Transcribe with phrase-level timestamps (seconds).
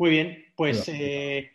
[0.00, 1.50] Muy bien, pues eh,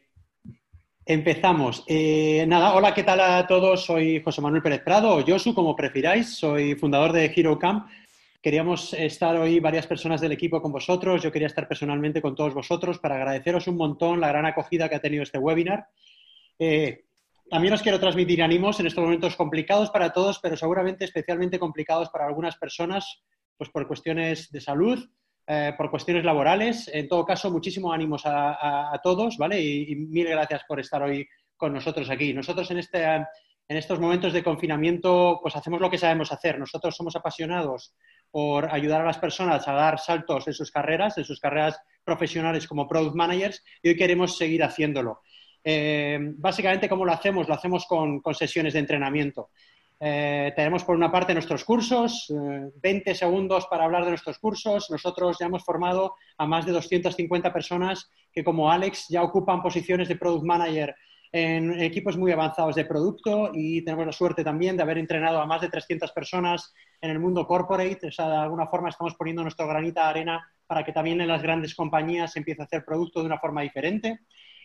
[1.04, 1.84] empezamos.
[1.88, 3.86] Eh, nada, hola, ¿qué tal a todos?
[3.86, 6.36] Soy José Manuel Pérez Prado, o Josu, como prefiráis.
[6.36, 7.88] Soy fundador de Hero Camp.
[8.44, 11.24] Queríamos estar hoy varias personas del equipo con vosotros.
[11.24, 14.96] Yo quería estar personalmente con todos vosotros para agradeceros un montón la gran acogida que
[14.98, 15.88] ha tenido este webinar.
[16.60, 17.06] Eh,
[17.50, 22.10] también os quiero transmitir ánimos en estos momentos complicados para todos, pero seguramente especialmente complicados
[22.10, 23.24] para algunas personas,
[23.58, 25.04] pues por cuestiones de salud,
[25.48, 26.90] eh, por cuestiones laborales.
[26.94, 29.62] En todo caso, muchísimos ánimos a, todos, ¿vale?
[29.62, 32.34] Y, mil gracias por estar hoy con nosotros aquí.
[32.34, 36.60] Nosotros en, este, en estos momentos de confinamiento, pues hacemos lo que sabemos hacer.
[36.60, 37.94] Nosotros somos apasionados
[38.32, 42.68] por ayudar a las personas a dar saltos en sus carreras, en sus carreras profesionales
[42.68, 45.22] como product managers, y hoy queremos seguir haciéndolo.
[45.68, 47.48] Eh, básicamente, ¿cómo lo hacemos?
[47.48, 49.50] Lo hacemos con, sesiones de entrenamiento.
[50.00, 54.90] Eh, tenemos por una parte nuestros cursos, 20 eh, segundos para hablar de nuestros cursos.
[54.90, 60.08] Nosotros ya hemos formado a más de 250 personas que, como Alex, ya ocupan posiciones
[60.08, 60.96] de product manager
[61.32, 65.46] en equipos muy avanzados de producto y tenemos la suerte también de haber entrenado a
[65.46, 68.10] más de 300 personas en el mundo corporate.
[68.10, 71.76] De alguna forma estamos poniendo nuestro granita de arena para que también en las grandes
[71.76, 74.22] compañías se empiece a hacer producto de una forma diferente.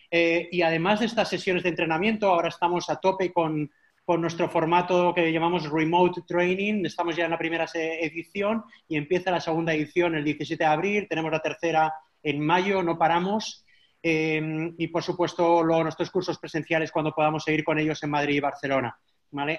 [0.09, 3.69] Eh, y además de estas sesiones de entrenamiento, ahora estamos a tope con,
[4.07, 6.85] nuestro formato que llamamos Remote Training.
[6.85, 11.07] Estamos ya en la primera edición y empieza la segunda edición el 17 de abril.
[11.07, 11.93] Tenemos la tercera
[12.23, 13.65] en mayo, no paramos.
[14.03, 18.35] Eh, y por supuesto, luego nuestros cursos presenciales cuando podamos seguir con ellos en Madrid
[18.35, 18.97] y Barcelona.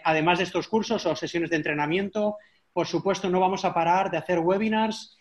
[0.04, 2.36] Además de estos cursos o sesiones de entrenamiento,
[2.72, 5.16] por supuesto, no vamos a parar de hacer webinars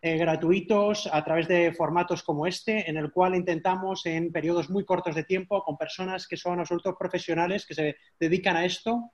[0.00, 4.84] eh, gratuitos a través de formatos como este, en el cual intentamos en periodos muy
[4.84, 9.10] cortos de tiempo, con personas que son absolutos profesionales, que se dedican a esto,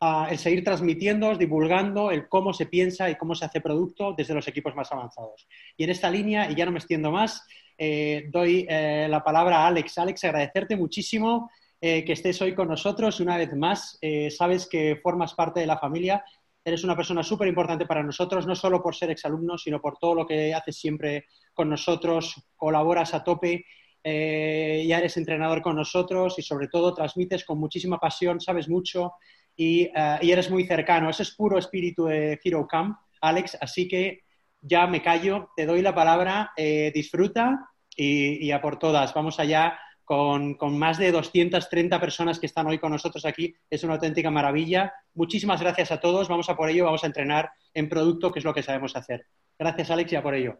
[0.00, 4.34] a el seguir transmitiendo, divulgando el cómo se piensa y cómo se hace producto desde
[4.34, 5.46] los equipos más avanzados.
[5.76, 7.46] Y en esta línea, y ya no me extiendo más,
[7.78, 9.98] eh, doy eh, la palabra a Alex.
[9.98, 11.48] Alex, agradecerte muchísimo
[11.78, 14.00] que estés hoy con nosotros una vez más.
[14.36, 16.24] sabes que formas parte de la familia
[16.66, 20.16] Eres una persona súper importante para nosotros, no solo por ser exalumno, sino por todo
[20.16, 23.64] lo que haces siempre con nosotros, colaboras a tope,
[24.02, 29.12] eh, ya eres entrenador con nosotros y sobre todo transmites con muchísima pasión, sabes mucho
[29.54, 31.08] y, eh, eres muy cercano.
[31.08, 34.22] Ese es puro espíritu de Hero Camp, Alex, así que
[34.60, 39.14] ya me callo, te doy la palabra, eh, disfruta y, y a por todas.
[39.14, 43.54] Vamos allá con, más de 230 personas que están hoy con nosotros aquí.
[43.68, 44.94] Es una auténtica maravilla.
[45.14, 46.28] Muchísimas gracias a todos.
[46.28, 46.84] Vamos a por ello.
[46.84, 49.26] Vamos a entrenar en producto, que es lo que sabemos hacer.
[49.58, 50.58] Gracias, Alex, y por ello.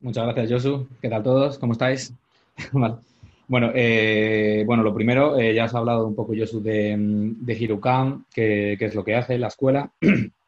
[0.00, 0.88] Muchas gracias, Josu.
[1.00, 1.58] ¿Qué tal todos?
[1.58, 2.12] ¿Cómo estáis?
[3.48, 7.52] Bueno, eh, bueno, lo primero, eh, ya os ha hablado un poco, Josu, de, de
[7.52, 9.90] Hirukan, qué es lo que hace la escuela.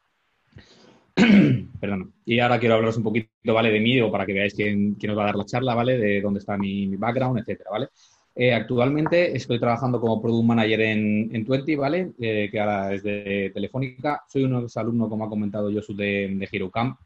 [1.79, 2.13] Perdón.
[2.25, 3.71] Y ahora quiero hablaros un poquito, ¿vale?
[3.71, 5.97] De mí, o para que veáis quién, quién, os va a dar la charla, ¿vale?
[5.97, 7.89] De dónde está mi, background, etcétera, ¿vale?
[8.35, 12.11] Eh, actualmente estoy trabajando como Product Manager en, en Twenty, ¿vale?
[12.19, 14.23] Eh, que ahora es de Telefónica.
[14.27, 16.99] Soy los alumnos, como ha comentado yo, de, de Hero Camp.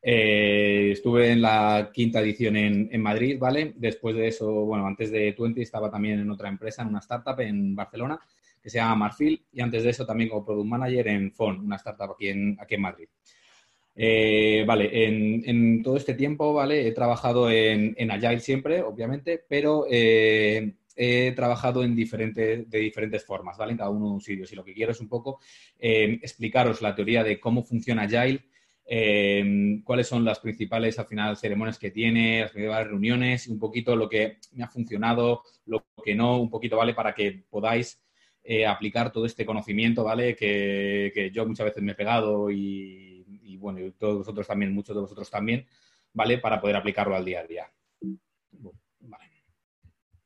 [0.00, 3.72] Eh, estuve en la quinta edición en, en, Madrid, ¿vale?
[3.76, 7.40] Después de eso, bueno, antes de Twenty estaba también en otra empresa, en una startup
[7.40, 8.20] en Barcelona
[8.68, 11.76] que se llama Marfil, y antes de eso también como Product Manager en FON, una
[11.76, 13.08] startup aquí en, aquí en Madrid.
[13.96, 16.86] Eh, vale, en, todo este tiempo, ¿vale?
[16.86, 23.56] He trabajado en, Agile siempre, obviamente, pero eh, he trabajado en diferentes, de diferentes formas,
[23.56, 23.72] ¿vale?
[23.72, 24.44] En cada uno de un sitio.
[24.50, 25.40] Y lo que quiero es un poco
[25.78, 28.44] eh, explicaros la teoría de cómo funciona Agile,
[29.82, 34.10] cuáles son las principales, al final, ceremonias que tiene, las principales reuniones, un poquito lo
[34.10, 36.92] que me ha funcionado, lo que no, un poquito, ¿vale?
[36.92, 38.00] Para que podáis
[38.50, 40.34] eh, aplicar todo este conocimiento, ¿vale?
[40.34, 45.02] Que, yo muchas veces me he pegado y, bueno, y todos vosotros también, muchos de
[45.02, 45.66] vosotros también,
[46.14, 46.38] ¿vale?
[46.38, 47.70] Para poder aplicarlo al día a día.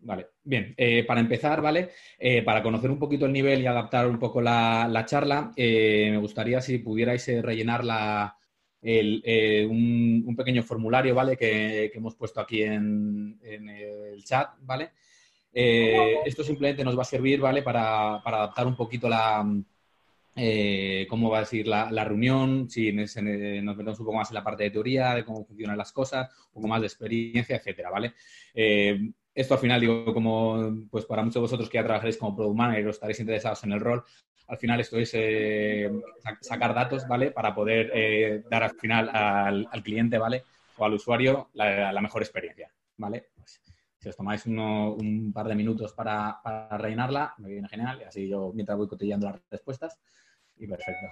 [0.04, 0.26] Vale.
[0.44, 0.72] bien.
[0.76, 1.90] Eh, para empezar, ¿vale?
[2.16, 6.60] Eh, para conocer un poquito el nivel y adaptar un poco la, charla, me gustaría
[6.60, 8.36] si pudierais rellenar la,
[8.82, 11.36] un, pequeño formulario, ¿vale?
[11.36, 14.92] Que, hemos puesto aquí en, en, el chat, ¿vale?
[15.54, 17.62] Eh, esto simplemente nos va a servir, ¿vale?
[17.62, 19.44] Para, adaptar un poquito la,
[20.34, 24.44] eh, cómo va a ser la, reunión, si nos, metemos un poco más en la
[24.44, 28.14] parte de teoría, de cómo funcionan las cosas, un poco más de experiencia, etcétera, ¿vale?
[28.54, 28.98] Eh,
[29.34, 32.56] esto al final, digo, como pues para muchos de vosotros que ya trabajaréis como product
[32.56, 34.04] manager o estaréis interesados en el rol,
[34.48, 35.16] al final esto es
[36.40, 37.30] sacar datos, ¿vale?
[37.30, 40.44] Para poder dar al final al, cliente, ¿vale?
[40.76, 43.28] O al usuario la, mejor experiencia, ¿vale?
[44.02, 48.04] si os tomáis uno, un par de minutos para, para rellenarla, me viene genial, y
[48.04, 49.96] así yo mientras voy cotillando las respuestas,
[50.56, 51.06] y perfecto.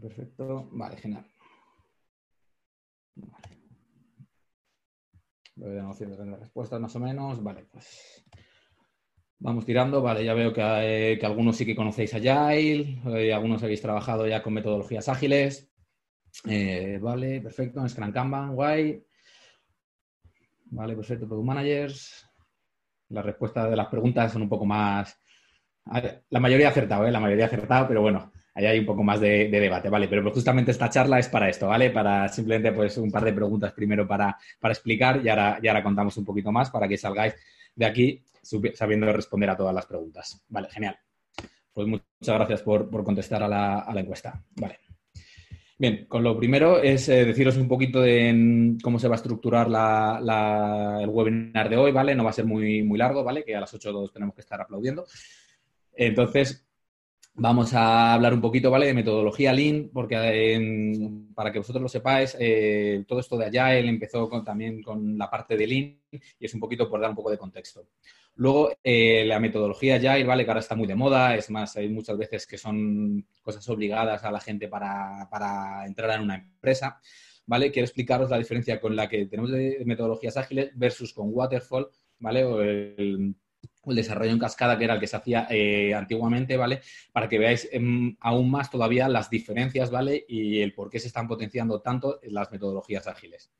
[0.00, 1.24] Perfecto, vale, genial.
[5.62, 7.40] Voy a las respuestas más o menos.
[7.40, 8.24] Vale, pues
[9.38, 10.02] vamos tirando.
[10.02, 14.42] Vale, ya veo que, eh, algunos sí que conocéis Agile, eh, algunos habéis trabajado ya
[14.42, 15.72] con metodologías ágiles.
[16.48, 17.88] Eh, vale, perfecto.
[17.88, 19.04] Scrum Kanban, guay.
[20.64, 21.28] Vale, perfecto.
[21.28, 22.28] Product Managers.
[23.10, 25.16] Las respuestas de las preguntas son un poco más...
[26.30, 27.12] La mayoría acertado, ¿eh?
[27.12, 30.08] La mayoría acertado, pero bueno, ahí hay un poco más de, debate, ¿vale?
[30.08, 31.90] Pero pues justamente esta charla es para esto, ¿vale?
[31.90, 36.16] Para simplemente pues un par de preguntas primero para, explicar y ahora, y ahora contamos
[36.16, 37.34] un poquito más para que salgáis
[37.74, 38.22] de aquí
[38.74, 40.44] sabiendo responder a todas las preguntas.
[40.48, 40.96] Vale, genial.
[41.72, 44.42] Pues muchas gracias por, contestar a la, encuesta.
[44.56, 44.78] Vale.
[45.78, 49.66] Bien, con lo primero es eh, deciros un poquito de cómo se va a estructurar
[49.68, 52.14] el webinar de hoy, ¿vale?
[52.14, 53.42] No va a ser muy, muy largo, ¿vale?
[53.44, 55.06] Que a las 8 todos tenemos que estar aplaudiendo.
[55.94, 56.66] Entonces,
[57.34, 58.86] Vamos a hablar un poquito, ¿vale?
[58.86, 60.16] De metodología Lean, porque
[61.34, 65.56] para que vosotros lo sepáis, eh, todo esto de Agile empezó también con la parte
[65.56, 65.98] de Lean
[66.38, 67.88] y es un poquito por dar un poco de contexto.
[68.34, 70.44] Luego, eh, la metodología Agile, ¿vale?
[70.44, 74.24] Que ahora está muy de moda, es más, hay muchas veces que son cosas obligadas
[74.24, 77.00] a la gente para, para entrar en una empresa,
[77.46, 77.72] ¿vale?
[77.72, 81.88] Quiero explicaros la diferencia con la que tenemos de metodologías ágiles versus con Waterfall,
[82.18, 82.44] ¿vale?
[82.44, 83.34] O el,
[83.86, 86.80] el desarrollo en cascada, que era el que se hacía eh, antiguamente, ¿vale?
[87.12, 90.24] Para que veáis em, aún más todavía las diferencias, ¿vale?
[90.28, 93.50] Y el por qué se están potenciando tanto las metodologías ágiles.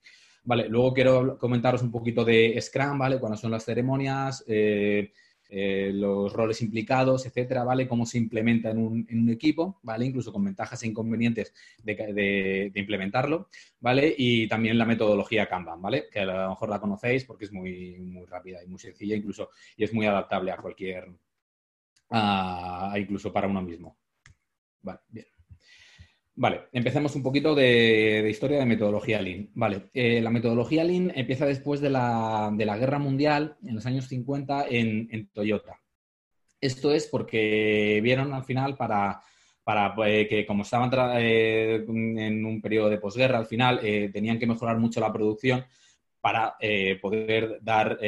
[0.44, 3.18] Vale, luego quiero comentaros un poquito de Scrum, ¿vale?
[3.18, 5.12] Cuáles son las ceremonias, eh,
[5.54, 7.86] eh, los roles implicados, etcétera, ¿vale?
[7.86, 10.06] Cómo se implementa en un, equipo, ¿vale?
[10.06, 11.52] Incluso con ventajas e inconvenientes
[11.84, 14.14] de, implementarlo, ¿vale?
[14.16, 16.06] Y también la metodología Kanban, ¿vale?
[16.10, 19.50] Que a lo mejor la conocéis porque es muy, muy rápida y muy sencilla incluso
[19.76, 21.12] y es muy adaptable a cualquier,
[22.96, 23.98] incluso para uno mismo.
[24.80, 25.26] Vale, bien.
[26.34, 29.50] Vale, empecemos un poquito de, historia de metodología Lean.
[29.54, 34.66] Vale, eh, la metodología Lean empieza después de la, Guerra Mundial, en los años 50,
[34.70, 35.80] en, Toyota.
[36.60, 39.20] Esto es porque vieron al final para,
[39.62, 43.80] para eh, que como estaban eh, en un periodo de posguerra, al final
[44.12, 45.64] tenían que mejorar mucho la producción
[46.20, 46.56] para
[47.02, 47.98] poder dar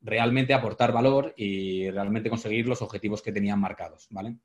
[0.00, 4.36] realmente aportar valor y realmente conseguir los objetivos que tenían marcados, ¿vale?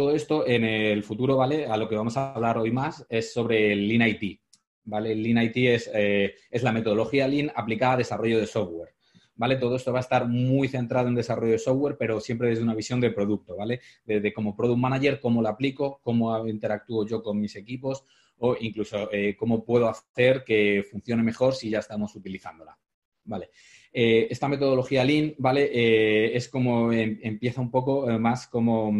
[0.00, 1.66] Todo esto en el futuro, ¿vale?
[1.66, 4.40] A lo que vamos a hablar hoy más es sobre el Lean IT,
[4.84, 5.12] ¿vale?
[5.12, 8.94] El Lean IT es, eh, es la metodología Lean aplicada a desarrollo de software.
[9.34, 9.56] ¿Vale?
[9.56, 12.74] Todo esto va a estar muy centrado en desarrollo de software, pero siempre desde una
[12.74, 13.80] visión de producto, ¿vale?
[14.06, 18.04] Desde como product manager, cómo lo aplico, cómo interactúo yo con mis equipos
[18.38, 22.78] o incluso eh, cómo puedo hacer que funcione mejor si ya estamos utilizándola,
[23.24, 23.50] ¿vale?
[23.92, 26.34] Eh, esta metodología Lean, ¿vale?
[26.34, 28.92] es como em, empieza un poco más como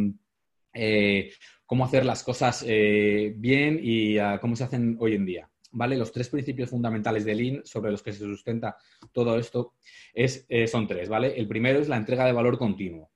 [0.72, 1.32] eh,
[1.66, 5.50] cómo hacer las cosas eh, bien y ah, cómo se hacen hoy en día.
[5.72, 5.96] ¿Vale?
[5.96, 8.76] Los tres principios fundamentales de Lean sobre los que se sustenta
[9.12, 9.74] todo esto
[10.12, 11.38] es, eh, son tres, ¿vale?
[11.38, 13.12] El primero es la entrega de valor continuo.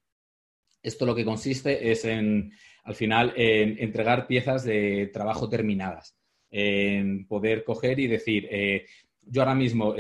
[0.80, 2.52] Esto lo que consiste es en,
[2.84, 6.16] al final, en entregar piezas de trabajo terminadas,
[6.48, 8.48] en poder coger y decir,
[9.22, 9.96] yo ahora mismo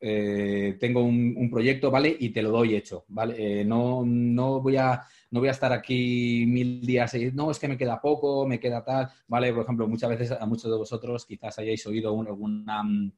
[0.00, 2.16] tengo un, proyecto, ¿vale?
[2.18, 3.64] Y te lo doy hecho, ¿vale?
[3.64, 7.68] no, no voy a no voy a estar aquí mil días y no, es que
[7.68, 9.52] me queda poco, me queda tal, ¿vale?
[9.52, 12.82] Por ejemplo, muchas veces a muchos de vosotros quizás hayáis oído alguna...
[12.82, 13.12] Mm,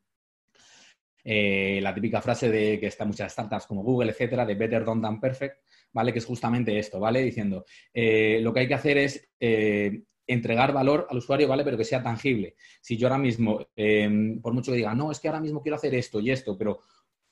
[1.23, 5.03] eh, la típica frase de que está muchas startups como Google, etcétera, de better done
[5.03, 5.59] than perfect,
[5.93, 6.13] ¿vale?
[6.13, 7.23] Que es justamente esto, ¿vale?
[7.23, 11.65] Diciendo, eh, lo que hay que hacer es eh, entregar valor al usuario, ¿vale?
[11.65, 12.55] Pero que sea tangible.
[12.81, 15.77] Si yo ahora mismo, em, por mucho que diga, no, es que ahora mismo quiero
[15.77, 16.81] hacer esto y esto, pero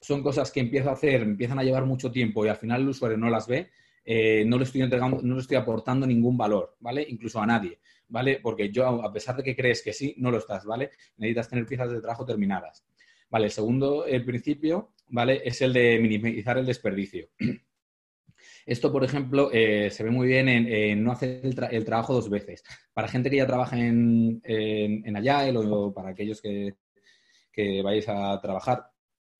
[0.00, 2.88] son cosas que empiezo a hacer, empiezan a llevar mucho tiempo y al final el
[2.88, 3.70] usuario no las ve,
[4.04, 7.04] eh, no le estoy entregando, no le estoy aportando ningún valor, ¿vale?
[7.08, 7.78] Incluso a nadie,
[8.08, 8.40] ¿vale?
[8.42, 10.90] Porque yo, a pesar de que crees que sí, no lo estás, ¿vale?
[11.16, 12.84] Necesitas tener piezas de trabajo terminadas.
[13.30, 15.42] Vale, segundo el principio, ¿vale?
[15.44, 17.28] Es el de minimizar el desperdicio.
[18.68, 22.62] Esto, por ejemplo, eh, se ve muy bien en, no hacer el, trabajo dos veces.
[22.92, 26.74] Para gente que ya trabaja en, en, en o para aquellos que,
[27.82, 28.90] vais a trabajar,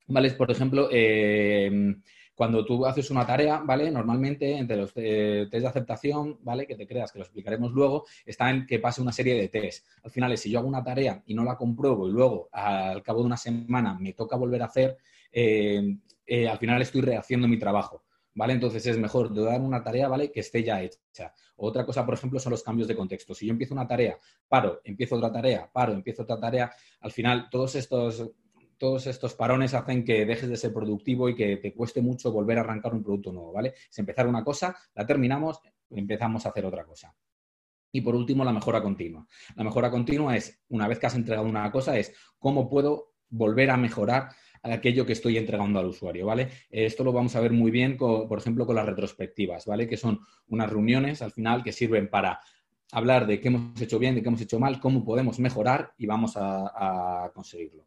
[0.07, 0.31] ¿vale?
[0.31, 1.95] Por ejemplo, eh,
[2.33, 3.91] cuando tú haces una tarea, ¿vale?
[3.91, 6.65] Normalmente entre los test de aceptación, ¿vale?
[6.65, 9.85] Que te creas, que lo explicaremos luego, está en que pase una serie de test.
[10.03, 13.19] Al final, si yo hago una tarea y no la compruebo y luego al cabo
[13.19, 14.97] de una semana me toca volver a hacer,
[15.31, 18.08] eh, eh, al final estoy rehaciendo mi trabajo.
[18.39, 18.53] ¿Vale?
[18.53, 20.31] Entonces es mejor dar una tarea, ¿vale?
[20.31, 21.33] Que esté ya hecha.
[21.57, 23.35] Otra cosa, por ejemplo, son los cambios de contexto.
[23.35, 24.17] Si yo empiezo una tarea,
[24.47, 28.31] paro, empiezo otra tarea, paro, empiezo otra tarea, al final todos estos
[28.77, 32.59] todos estos parones hacen que dejes de ser productivo y que te cueste mucho volver
[32.59, 33.73] a arrancar un producto nuevo, ¿vale?
[33.91, 37.13] Es empezar una cosa, la terminamos, empezamos a hacer otra cosa.
[37.91, 39.27] Y por último, la mejora continua.
[39.57, 43.69] La mejora continua es, una vez que has entregado una cosa, es cómo puedo volver
[43.69, 44.29] a mejorar
[44.63, 46.49] aquello que estoy entregando al usuario, ¿vale?
[46.69, 49.87] Esto lo vamos a ver muy bien, por ejemplo, con las retrospectivas, ¿vale?
[49.87, 52.39] Que son unas reuniones al final que sirven para
[52.91, 56.05] hablar de qué hemos hecho bien, de qué hemos hecho mal, cómo podemos mejorar y
[56.05, 57.85] vamos a, conseguirlo.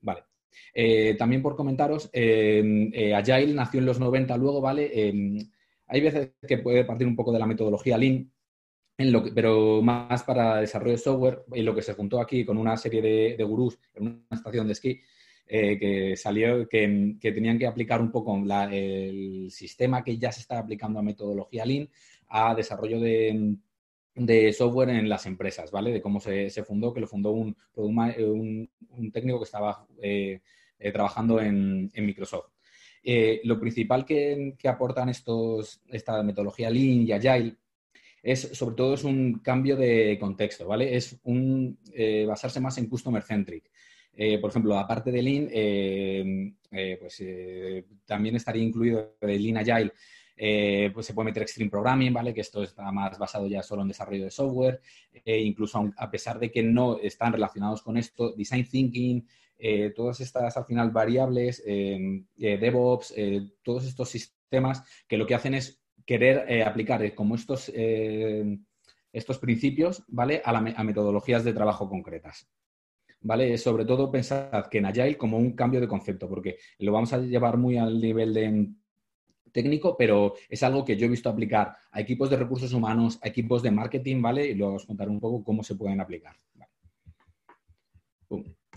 [0.00, 0.24] Vale.
[0.72, 5.34] Eh, también por comentaros, eh, eh, Agile nació en los 90 luego, ¿vale?
[5.86, 8.30] hay veces que puede partir un poco de la metodología Lean,
[8.96, 12.56] en lo pero más para desarrollo de software, y lo que se juntó aquí con
[12.56, 15.00] una serie de, de gurús en una estación de esquí,
[15.46, 18.36] que salió, que, tenían que aplicar un poco
[18.70, 21.88] el sistema que ya se está aplicando a metodología Lean
[22.28, 23.56] a desarrollo de,
[24.14, 25.92] de software en las empresas, ¿vale?
[25.92, 30.40] De cómo se, fundó, que lo fundó un, un, técnico que estaba eh,
[30.78, 32.50] eh, trabajando en, Microsoft.
[33.02, 37.56] Eh, lo principal que, aportan estos, esta metodología Lean y Agile
[38.22, 40.96] es, sobre todo, es un cambio de contexto, ¿vale?
[40.96, 41.78] Es un
[42.26, 43.70] basarse más en customer centric.
[44.40, 46.56] Por ejemplo, aparte de Lean,
[46.98, 47.22] pues
[48.04, 49.92] también estaría incluido el Lean Agile
[50.36, 52.34] eh, pues se puede meter Extreme Programming, ¿vale?
[52.34, 54.80] Que esto está más basado ya solo en desarrollo de software.
[55.24, 59.26] Eh, incluso a pesar de que no están relacionados con esto, Design Thinking,
[59.58, 63.14] eh, todas estas al final variables, DevOps,
[63.62, 67.72] todos estos sistemas que lo que hacen es querer aplicar como estos,
[69.12, 70.42] estos principios, ¿vale?
[70.44, 72.48] A metodologías de trabajo concretas.
[73.24, 73.58] ¿Vale?
[73.58, 77.18] Sobre todo pensad que en Agile como un cambio de concepto, porque lo vamos a
[77.18, 78.68] llevar muy al nivel de
[79.50, 83.28] técnico, pero es algo que yo he visto aplicar a equipos de recursos humanos, a
[83.28, 84.46] equipos de marketing, ¿vale?
[84.48, 86.36] Y luego os contaré un poco cómo se pueden aplicar.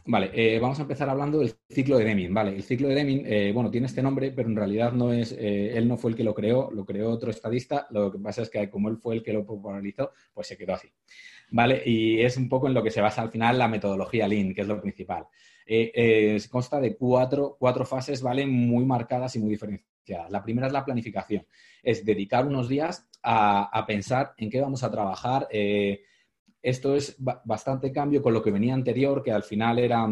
[0.10, 2.56] Vale, eh, vamos a empezar hablando del ciclo de Deming, ¿vale?
[2.56, 5.78] El ciclo de Deming, eh, bueno, tiene este nombre, pero en realidad no es, eh,
[5.78, 8.50] él no fue el que lo creó, lo creó otro estadista, lo que pasa es
[8.50, 10.88] que como él fue el que lo popularizó, pues se quedó así,
[11.52, 11.82] ¿vale?
[11.86, 14.62] Y es un poco en lo que se basa al final la metodología Lean, que
[14.62, 15.28] es lo principal.
[16.50, 18.46] consta de cuatro, cuatro fases, ¿vale?
[18.46, 19.88] Muy marcadas y muy diferenciadas
[20.30, 21.46] la primera es la planificación,
[21.84, 25.48] es dedicar unos días a, pensar en qué vamos a trabajar.
[25.52, 26.02] Eh,
[26.62, 30.08] esto es bastante cambio con lo que venía anterior, que al final era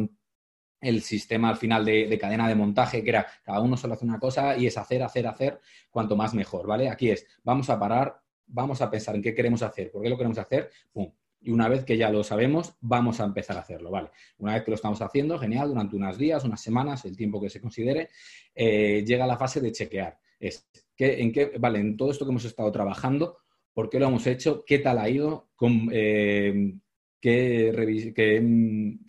[0.81, 4.19] el sistema al final de, cadena de montaje, que era cada uno solo hace una
[4.19, 6.89] cosa y es hacer, hacer, hacer, cuanto más mejor, ¿vale?
[6.89, 10.17] Aquí es, vamos a parar, vamos a pensar en qué queremos hacer, por qué lo
[10.17, 11.11] queremos hacer, pum,
[11.45, 14.09] y una vez que ya lo sabemos, vamos a empezar a hacerlo, ¿vale?
[14.39, 17.49] Una vez que lo estamos haciendo, genial, durante unos días, unas semanas, el tiempo que
[17.49, 18.09] se considere,
[18.55, 20.17] eh, llega la fase de chequear.
[20.39, 23.37] Es, en qué, vale, en todo esto que hemos estado trabajando,
[23.73, 24.63] ¿por qué lo hemos hecho?
[24.65, 25.49] ¿Qué tal ha ido?
[25.91, 26.73] Eh,
[27.21, 28.13] qué,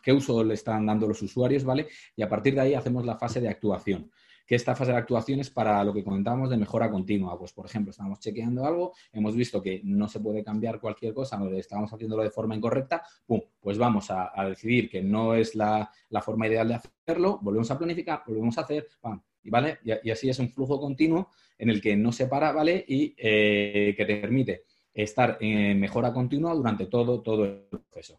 [0.02, 1.88] qué, uso le están dando los usuarios, ¿vale?
[2.14, 4.10] Y a partir de ahí hacemos la fase de actuación
[4.46, 7.36] que esta fase de actuación es para lo que comentábamos de mejora continua.
[7.38, 11.38] Pues, por ejemplo, estamos chequeando algo, hemos visto que no se puede cambiar cualquier cosa,
[11.56, 13.40] estamos haciéndolo de forma incorrecta, ¡pum!
[13.60, 15.90] Pues vamos a, decidir que no es la,
[16.22, 19.20] forma ideal de hacerlo, volvemos a planificar, volvemos a hacer, ¡pam!
[19.42, 19.78] Y, ¿vale?
[19.84, 22.84] Y, así es un flujo continuo en el que no se para, ¿vale?
[22.86, 28.18] Y eh, que te permite estar en mejora continua durante todo, todo el proceso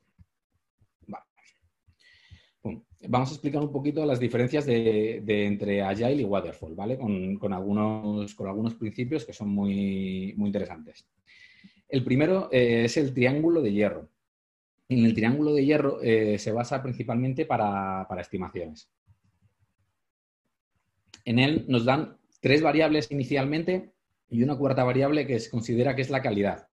[3.08, 6.98] vamos a explicar un poquito las diferencias de, entre Agile y Waterfall, ¿vale?
[6.98, 11.08] Con, algunos, con algunos principios que son muy, muy interesantes.
[11.88, 14.10] El primero eh, es el triángulo de hierro.
[14.90, 18.90] En el triángulo de hierro eh, se basa principalmente para, estimaciones.
[21.26, 23.92] En él nos dan tres variables inicialmente
[24.30, 26.68] y una cuarta variable que se considera que es la calidad.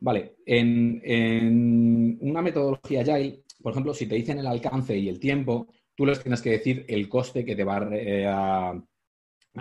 [0.00, 5.68] Vale, en una metodología Agile por ejemplo, si te dicen el alcance y el tiempo,
[5.94, 8.74] tú les tienes que decir el coste que te va eh, a,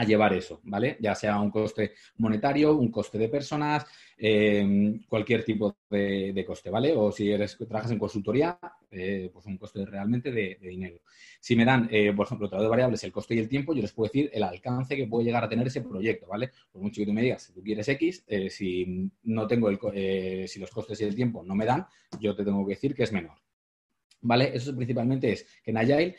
[0.05, 0.97] llevar eso, ¿vale?
[0.99, 3.85] Ya sea un coste monetario, un coste de personas,
[4.17, 6.91] em, cualquier tipo de, coste, ¿vale?
[6.97, 8.59] O si eres, trabajas en consultoría,
[8.91, 10.99] eh, pues un coste realmente de, dinero.
[11.39, 13.83] Si me dan, eh, por ejemplo, otra de variables, el coste y el tiempo, yo
[13.83, 16.51] les puedo decir el alcance que puede llegar a tener ese proyecto, ¿vale?
[16.73, 19.79] Por mucho que tú me digas, si tú quieres X, si no tengo el,
[20.49, 21.85] si los costes y el tiempo no me dan,
[22.19, 23.37] yo te tengo que decir que es menor.
[24.23, 24.51] ¿Vale?
[24.53, 26.15] Eso principalmente es que en Agile,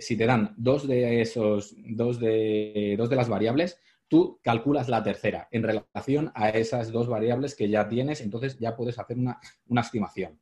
[0.00, 5.02] si te dan dos de esos, dos de, dos de las variables, tú calculas la
[5.02, 9.40] tercera en relación a esas dos variables que ya tienes, entonces ya puedes hacer una,
[9.80, 10.40] estimación.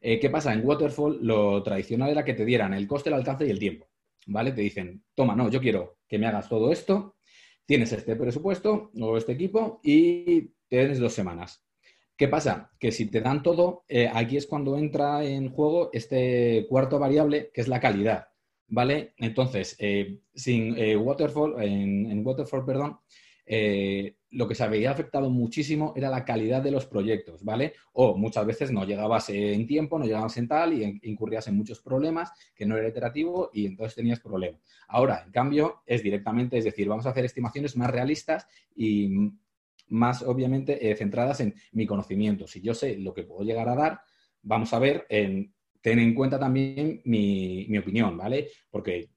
[0.00, 0.52] Eh, ¿Qué pasa?
[0.52, 3.88] En Waterfall lo tradicional era que te dieran el coste, el alcance y el tiempo.
[4.26, 4.52] ¿Vale?
[4.52, 7.16] Te dicen, toma, no, yo quiero que me hagas todo esto,
[7.66, 11.64] tienes este presupuesto o este equipo y tienes dos semanas.
[12.20, 12.70] ¿Qué pasa?
[12.78, 17.50] Que si te dan todo, eh, aquí es cuando entra en juego este cuarto variable,
[17.50, 18.28] que es la calidad,
[18.68, 19.14] ¿vale?
[19.16, 22.98] Entonces, eh, sin eh, Waterfall, en, Waterfall, perdón,
[24.32, 27.72] lo que se había afectado muchísimo era la calidad de los proyectos, ¿vale?
[27.94, 31.80] O muchas veces no llegabas en tiempo, no llegabas en tal y incurrías en muchos
[31.80, 34.60] problemas, que no era iterativo y entonces tenías problemas.
[34.88, 38.46] Ahora, en cambio, es directamente, es decir, vamos a hacer estimaciones más realistas
[38.76, 39.32] y
[39.90, 42.46] más, obviamente, eh, centradas en mi conocimiento.
[42.46, 44.00] Si yo sé lo que puedo llegar a dar,
[44.42, 48.48] vamos a ver, en, ten en cuenta también mi, mi opinión, ¿vale?
[48.70, 49.10] Porque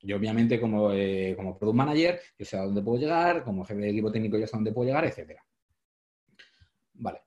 [0.00, 3.80] yo, obviamente, como, eh, como product manager, yo sé a dónde puedo llegar, como jefe
[3.80, 5.42] de equipo técnico, yo sé a dónde puedo llegar, etcétera.
[6.94, 7.20] Vale.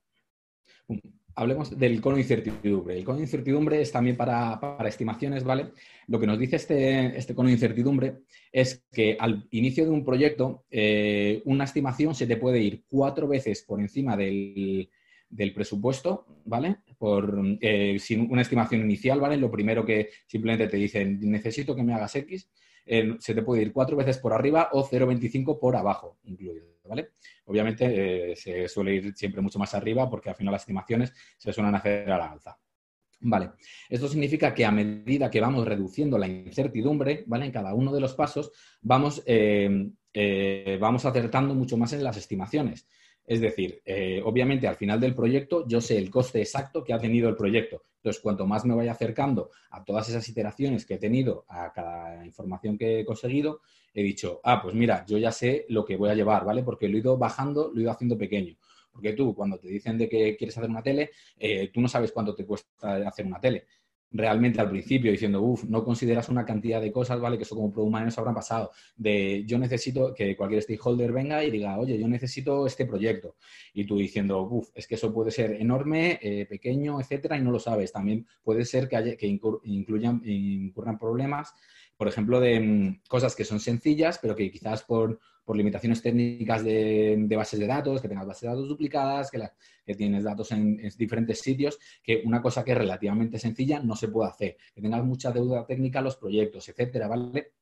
[1.40, 2.98] Hablemos del cono de incertidumbre.
[2.98, 5.68] El cono de incertidumbre es también para, estimaciones, ¿vale?
[6.08, 10.04] Lo que nos dice este, este, cono de incertidumbre es que al inicio de un
[10.04, 14.90] proyecto, eh, una estimación se te puede ir cuatro veces por encima del,
[15.56, 16.80] presupuesto, ¿vale?
[16.98, 19.38] Por eh, sin una estimación inicial, ¿vale?
[19.38, 22.50] Lo primero que simplemente te dicen, necesito que me hagas X,
[22.86, 27.12] eh, se te puede ir cuatro veces por arriba o 0,25 por abajo, incluido, ¿vale?
[27.46, 31.54] Obviamente eh, se suele ir siempre mucho más arriba porque al final las estimaciones se
[31.54, 32.58] suelen hacer a la alza.
[33.22, 33.52] Vale,
[33.90, 37.46] esto significa que a medida que vamos reduciendo la incertidumbre, ¿vale?
[37.46, 39.24] En cada uno de los pasos, vamos,
[40.80, 42.88] vamos acertando mucho más en las estimaciones.
[43.30, 46.98] Es decir, eh, obviamente al final del proyecto yo sé el coste exacto que ha
[46.98, 47.84] tenido el proyecto.
[48.00, 52.26] Entonces, cuanto más me vaya acercando a todas esas iteraciones que he tenido, a cada
[52.26, 53.62] información que he conseguido,
[53.94, 56.64] he dicho, ah, pues mira, yo ya sé lo que voy a llevar, ¿vale?
[56.64, 58.56] Porque lo he ido bajando, lo he ido haciendo pequeño.
[58.92, 62.12] Porque tú, cuando te dicen de que quieres hacer una tele, eh, tú no sabes
[62.12, 63.66] cuánto te cuesta hacer una tele
[64.12, 67.38] realmente al principio diciendo, uff, no consideras una cantidad de cosas, ¿vale?
[67.38, 68.72] Que eso como Product Managers habrán pasado.
[68.96, 73.36] De yo necesito que cualquier stakeholder venga y diga, oye, yo necesito este proyecto.
[73.74, 77.52] Y tú diciendo, uff, es que eso puede ser enorme, eh, pequeño, etcétera, y no
[77.52, 77.92] lo sabes.
[77.92, 81.54] También puede ser que, haya, que incluyan, incurran problemas,
[81.98, 85.20] por ejemplo, de mm, cosas que son sencillas, pero que quizás por
[85.50, 90.24] por limitaciones técnicas de, bases de datos, que tengas bases de datos duplicadas, que, tienes
[90.24, 94.58] datos en, diferentes sitios, que una cosa que es relativamente sencilla no se puede hacer,
[94.76, 97.54] que tengas mucha deuda técnica los proyectos, etcétera, ¿vale?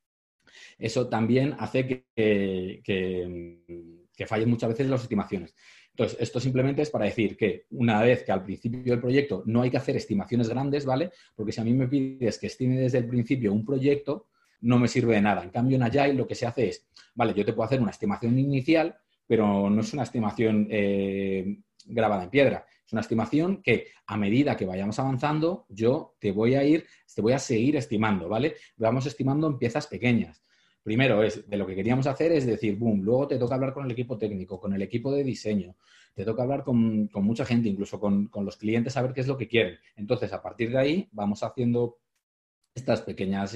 [0.77, 5.55] Eso también hace que, que, fallen muchas veces las estimaciones.
[5.91, 9.61] Entonces, esto simplemente es para decir que una vez que al principio del proyecto no
[9.61, 11.11] hay que hacer estimaciones grandes, ¿vale?
[11.33, 14.27] Porque si a mí me pides que estime desde el principio un proyecto,
[14.61, 15.43] no me sirve de nada.
[15.43, 17.91] En cambio, en Agile lo que se hace es, vale, yo te puedo hacer una
[17.91, 22.65] estimación inicial, pero no es una estimación eh, grabada en piedra.
[22.85, 27.21] Es una estimación que a medida que vayamos avanzando, yo te voy a ir, te
[27.21, 28.55] voy a seguir estimando, ¿vale?
[28.77, 30.43] Vamos estimando en piezas pequeñas.
[30.83, 33.83] Primero es de lo que queríamos hacer es decir, boom, luego te toca hablar con
[33.83, 35.75] el equipo técnico, con el equipo de diseño,
[36.13, 39.27] te toca hablar con, mucha gente, incluso con, con, los clientes, a ver qué es
[39.27, 39.77] lo que quieren.
[39.97, 41.97] Entonces, a partir de ahí, vamos haciendo
[42.77, 43.53] estas pequeñas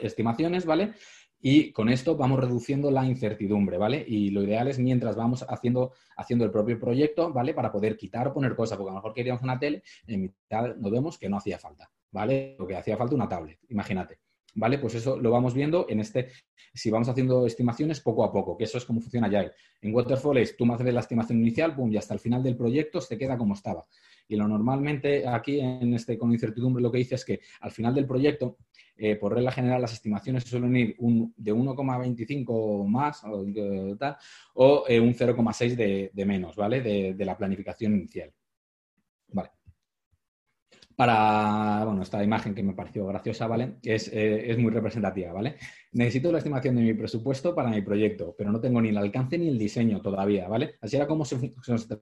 [0.00, 0.92] estimaciones, ¿vale?
[1.40, 4.04] Y con esto vamos reduciendo la incertidumbre, ¿vale?
[4.06, 7.54] Y lo ideal es mientras vamos haciendo, el propio proyecto, ¿vale?
[7.54, 10.74] Para poder quitar o poner cosas, porque a lo mejor queríamos una tele, en mitad
[10.76, 12.54] nos vemos que no hacía falta, ¿vale?
[12.58, 14.18] Porque hacía falta una tablet, imagínate.
[14.56, 14.78] ¿Vale?
[14.78, 16.28] Pues eso lo vamos viendo en este,
[16.72, 19.50] si vamos haciendo estimaciones poco a poco, que eso es como funciona ya.
[19.82, 22.56] En Waterfall es, tú me haces la estimación inicial, pum, y hasta el final del
[22.56, 23.84] proyecto se queda como estaba.
[24.28, 27.94] Y lo normalmente aquí en este con incertidumbre lo que dice es que al final
[27.94, 28.56] del proyecto,
[28.96, 30.96] eh, por regla general, las estimaciones suelen ir
[31.36, 33.44] de 1,25 más o,
[33.98, 34.16] tal,
[34.54, 36.80] o eh, un 0,6 de, menos, ¿vale?
[36.80, 38.32] De, la planificación inicial.
[39.28, 39.50] Vale.
[40.96, 43.78] Para, bueno, esta imagen que me pareció graciosa, ¿vale?
[43.82, 45.56] Es, eh, es muy representativa, ¿vale?
[45.92, 49.36] Necesito la estimación de mi presupuesto para mi proyecto, pero no tengo ni el alcance
[49.36, 50.76] ni el diseño todavía, ¿vale?
[50.80, 51.36] Así era como se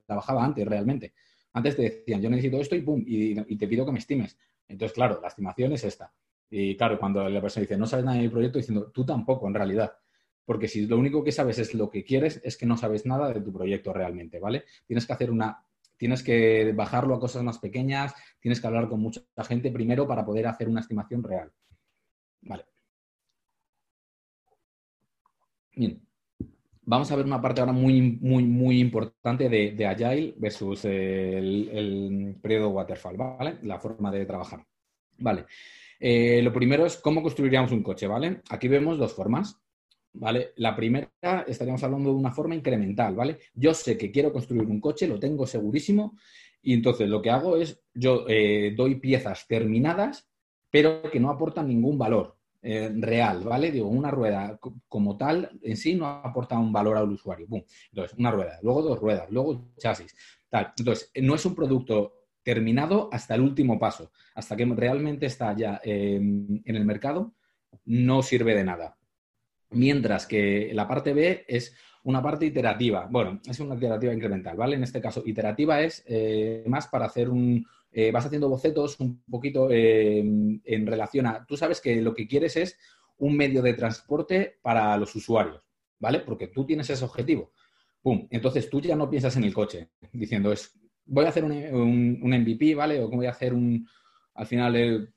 [0.05, 1.13] trabajaba antes realmente.
[1.53, 4.37] Antes te decían, yo necesito esto y pum, y, te pido que me estimes.
[4.67, 6.11] Entonces, claro, la estimación es esta.
[6.49, 9.47] Y claro, cuando la persona dice, no sabes nada de mi proyecto, diciendo, tú tampoco,
[9.47, 9.93] en realidad.
[10.45, 13.31] Porque si lo único que sabes es lo que quieres, es que no sabes nada
[13.31, 14.65] de tu proyecto realmente, ¿vale?
[14.85, 15.65] Tienes que hacer una,
[15.97, 20.25] tienes que bajarlo a cosas más pequeñas, tienes que hablar con mucha gente primero para
[20.25, 21.51] poder hacer una estimación real.
[22.41, 22.65] Vale.
[25.75, 26.12] Bien
[26.85, 32.69] vamos a ver una parte ahora muy, muy, muy importante de, Agile versus el, periodo
[32.69, 33.57] Waterfall, ¿vale?
[33.63, 34.65] La forma de trabajar.
[35.17, 35.45] Vale.
[35.99, 38.41] Eh, lo primero es cómo construiríamos un coche, ¿vale?
[38.49, 39.61] Aquí vemos dos formas,
[40.13, 40.51] ¿vale?
[40.57, 41.09] La primera
[41.47, 43.39] estaríamos hablando de una forma incremental, ¿vale?
[43.53, 46.17] Yo sé que quiero construir un coche, lo tengo segurísimo,
[46.61, 50.29] y entonces lo que hago es, yo eh, doy piezas terminadas,
[50.69, 53.71] pero que no aportan ningún valor, eh, real, ¿vale?
[53.71, 57.45] Digo, una rueda como tal en sí no aporta un valor al usuario.
[57.91, 60.15] Entonces, una rueda, luego dos ruedas, luego chasis,
[60.49, 60.73] tal.
[60.77, 65.81] Entonces, no es un producto terminado hasta el último paso, hasta que realmente está ya
[65.83, 67.33] em, en el mercado,
[67.85, 68.97] no sirve de nada.
[69.71, 73.07] Mientras que la parte B es una parte iterativa.
[73.09, 74.75] Bueno, es una iterativa incremental, ¿vale?
[74.75, 77.65] En este caso, iterativa es eh, más para hacer un...
[77.95, 81.45] Eh, vas haciendo bocetos un poquito eh, en relación a...
[81.45, 82.77] Tú sabes que lo que quieres es
[83.17, 85.61] un medio de transporte para los usuarios,
[85.99, 86.19] ¿vale?
[86.19, 87.51] Porque tú tienes ese objetivo.
[88.01, 88.27] ¡Pum!
[88.31, 92.73] Entonces tú ya no piensas en el coche, diciendo, es, voy a hacer un, MVP,
[92.73, 92.99] ¿vale?
[92.99, 93.87] O voy a hacer un,
[94.33, 95.13] al final,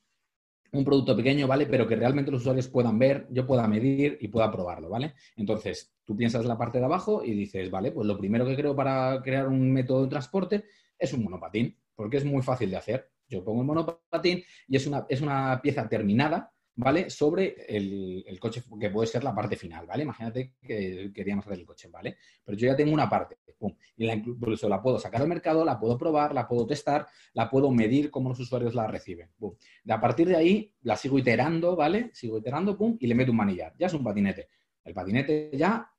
[0.72, 1.66] un producto pequeño, ¿vale?
[1.66, 5.14] Pero que realmente los usuarios puedan ver, yo pueda medir y pueda probarlo, ¿vale?
[5.36, 8.76] Entonces, tú piensas la parte de abajo y dices, vale, pues lo primero que creo
[8.76, 10.64] para crear un método de transporte
[10.98, 13.10] es un monopatín, porque es muy fácil de hacer.
[13.28, 17.10] Yo pongo el monopatín y es una, es una pieza terminada ¿vale?
[17.10, 20.02] Sobre el, coche, que puede ser la parte final, ¿vale?
[20.02, 22.18] Imagínate que queríamos hacer el coche, ¿vale?
[22.44, 25.64] Pero yo ya tengo una parte, pum, y la, incluso la puedo sacar al mercado,
[25.64, 29.54] la puedo probar, la puedo testar, la puedo medir cómo los usuarios la reciben, pum.
[29.82, 32.10] De a partir de ahí, la sigo iterando, ¿vale?
[32.12, 33.74] Sigo iterando, pum, y le meto un manillar.
[33.78, 34.48] Ya es un patinete.
[34.84, 35.90] El patinete ya,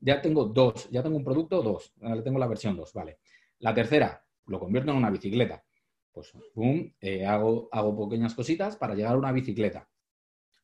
[0.00, 3.18] ya tengo dos, ya tengo un producto dos, ahora tengo la versión dos, ¿vale?
[3.60, 5.64] La tercera, lo convierto en una bicicleta.
[6.12, 9.88] Pues, pum, eh, hago, hago pequeñas cositas para llegar a una bicicleta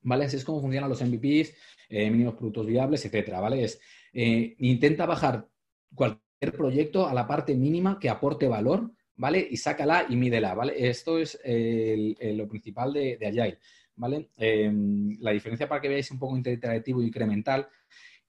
[0.02, 0.24] ¿vale?
[0.24, 1.54] Así es como funcionan los MVPs,
[1.88, 3.64] eh, mínimos productos viables, etcétera, ¿vale?
[3.64, 3.80] Es,
[4.12, 5.46] eh, intenta bajar
[5.94, 9.46] cualquier proyecto a la parte mínima que aporte valor, ¿vale?
[9.50, 10.74] Y sácala y mídela, ¿vale?
[10.88, 13.58] Esto es lo principal de, Agile,
[13.96, 14.30] ¿vale?
[14.36, 17.68] Em, la diferencia para que veáis un poco interactivo e incremental,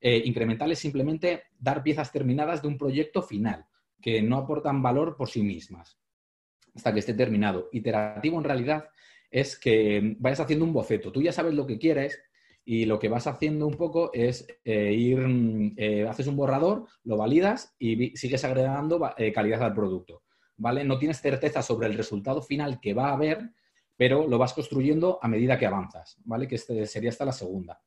[0.02, 3.66] incremental es simplemente dar piezas terminadas de un proyecto final,
[4.02, 5.98] que no aportan valor por sí mismas,
[6.76, 7.70] hasta que esté terminado.
[7.72, 8.90] Iterativo en realidad
[9.30, 11.12] es que vayas haciendo un boceto.
[11.12, 12.22] Tú ya sabes lo que quieres
[12.64, 17.18] y lo que vas haciendo un poco es eh, ir, eh, haces un borrador, lo
[17.18, 20.24] validas y sigues agregando eh, calidad al producto.
[20.58, 20.84] ¿Vale?
[20.84, 23.50] No tienes certeza sobre el resultado final que va a haber,
[23.98, 26.48] pero lo vas construyendo a medida que avanzas, ¿vale?
[26.48, 27.82] Que este sería esta la segunda.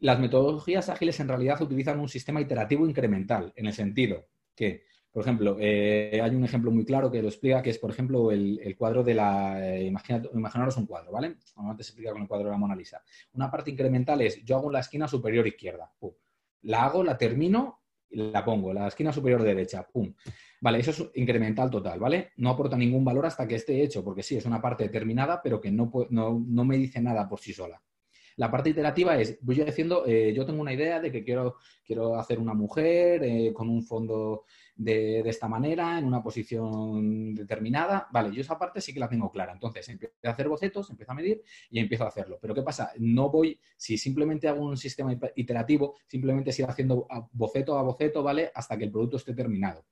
[0.00, 5.22] Las metodologías ágiles en realidad utilizan un sistema iterativo incremental, en el sentido que por
[5.22, 8.74] ejemplo, eh, hay un ejemplo muy claro que lo explica, que es, por ejemplo, el,
[8.78, 9.76] cuadro de la...
[9.76, 11.36] Eh, imaginaros un cuadro, ¿vale?
[11.54, 13.02] Normalmente se explica con el cuadro de la Mona Lisa.
[13.34, 16.12] Una parte incremental es, yo hago la esquina superior izquierda, pum.
[16.62, 18.72] La hago, la termino y la pongo.
[18.72, 20.14] La esquina superior derecha, pum.
[20.62, 22.30] Vale, eso es incremental total, ¿vale?
[22.36, 25.60] No aporta ningún valor hasta que esté hecho, porque sí, es una parte determinada, pero
[25.60, 27.82] que no, no, me dice nada por sí sola.
[28.36, 31.56] La parte iterativa es, voy yo diciendo, eh, yo tengo una idea de que quiero,
[31.84, 38.08] quiero hacer una mujer con un fondo de, esta manera, en una posición determinada.
[38.10, 39.52] Vale, yo esa parte sí que la tengo clara.
[39.52, 42.38] Entonces, empiezo a hacer bocetos, empiezo a medir y empiezo a hacerlo.
[42.40, 42.92] Pero ¿qué pasa?
[42.98, 48.50] No voy, si simplemente hago un sistema iterativo, simplemente sigo haciendo boceto a boceto, ¿vale?
[48.54, 49.84] Hasta que el producto esté terminado.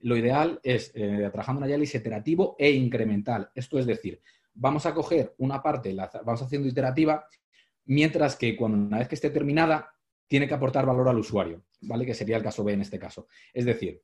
[0.00, 3.50] Lo ideal es, eh, trabajando en iterativo e incremental.
[3.54, 4.22] Esto es decir,
[4.54, 7.26] vamos a coger una parte, la vamos haciendo iterativa,
[7.84, 9.94] mientras que cuando una vez que esté terminada,
[10.26, 12.06] tiene que aportar valor al usuario, ¿vale?
[12.06, 13.26] Que sería el caso B en este caso.
[13.52, 14.00] Es decir,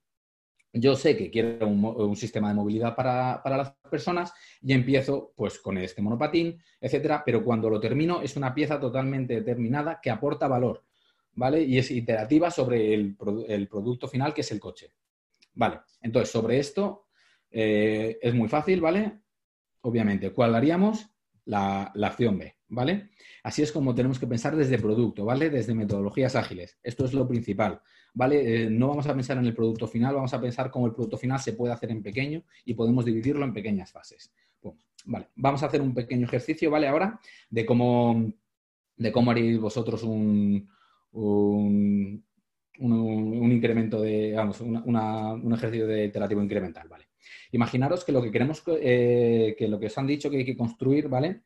[0.79, 5.79] yo sé que quiero un, sistema de movilidad para, las personas y empiezo pues con
[5.79, 10.85] este monopatín, etcétera, pero cuando lo termino es una pieza totalmente determinada que aporta valor,
[11.33, 11.63] ¿vale?
[11.63, 13.17] Y es iterativa sobre el,
[13.69, 14.93] producto final que es el coche.
[15.55, 17.07] Vale, entonces sobre esto
[17.51, 19.21] eh, es muy fácil, ¿vale?
[19.81, 21.09] Obviamente, ¿cuál haríamos?
[21.47, 23.11] La, la acción B, ¿vale?
[23.45, 25.49] Así es como tenemos que pensar desde producto, ¿vale?
[25.49, 26.79] Desde metodologías ágiles.
[26.83, 27.81] Esto es lo principal.
[28.17, 28.65] ¿Vale?
[28.65, 31.19] Eh, no vamos a pensar en el producto final, vamos a pensar cómo el producto
[31.19, 34.33] final se puede hacer en pequeño y podemos dividirlo en pequeñas fases.
[35.05, 36.89] vale, vamos a hacer un pequeño ejercicio, ¿vale?
[36.89, 38.33] Ahora, de cómo,
[38.97, 40.67] de cómo haréis vosotros un,
[41.13, 42.23] un,
[43.53, 47.09] incremento de, vamos, un ejercicio de iterativo incremental, ¿vale?
[47.53, 50.57] Imaginaros que lo que queremos, eh, que lo que os han dicho que hay que
[50.57, 51.43] construir, ¿vale?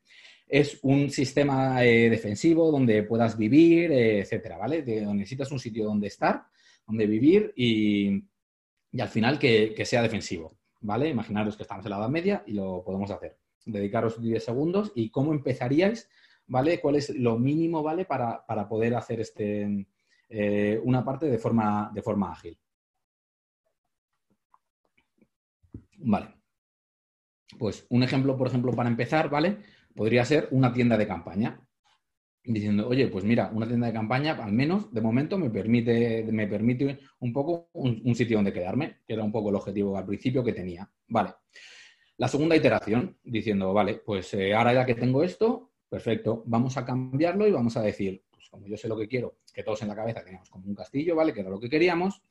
[0.46, 4.82] Es un sistema eh, defensivo donde puedas vivir, etcétera, ¿vale?
[4.82, 6.44] donde necesitas un sitio donde estar
[6.86, 8.24] donde vivir y,
[8.98, 11.08] al final que, sea defensivo, ¿vale?
[11.08, 13.38] Imaginaros que estamos en la Edad Media y lo podemos hacer.
[13.64, 16.08] Dedicaros 10 segundos y cómo empezaríais,
[16.46, 16.80] ¿vale?
[16.80, 18.04] ¿Cuál es lo mínimo, ¿vale?
[18.04, 19.86] Para, poder hacer este,
[20.28, 22.58] eh, una parte de forma, de forma ágil.
[25.98, 26.34] Vale.
[27.58, 29.58] Pues un ejemplo, por ejemplo, para empezar, ¿vale?
[29.94, 31.60] Podría ser una tienda de campaña
[32.52, 36.46] diciendo, oye, pues mira, una tienda de campaña, al menos de momento, me permite, me
[36.46, 40.42] permite un poco un, sitio donde quedarme, que era un poco el objetivo al principio
[40.42, 40.90] que tenía.
[41.08, 41.34] Vale.
[42.16, 46.84] La segunda iteración, diciendo, vale, pues eh, ahora ya que tengo esto, perfecto, vamos a
[46.84, 49.88] cambiarlo y vamos a decir, pues como yo sé lo que quiero, que todos en
[49.88, 51.32] la cabeza teníamos como un castillo, ¿vale?
[51.32, 52.22] Que era lo que queríamos.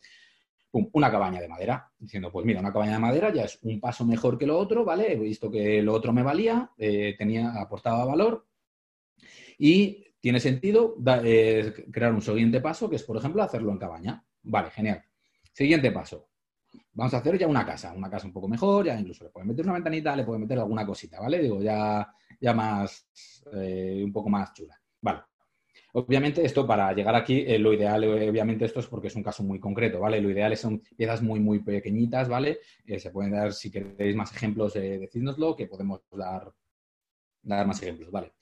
[0.72, 4.06] una cabaña de madera, diciendo, pues mira, una cabaña de madera ya es un paso
[4.06, 5.14] mejor que lo otro, ¿vale?
[5.14, 8.46] He visto que lo otro me valía, eh, tenía, aportaba valor,
[9.60, 14.24] y tiene sentido eh, crear un siguiente paso, que es, por ejemplo, hacerlo en cabaña.
[14.44, 15.04] Vale, genial.
[15.54, 16.30] Siguiente paso.
[16.94, 19.48] Vamos a hacer ya una casa, una casa un poco mejor, ya incluso le pueden
[19.48, 21.40] meter una ventanita, le pueden meter alguna cosita, ¿vale?
[21.40, 22.08] Digo, ya,
[22.40, 23.08] ya más,
[23.54, 24.80] eh, un poco más chula.
[25.02, 25.22] Vale.
[25.94, 29.24] Obviamente esto para llegar aquí, eh, lo ideal, eh, obviamente esto es porque es un
[29.24, 30.22] caso muy concreto, ¿vale?
[30.22, 32.60] Lo ideal son piezas muy, muy pequeñitas, ¿vale?
[32.98, 36.52] se pueden dar, si queréis más ejemplos, decídnoslo, que podemos dar,
[37.42, 38.34] dar más ejemplos, ¿vale?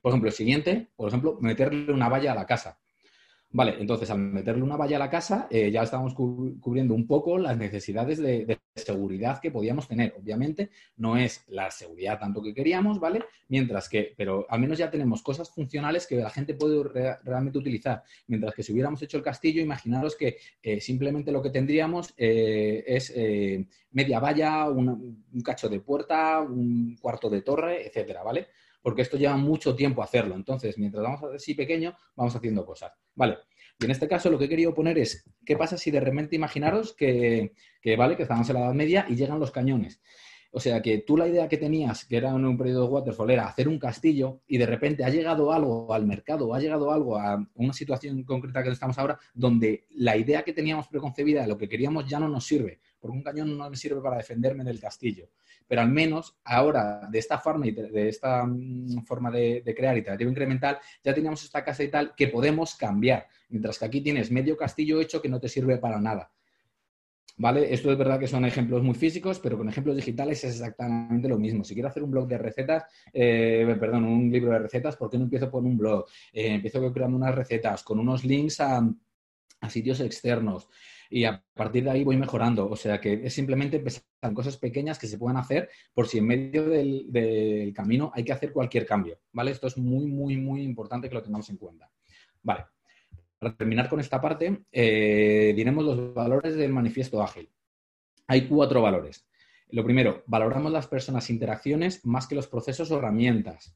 [0.00, 2.81] Por ejemplo, el siguiente, por ejemplo, meterle una valla a la casa.
[3.54, 7.36] Vale, entonces al meterle una valla a la casa eh, ya estábamos cubriendo un poco
[7.36, 10.14] las necesidades de, seguridad que podíamos tener.
[10.18, 13.22] Obviamente no es la seguridad tanto que queríamos, ¿vale?
[13.48, 16.82] Mientras que, pero al menos ya tenemos cosas funcionales que la gente puede
[17.22, 18.02] realmente utilizar.
[18.28, 22.82] Mientras que si hubiéramos hecho el castillo, imaginaros que eh, simplemente lo que tendríamos eh,
[22.86, 23.12] es
[23.90, 28.48] media valla, un cacho de puerta, un cuarto de torre, etcétera, ¿vale?
[28.82, 30.34] Porque esto lleva mucho tiempo hacerlo.
[30.34, 32.92] Entonces, mientras vamos así pequeño, vamos haciendo cosas.
[33.14, 33.38] Vale.
[33.80, 36.36] Y en este caso lo que he querido poner es, ¿qué pasa si de repente
[36.36, 40.00] imaginaros que, que vale, que estamos en la Edad Media y llegan los cañones?
[40.54, 43.30] O sea que tú la idea que tenías, que era en un periodo de Waterfall,
[43.30, 47.16] era hacer un castillo y de repente ha llegado algo al mercado, ha llegado algo
[47.16, 51.70] a una situación concreta que estamos ahora, donde la idea que teníamos preconcebida lo que
[51.70, 55.28] queríamos ya no nos sirve, porque un cañón no me sirve para defenderme del castillo.
[55.66, 59.98] Pero al menos ahora, de esta forma y de, esta mm, forma de, de crear
[59.98, 63.26] iterativa incremental, ya teníamos esta casa y tal que podemos cambiar.
[63.48, 66.32] Mientras que aquí tienes medio castillo hecho que no te sirve para nada.
[67.38, 67.72] ¿Vale?
[67.72, 71.38] Esto es verdad que son ejemplos muy físicos, pero con ejemplos digitales es exactamente lo
[71.38, 71.64] mismo.
[71.64, 75.16] Si quiero hacer un blog de recetas, eh, perdón, un libro de recetas, ¿por qué
[75.16, 76.04] no empiezo por un blog?
[76.32, 78.88] Eh, empiezo creando unas recetas con unos links a,
[79.68, 80.68] sitios externos
[81.12, 82.68] y a partir de ahí voy mejorando.
[82.70, 86.18] O sea que es simplemente empezar en cosas pequeñas que se puedan hacer por si
[86.18, 89.20] en medio del, camino hay que hacer cualquier cambio.
[89.32, 89.50] ¿Vale?
[89.50, 91.90] Esto es muy, muy, muy importante que lo tengamos en cuenta.
[92.42, 92.64] Vale.
[93.38, 97.50] Para terminar con esta parte, eh, diremos los valores del manifiesto ágil.
[98.28, 99.26] Hay cuatro valores.
[99.68, 103.74] Lo primero, valoramos las personas interacciones más que los procesos o herramientas.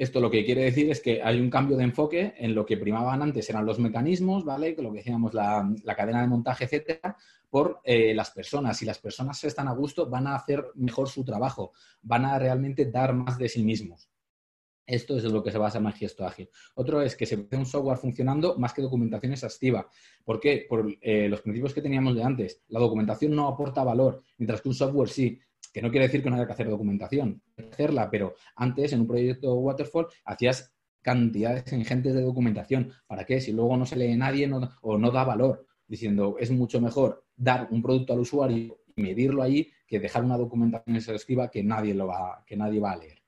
[0.00, 2.78] Esto lo que quiere decir es que hay un cambio de enfoque en lo que
[2.78, 4.74] primaban antes eran los mecanismos, ¿vale?
[4.78, 7.18] Lo que decíamos, la, cadena de montaje, etcétera,
[7.50, 8.78] por eh, las personas.
[8.78, 12.86] Si las personas están a gusto, van a hacer mejor su trabajo, van a realmente
[12.86, 14.08] dar más de sí mismos.
[14.86, 16.48] Esto es lo que se basa en Manifiesto Ágil.
[16.76, 19.86] Otro es que se ve un software funcionando más que documentación exhaustiva.
[20.24, 20.64] ¿Por qué?
[20.66, 22.62] Por eh, los principios que teníamos de antes.
[22.68, 25.38] La documentación no aporta valor, mientras que un software sí.
[25.72, 29.00] Que no quiere decir que no haya que hacer documentación, que hacerla, pero antes en
[29.00, 32.92] un proyecto Waterfall hacías cantidades ingentes de documentación.
[33.06, 33.40] ¿Para qué?
[33.40, 34.50] Si luego no se lee nadie
[34.82, 39.42] o no da valor, diciendo es mucho mejor dar un producto al usuario y medirlo
[39.42, 43.19] ahí que dejar una documentación exhaustiva que nadie, lo va, que nadie va a leer.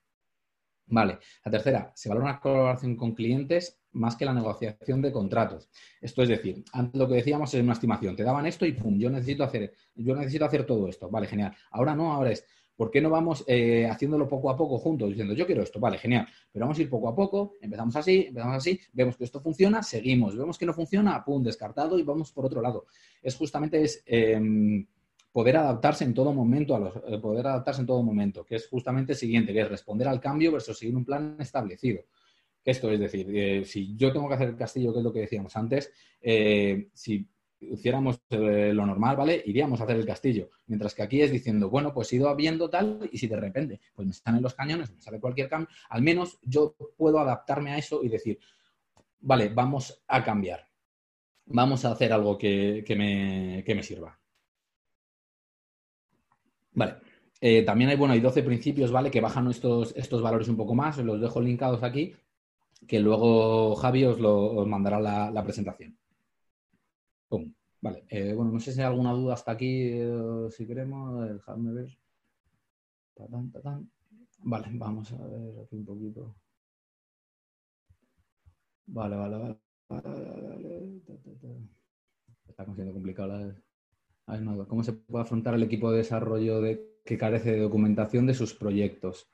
[0.87, 1.19] Vale.
[1.45, 5.69] La tercera, se valora una colaboración con clientes más que la negociación de contratos.
[6.01, 8.15] Esto es decir, antes lo que decíamos es una estimación.
[8.15, 11.09] Te daban esto y pum, yo necesito hacer, yo necesito hacer todo esto.
[11.09, 11.55] Vale, genial.
[11.71, 15.09] Ahora no, ahora es, ¿por qué no vamos eh, haciéndolo poco a poco juntos?
[15.09, 16.27] Diciendo, yo quiero esto, vale, genial.
[16.51, 19.83] Pero vamos a ir poco a poco, empezamos así, empezamos así, vemos que esto funciona,
[19.83, 20.35] seguimos.
[20.35, 22.87] Vemos que no funciona, pum, descartado y vamos por otro lado.
[23.21, 24.03] Es justamente es.
[24.05, 24.85] Em,
[25.33, 28.67] poder adaptarse en todo momento, a los, eh, poder adaptarse en todo momento, que es
[28.67, 32.03] justamente el siguiente, que es responder al cambio versus seguir un plan establecido.
[32.63, 35.21] Esto es decir, eh, si yo tengo que hacer el castillo, que es lo que
[35.21, 35.91] decíamos antes,
[36.21, 37.27] eh, si
[37.59, 39.41] hiciéramos lo normal, ¿vale?
[39.45, 40.49] Iríamos a hacer el castillo.
[40.67, 43.79] Mientras que aquí es diciendo, bueno, pues he ido viendo tal y si de repente
[43.93, 47.77] pues me salen los cañones, me sale cualquier cambio, al menos yo puedo adaptarme a
[47.77, 48.37] eso y decir,
[49.21, 50.67] vale, vamos a cambiar.
[51.45, 54.19] Vamos a hacer algo que, me, que me sirva.
[56.75, 56.95] Vale.
[57.41, 59.11] Eh, también hay, bueno, hay 12 principios, ¿vale?
[59.11, 62.13] Que bajan estos, estos valores un poco más, los dejo linkados aquí,
[62.87, 65.97] que luego Javi os, lo, mandará la, presentación.
[67.81, 71.73] Vale, eh, bueno, no sé si hay alguna duda hasta aquí, eh, si queremos, dejadme
[71.73, 71.97] ver.
[74.39, 76.35] Vale, vamos a ver aquí un poquito.
[78.85, 79.57] Vale, vale, vale.
[82.47, 83.55] Está siendo complicado la...
[84.25, 86.61] ¿Cómo se puede afrontar el equipo de desarrollo
[87.03, 89.29] que carece de documentación de sus proyectos?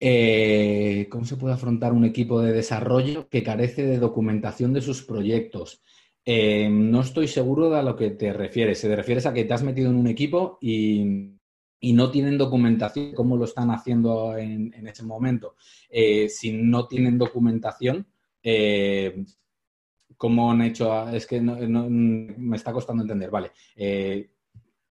[0.00, 5.02] Eh, ¿Cómo se puede afrontar un equipo de desarrollo que carece de documentación de sus
[5.02, 5.82] proyectos?
[6.24, 8.78] Eh, no estoy seguro de a lo que te refieres.
[8.78, 11.34] ¿Se te refieres a que te has metido en un equipo y,
[11.80, 13.12] no tienen documentación?
[13.14, 15.56] ¿Cómo lo están haciendo en, ese momento?
[15.90, 18.06] Eh, si no tienen documentación,
[20.18, 23.52] cómo han hecho, es que me está costando entender, vale.
[23.76, 24.28] Eh,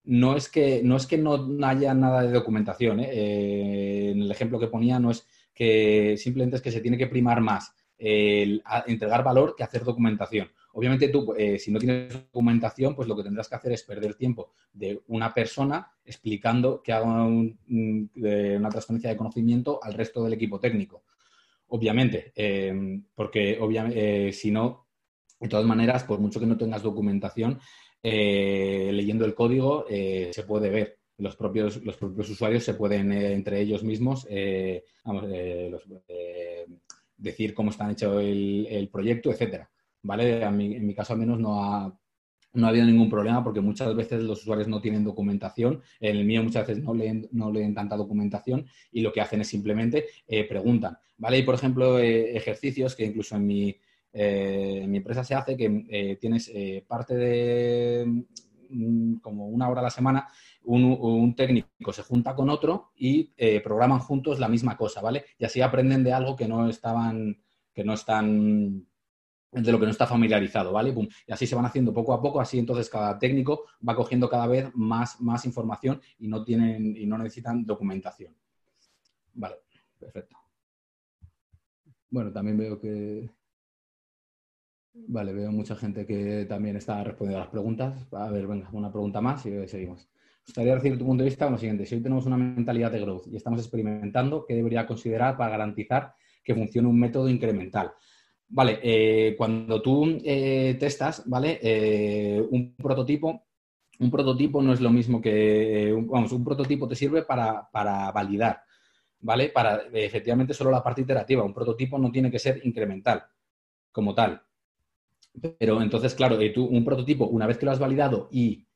[0.05, 3.01] no es que no, es que no haya nada de documentación.
[3.01, 3.09] ¿eh?
[3.13, 7.07] Eh, en el ejemplo que ponía no es que simplemente es que se tiene que
[7.07, 10.51] primar más el entregar valor que hacer documentación.
[10.73, 14.55] Obviamente tú, si no tienes documentación, pues lo que tendrás que hacer es perder tiempo
[14.73, 21.05] de una persona explicando que haga una transferencia de conocimiento al resto del equipo técnico.
[21.69, 22.33] Obviamente,
[23.15, 24.89] porque obviamente, eh, si no,
[25.43, 27.59] de todas maneras, por mucho que no tengas documentación,
[28.03, 33.85] leyendo el código se puede ver los propios, los propios usuarios se pueden entre ellos
[33.85, 34.27] mismos
[35.05, 35.25] vamos,
[37.17, 39.71] decir cómo está hecho el, el proyecto, etcétera.
[40.03, 40.43] ¿vale?
[40.43, 41.97] en mi caso al menos no ha,
[42.55, 45.81] no ha habido ningún problema porque muchas veces los usuarios no tienen documentación.
[46.01, 49.41] En el mío muchas veces no leen, no leen tanta documentación y lo que hacen
[49.41, 50.99] es simplemente eh, preguntan.
[51.17, 51.39] ¿vale?
[51.39, 53.77] Y, por ejemplo, eh, ejercicios que incluso en mi, eh,
[54.13, 56.51] en mi, empresa se hace que tienes
[56.87, 58.25] parte de
[58.69, 60.29] mm, como una hora a la semana,
[60.65, 65.25] un, un técnico se junta con otro y programan juntos la misma cosa, ¿vale?
[65.39, 68.87] Y así aprenden de algo que no estaban, que no están
[69.53, 70.95] de lo que no está familiarizado, ¿vale?
[71.27, 74.47] Y así se van haciendo poco a poco, así entonces cada técnico va cogiendo cada
[74.47, 78.35] vez más, más información y no tienen y no necesitan documentación.
[79.35, 79.57] Vale,
[79.99, 80.37] perfecto.
[82.11, 83.31] Bueno, también veo que.
[84.95, 88.07] Vale, veo mucha gente que también está respondiendo a las preguntas.
[88.13, 90.09] A ver, venga, una pregunta más y seguimos.
[90.43, 91.87] Me gustaría recibir tu punto de vista lo siguiente.
[91.87, 96.15] Si hoy tenemos una mentalidad de growth y estamos experimentando, ¿qué debería considerar para garantizar
[96.45, 97.93] que funcione un método incremental?
[98.49, 101.59] Vale, eh, cuando tú eh, testas, ¿vale?
[101.63, 103.47] Eh, un prototipo,
[103.99, 107.71] un prototipo no es lo mismo que, vamos, un prototipo te sirve para,
[108.13, 108.63] validar,
[109.21, 109.49] ¿vale?
[109.49, 111.45] Para efectivamente solo la parte iterativa.
[111.45, 113.25] Un prototipo no tiene que ser incremental
[113.91, 114.43] como tal.
[115.59, 118.67] Pero entonces, claro, tú, un prototipo, una vez que lo has validado y,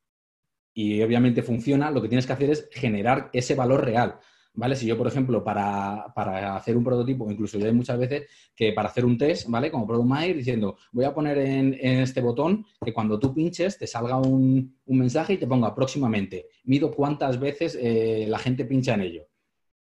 [0.74, 4.18] y obviamente funciona, lo que tienes que hacer es generar ese valor real.
[4.56, 4.74] ¿vale?
[4.74, 8.88] Si yo, por ejemplo, para, hacer un prototipo, incluso yo hay muchas veces que para
[8.88, 9.70] hacer un test, ¿vale?
[9.70, 13.86] Como Product Manager, diciendo, voy a poner en, este botón que cuando tú pinches te
[13.86, 19.02] salga un, mensaje y te ponga próximamente, mido cuántas veces eh, la gente pincha en
[19.02, 19.22] ello.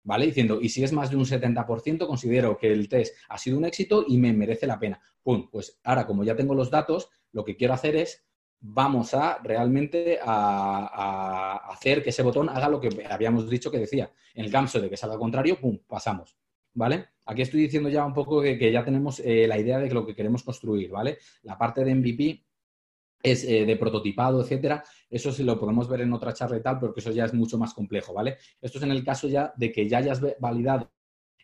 [0.03, 0.25] ¿Vale?
[0.25, 3.65] Diciendo, y si es más de un 70%, considero que el test ha sido un
[3.65, 4.99] éxito y me merece la pena.
[5.21, 8.25] Pum, pues ahora como ya tengo los datos, lo que quiero hacer es
[8.61, 14.11] vamos a realmente a, hacer que ese botón haga lo que habíamos dicho que decía.
[14.33, 16.37] En el caso de que salga contrario, ¡pum!, pasamos.
[16.73, 17.09] ¿Vale?
[17.25, 20.15] Aquí estoy diciendo ya un poco que, ya tenemos eh, la idea de lo que
[20.15, 21.17] queremos construir, ¿vale?
[21.43, 22.43] La parte de MVP
[23.23, 24.83] es eh, de prototipado, etcétera.
[25.09, 27.57] Eso sí lo podemos ver en otra charla y tal, porque eso ya es mucho
[27.57, 28.37] más complejo, ¿vale?
[28.61, 30.91] Esto es en el caso ya de que ya hayas validado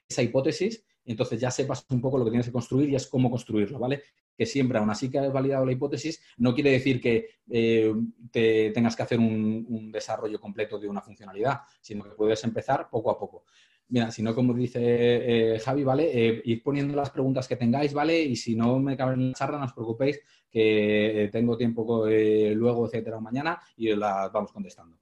[0.08, 3.32] esa hipótesis entonces ya sepas un poco lo que tienes que construir y es cómo
[3.32, 4.04] construirlo, ¿vale?
[4.38, 7.94] Que siempre, aún así que has validado la hipótesis, no quiere decir que eh,
[8.30, 13.10] te tengas que hacer un, desarrollo completo de una funcionalidad, sino que puedes empezar poco
[13.10, 13.46] a poco.
[13.90, 16.12] Mira, si no, como dice eh, Javi, ¿vale?
[16.14, 18.22] Eh, ir poniendo las preguntas que tengáis, ¿vale?
[18.22, 20.20] Y si no me cabe en la charla, no os preocupéis,
[20.58, 24.98] que tengo tiempo luego, etcétera, mañana y las vamos contestando.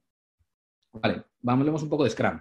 [0.92, 2.40] Vale, vamos un poco de Scrum.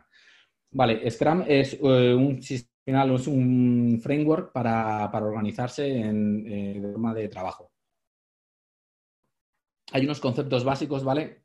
[0.72, 7.72] Vale, Scrum es un sistema es un framework para, organizarse en, eh, forma de trabajo.
[9.92, 11.42] Hay unos conceptos básicos, ¿vale?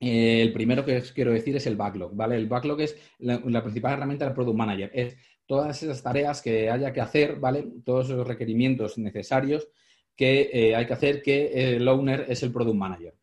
[0.00, 2.36] Eh, el primero que os quiero decir es el backlog, ¿vale?
[2.36, 4.90] El backlog es la, principal herramienta del Product Manager.
[4.94, 7.66] Es todas esas tareas que haya que hacer, ¿vale?
[7.84, 9.68] Todos esos requerimientos necesarios
[10.16, 13.14] que eh, hay que hacer que el owner es el Product Manager.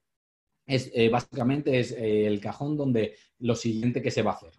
[0.65, 4.53] Es, básicamente es el cajón donde lo siguiente que se va a hacer.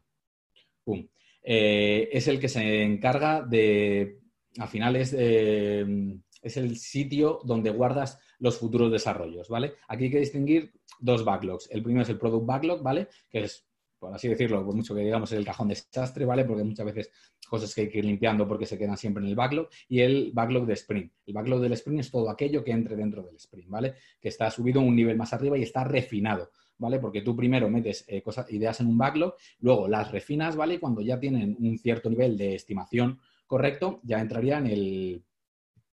[0.85, 1.09] Pum.
[1.43, 4.19] Eh, es el que se encarga de,
[4.59, 9.75] al final es, es el sitio donde guardas los futuros desarrollos, ¿vale?
[9.89, 11.71] Aquí hay que distinguir dos backlogs.
[11.71, 13.09] El primero es el product backlog, ¿vale?
[13.31, 13.67] Que es,
[14.05, 16.45] por así decirlo, por mucho que digamos, es el cajón de desastre, ¿vale?
[16.45, 17.11] Porque muchas veces
[17.49, 19.69] cosas que hay que ir limpiando porque se quedan siempre en el backlog.
[19.89, 21.13] Y el backlog de sprint.
[21.25, 23.95] El backlog del sprint es todo aquello que entre dentro del sprint, ¿vale?
[24.21, 26.51] Que está subido un nivel más arriba y está refinado.
[26.77, 26.99] ¿vale?
[26.99, 30.75] Porque tú primero metes eh, cosas, ideas en un backlog, luego las refinas, ¿vale?
[30.75, 35.25] Y cuando ya tienen un cierto nivel de estimación correcto, ya entraría en el,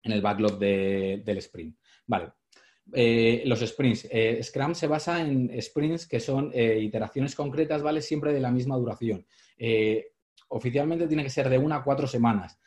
[0.03, 1.75] en el backlog del sprint.
[2.05, 2.33] Vale.
[2.93, 4.07] Eh, los sprints.
[4.11, 8.01] Eh, Scrum se basa en sprints que son iteraciones concretas, ¿vale?
[8.01, 9.25] Siempre de la misma duración.
[10.49, 12.57] oficialmente tiene que ser de una a cuatro semanas.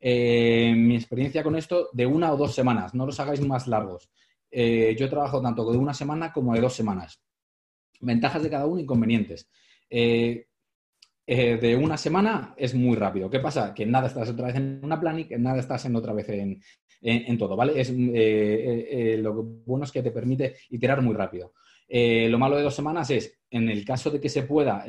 [0.00, 2.94] mi experiencia con esto, de una o dos semanas.
[2.94, 4.10] No los hagáis más largos.
[4.50, 7.22] yo trabajo tanto de una semana como de dos semanas.
[8.00, 9.48] Ventajas de cada uno, inconvenientes.
[11.26, 13.30] Eh, eh, de una semana es muy rápido.
[13.30, 13.72] ¿Qué pasa?
[13.74, 17.56] Que nada estás otra vez en una planning, nada estás en otra vez en, todo,
[17.56, 17.80] ¿vale?
[17.80, 21.52] Es, eh, lo bueno es que te permite iterar muy rápido.
[21.88, 24.84] lo malo de dos semanas es, en el caso de que se pueda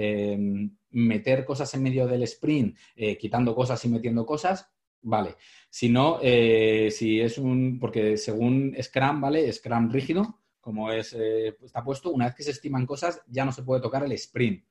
[0.92, 2.78] meter cosas en medio del sprint,
[3.20, 4.74] quitando cosas y metiendo cosas,
[5.04, 5.36] Vale.
[5.70, 7.78] Si no, eh, si es un.
[7.80, 9.52] Porque según Scrum, ¿vale?
[9.52, 13.52] Scrum rígido, como es, eh, está puesto, una vez que se estiman cosas, ya no
[13.52, 14.64] se puede tocar el sprint.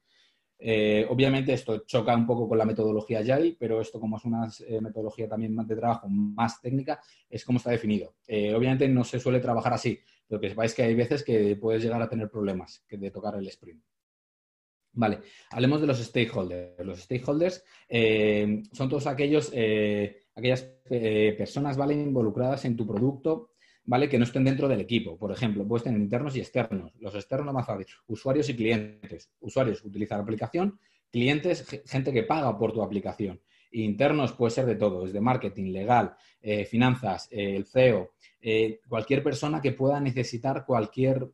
[0.64, 4.48] Eh, obviamente esto choca un poco con la metodología Agile, pero esto como es una
[4.80, 8.14] metodología también de trabajo más técnica, es como está definido.
[8.28, 9.98] obviamente no se suele trabajar así,
[10.28, 13.48] pero que sepáis que hay veces que puedes llegar a tener problemas de tocar el
[13.48, 13.82] sprint.
[14.94, 16.84] Vale, hablemos de los stakeholders.
[16.84, 17.64] Los stakeholders
[18.72, 19.52] son todos aquellos
[20.34, 21.94] aquellas eh, personas ¿vale?
[21.94, 23.51] involucradas en tu producto
[23.84, 24.08] ¿vale?
[24.08, 25.16] que no estén dentro del equipo.
[25.16, 26.92] Por ejemplo, puedes tener internos y externos.
[27.00, 29.30] Los externos más fácil, usuarios y clientes.
[29.40, 30.78] Usuarios, utilizar la aplicación.
[31.10, 33.40] Clientes, gente que paga por tu aplicación.
[33.72, 38.12] Internos puede ser de todo, desde marketing, legal, eh, finanzas, eh, el CEO,
[38.88, 41.30] cualquier persona que pueda necesitar cualquier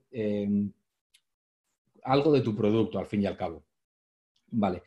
[2.05, 3.62] algo de tu producto, al fin y al cabo.
[4.51, 4.82] Vale.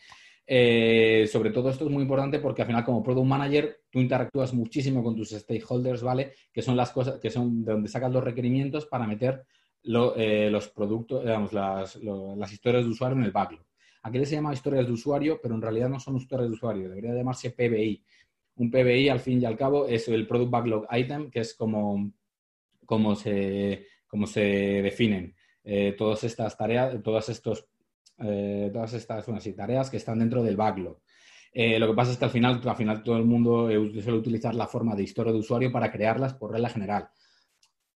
[0.45, 4.53] Eh, sobre todo esto es muy importante porque al final como product manager tú interactúas
[4.53, 6.33] muchísimo con tus stakeholders, ¿vale?
[6.51, 9.43] Que son las cosas, que son de donde sacas los requerimientos para meter
[9.83, 11.95] eh, los productos, digamos, las,
[12.51, 13.65] historias de usuario en el backlog.
[14.03, 17.13] Aquí se llama historias de usuario, pero en realidad no son historias de usuario, debería
[17.13, 18.03] llamarse PBI.
[18.55, 22.11] Un PBI, al fin y al cabo, es el Product Backlog Item, que es como,
[22.85, 24.41] como, se, como se
[24.81, 27.67] definen eh, todas estas tareas, todos estos
[28.23, 29.25] eh, todas estas
[29.55, 30.99] tareas que están dentro del backlog.
[31.53, 34.17] Eh, lo que pasa es que al final, al final todo el mundo eh, suele
[34.17, 37.09] utilizar la forma de historia de usuario para crearlas por regla general.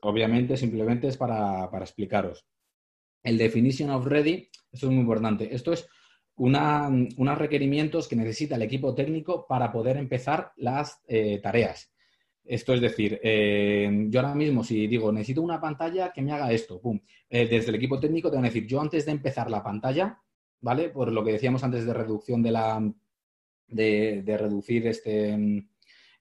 [0.01, 2.45] Obviamente, simplemente es para, explicaros.
[3.23, 5.53] El definition of ready, esto es muy importante.
[5.55, 5.87] Esto es
[6.37, 11.01] unos requerimientos que necesita el equipo técnico para poder empezar las
[11.41, 11.91] tareas.
[12.43, 16.79] Esto es decir, yo ahora mismo si digo, necesito una pantalla que me haga esto,
[17.29, 20.21] desde el equipo técnico te van a decir, yo antes de empezar la pantalla,
[20.59, 20.89] ¿vale?
[20.89, 22.93] Por lo que decíamos antes de reducción de la,
[23.67, 25.67] de, reducir este,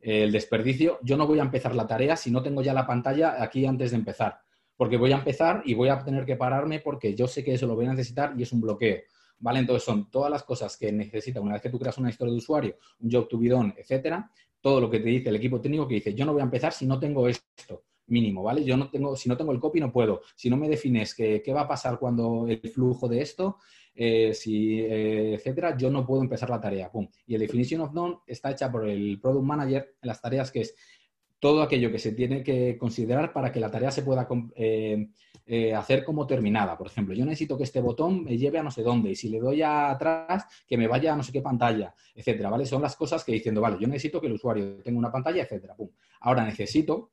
[0.00, 3.42] el desperdicio, yo no voy a empezar la tarea si no tengo ya la pantalla
[3.42, 4.40] aquí antes de empezar,
[4.76, 7.66] porque voy a empezar y voy a tener que pararme porque yo sé que eso
[7.66, 8.98] lo voy a necesitar y es un bloqueo.
[9.36, 9.58] ¿Vale?
[9.58, 12.38] Entonces son todas las cosas que necesita una vez que tú creas una historia de
[12.38, 14.30] usuario, un job to be done, etcétera,
[14.60, 16.72] todo lo que te dice el equipo técnico que dice, yo no voy a empezar
[16.72, 18.64] si no tengo esto mínimo, ¿vale?
[18.64, 20.22] Yo no tengo, si no tengo el copy no puedo.
[20.34, 23.58] Si no me defines qué va a pasar cuando el flujo de esto,
[23.94, 26.90] eh, si, eh, etcétera, yo no puedo empezar la tarea.
[27.26, 30.62] Y el definition of done está hecha por el product manager en las tareas que
[30.62, 30.74] es
[31.38, 34.26] todo aquello que se tiene que considerar para que la tarea se pueda
[34.56, 36.76] eh, hacer como terminada.
[36.76, 39.28] Por ejemplo, yo necesito que este botón me lleve a no sé dónde y si
[39.28, 42.64] le doy atrás, que me vaya a no sé qué pantalla, etcétera, ¿vale?
[42.64, 45.76] Son las cosas que diciendo, vale, yo necesito que el usuario tenga una pantalla, etcétera.
[46.20, 47.12] Ahora necesito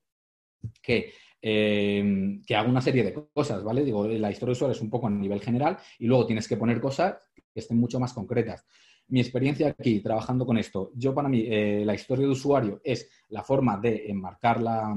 [0.82, 1.12] que
[1.42, 3.84] eh, que haga una serie de cosas, ¿vale?
[3.84, 6.80] Digo, la historia usuario es un poco a nivel general y luego tienes que poner
[6.80, 8.66] cosas que estén mucho más concretas.
[9.08, 13.10] Mi experiencia aquí trabajando con esto, yo para mí eh, la historia de usuario es
[13.30, 14.94] la forma de enmarcar la,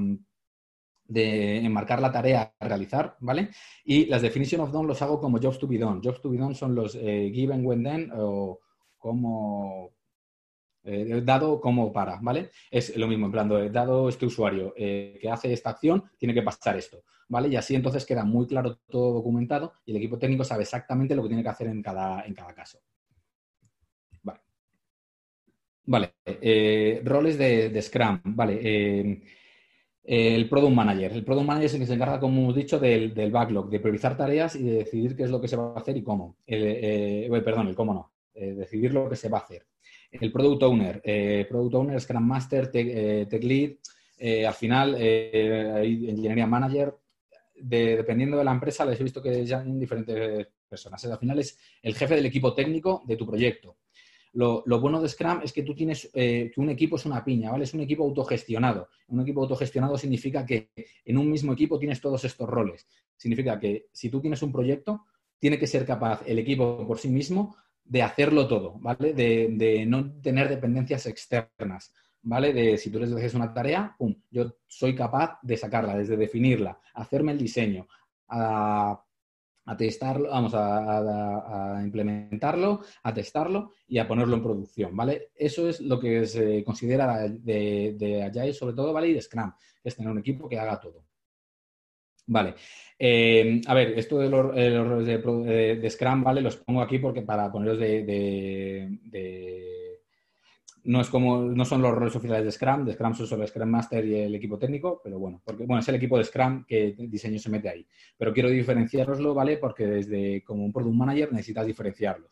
[1.06, 3.50] de enmarcar la tarea a realizar, ¿vale?
[3.84, 6.00] Y las definition of done los hago como jobs to be done.
[6.02, 8.60] Jobs to be done son los eh, given when then o
[8.98, 9.90] como
[10.86, 12.50] eh, dado como para, ¿vale?
[12.70, 16.42] Es lo mismo, en plan, dado este usuario eh, que hace esta acción, tiene que
[16.42, 17.48] pasar esto, ¿vale?
[17.48, 21.22] Y así entonces queda muy claro todo documentado y el equipo técnico sabe exactamente lo
[21.22, 22.78] que tiene que hacer en cada, en cada caso.
[25.86, 26.14] Vale.
[26.24, 29.20] Eh, roles de, Scrum, vale.
[30.02, 31.12] el Product Manager.
[31.12, 33.80] El Product Manager es el que se encarga, como hemos dicho, del, del, backlog, de
[33.80, 36.38] priorizar tareas y de decidir qué es lo que se va a hacer y cómo.
[36.46, 38.12] perdón, el cómo no.
[38.34, 39.66] decidir lo que se va a hacer
[40.20, 43.72] el Product Owner, eh, Product Owner, Scrum Master, Tech, eh, Lead,
[44.18, 46.94] eh, al final, hay Manager,
[47.54, 51.04] dependiendo de la empresa, les he visto que ya hay diferentes personas.
[51.04, 53.76] Al final es el jefe del equipo técnico de tu proyecto.
[54.34, 57.64] Lo, bueno de Scrum es que tú tienes, que un equipo es una piña, ¿vale?
[57.64, 58.88] Es un equipo autogestionado.
[59.08, 60.70] Un equipo autogestionado significa que
[61.04, 62.86] en un mismo equipo tienes todos estos roles.
[63.16, 65.04] Significa que si tú tienes un proyecto,
[65.38, 69.12] tiene que ser capaz el equipo por sí mismo de hacerlo todo, ¿vale?
[69.12, 72.52] De, no tener dependencias externas, ¿vale?
[72.52, 76.78] De si tú les dejes una tarea, pum, yo soy capaz de sacarla, desde definirla,
[76.94, 77.86] hacerme el diseño,
[78.28, 79.00] a,
[79.78, 85.30] testarlo, vamos, a, implementarlo, a testarlo y a ponerlo en producción, ¿vale?
[85.34, 89.08] Eso es lo que se considera de, de Agile, sobre todo, ¿vale?
[89.08, 91.03] Y de Scrum, es tener un equipo que haga todo.
[92.26, 92.54] Vale.
[92.98, 96.40] Eh, a ver, esto de los errores de, Scrum, ¿vale?
[96.40, 98.98] Los pongo aquí porque para poneros de,
[100.84, 103.68] no es como, no son los roles oficiales de Scrum, de Scrum son solo Scrum
[103.68, 106.94] Master y el equipo técnico, pero bueno, porque bueno, es el equipo de Scrum que
[106.96, 107.86] diseño se mete ahí.
[108.16, 109.58] Pero quiero diferenciaroslo, ¿vale?
[109.58, 112.30] Porque desde como un Product Manager necesitas diferenciarlos.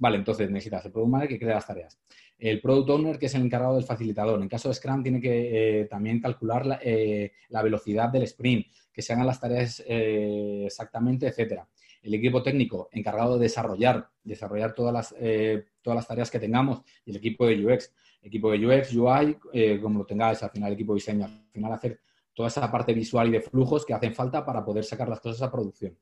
[0.00, 2.00] Vale, entonces necesitas el Product Manager que crea las tareas.
[2.40, 4.40] El Product Owner, que es el encargado del facilitador.
[4.40, 9.26] En caso de Scrum, tiene que también calcular la, velocidad del sprint, que se hagan
[9.26, 11.68] las tareas exactamente, etcétera
[12.02, 16.82] el equipo técnico encargado de desarrollar, desarrollar todas las, eh, todas las tareas que tengamos
[17.04, 20.68] y el equipo de UX, equipo de UX, UI, eh, como lo tengáis, al final
[20.68, 22.00] el equipo de diseño, al final hacer
[22.32, 25.42] toda esa parte visual y de flujos que hacen falta para poder sacar las cosas
[25.42, 25.96] a producción.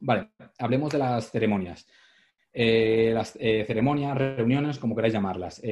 [0.00, 1.86] Vale, hablemos de las ceremonias.
[2.52, 5.62] Eh, las ceremonias, reuniones, como queráis llamarlas.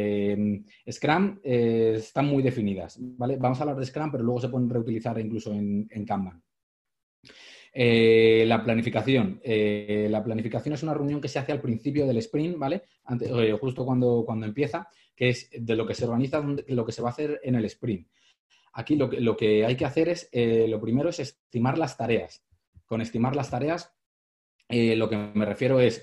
[0.91, 3.37] Scrum están muy definidas, ¿vale?
[3.37, 6.43] Vamos a hablar de Scrum, pero luego se pueden reutilizar incluso en, en Kanban.
[7.72, 9.41] Eh, la planificación.
[9.43, 12.83] Eh, la planificación es una reunión que se hace al principio del sprint, ¿vale?
[13.20, 17.03] Eh, justo cuando, cuando empieza, que es de lo que se organiza, lo que se
[17.03, 18.09] va a hacer en el sprint.
[18.72, 22.45] Aquí lo que, lo que hay que hacer es, lo primero es estimar las tareas.
[22.87, 23.93] Con estimar las tareas,
[24.71, 26.03] lo que me refiero es,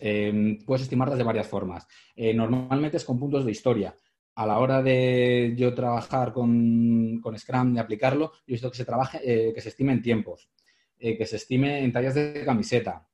[0.66, 1.88] puedes estimarlas de varias formas.
[2.36, 3.96] normalmente es con puntos de historia
[4.36, 8.78] a la hora de yo trabajar con, con Scrum, de aplicarlo, yo he visto que
[8.78, 10.50] se, trabaje, que se estime en tiempos.
[11.00, 13.08] Eh, que se estime en tallas de camiseta.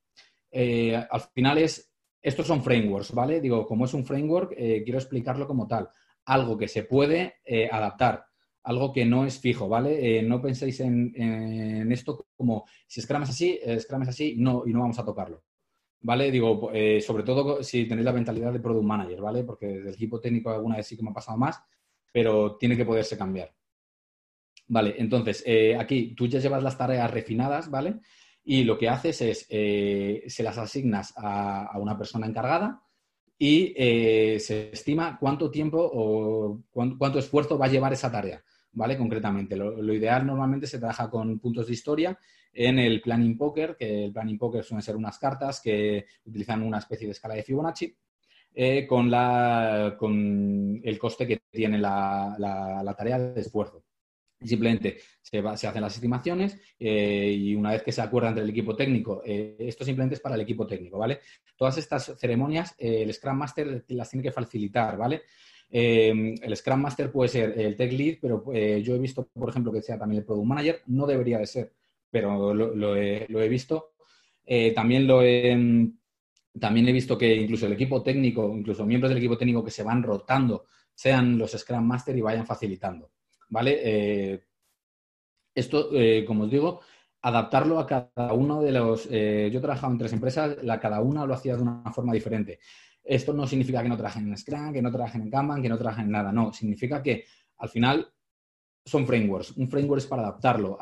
[0.50, 1.92] Eh, al final es,
[2.22, 3.42] estos son frameworks, ¿vale?
[3.42, 5.90] Digo, como es un framework, eh, quiero explicarlo como tal.
[6.24, 7.34] Algo que se puede
[7.70, 8.24] adaptar,
[8.64, 10.22] algo que no es fijo, ¿vale?
[10.22, 14.98] no penséis en, esto como si Scrum así, Scrum es así, no, y no vamos
[14.98, 15.42] a tocarlo.
[16.00, 16.30] ¿Vale?
[16.30, 19.42] Digo, sobre todo si tenéis la mentalidad de Product Manager, ¿vale?
[19.42, 21.62] Porque del equipo técnico alguna vez sí que me ha pasado más,
[22.12, 23.54] pero tiene que poderse cambiar.
[24.66, 28.00] Vale, entonces, eh, aquí tú ya llevas las tareas refinadas, ¿vale?
[28.44, 32.82] Y lo que haces es, eh, se las asignas a, una persona encargada
[33.38, 38.42] y eh, se estima cuánto tiempo o cuánto, esfuerzo va a llevar esa tarea,
[38.74, 38.96] ¿vale?
[38.96, 39.56] Concretamente.
[39.56, 42.18] Lo, ideal normalmente se trabaja con puntos de historia
[42.52, 46.78] en el planning poker, que el planning poker suelen ser unas cartas que utilizan una
[46.78, 47.96] especie de escala de Fibonacci.
[48.88, 53.84] con, la, con el coste que tiene la tarea de esfuerzo.
[54.44, 58.76] Simplemente se, hacen las estimaciones eh, y una vez que se acuerda entre el equipo
[58.76, 61.20] técnico, eh, esto simplemente es para el equipo técnico, ¿vale?
[61.56, 65.22] Todas estas ceremonias eh, el Scrum Master las tiene que facilitar, ¿vale?
[65.70, 69.82] El Scrum Master puede ser el Tech Lead, pero yo he visto, por ejemplo, que
[69.82, 71.72] sea también el Product Manager, no debería de ser,
[72.10, 73.94] pero lo, he, visto.
[74.74, 79.72] también lo he, visto que incluso el equipo técnico, incluso miembros del equipo técnico que
[79.72, 83.10] se van rotando, sean los Scrum Master y vayan facilitando.
[83.48, 83.80] ¿vale?
[83.82, 84.44] Eh,
[85.54, 86.80] esto, eh, como os digo,
[87.22, 89.08] adaptarlo a cada uno de los...
[89.10, 92.12] Eh, yo he trabajado en tres empresas, la, cada una lo hacía de una forma
[92.12, 92.58] diferente.
[93.04, 95.78] Esto no significa que no trabajen en Scrum, que no trabajen en Kanban, que no
[95.78, 96.32] trabajen en nada.
[96.32, 97.24] No, significa que
[97.58, 98.08] al final
[98.84, 99.56] son frameworks.
[99.56, 100.78] Un framework es para adaptarlo.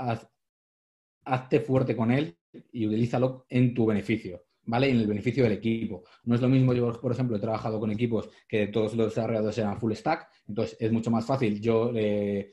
[1.24, 2.36] hazte fuerte con él
[2.72, 4.44] y utilízalo en tu beneficio.
[4.64, 4.90] ¿vale?
[4.90, 6.04] En el beneficio del equipo.
[6.24, 9.58] No es lo mismo, yo, por ejemplo, he trabajado con equipos que todos los desarrolladores
[9.58, 11.60] eran full stack, entonces es mucho más fácil.
[11.60, 12.52] Yo eh,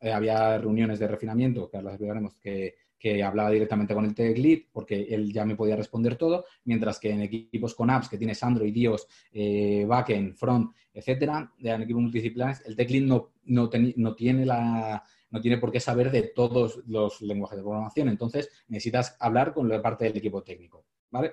[0.00, 4.14] eh, había reuniones de refinamiento, que ahora las explicaremos, que, que hablaba directamente con el
[4.14, 8.08] tech lead porque él ya me podía responder todo, mientras que en equipos con apps
[8.08, 13.32] que tienes Android, iOS, eh, backend, front, etcétera, en equipos multidisciplinares, el tech lead no,
[13.44, 18.08] no, no tiene la no tiene por qué saber de todos los lenguajes de programación.
[18.08, 20.86] Entonces, necesitas hablar con la parte del equipo técnico.
[21.10, 21.32] ¿Vale?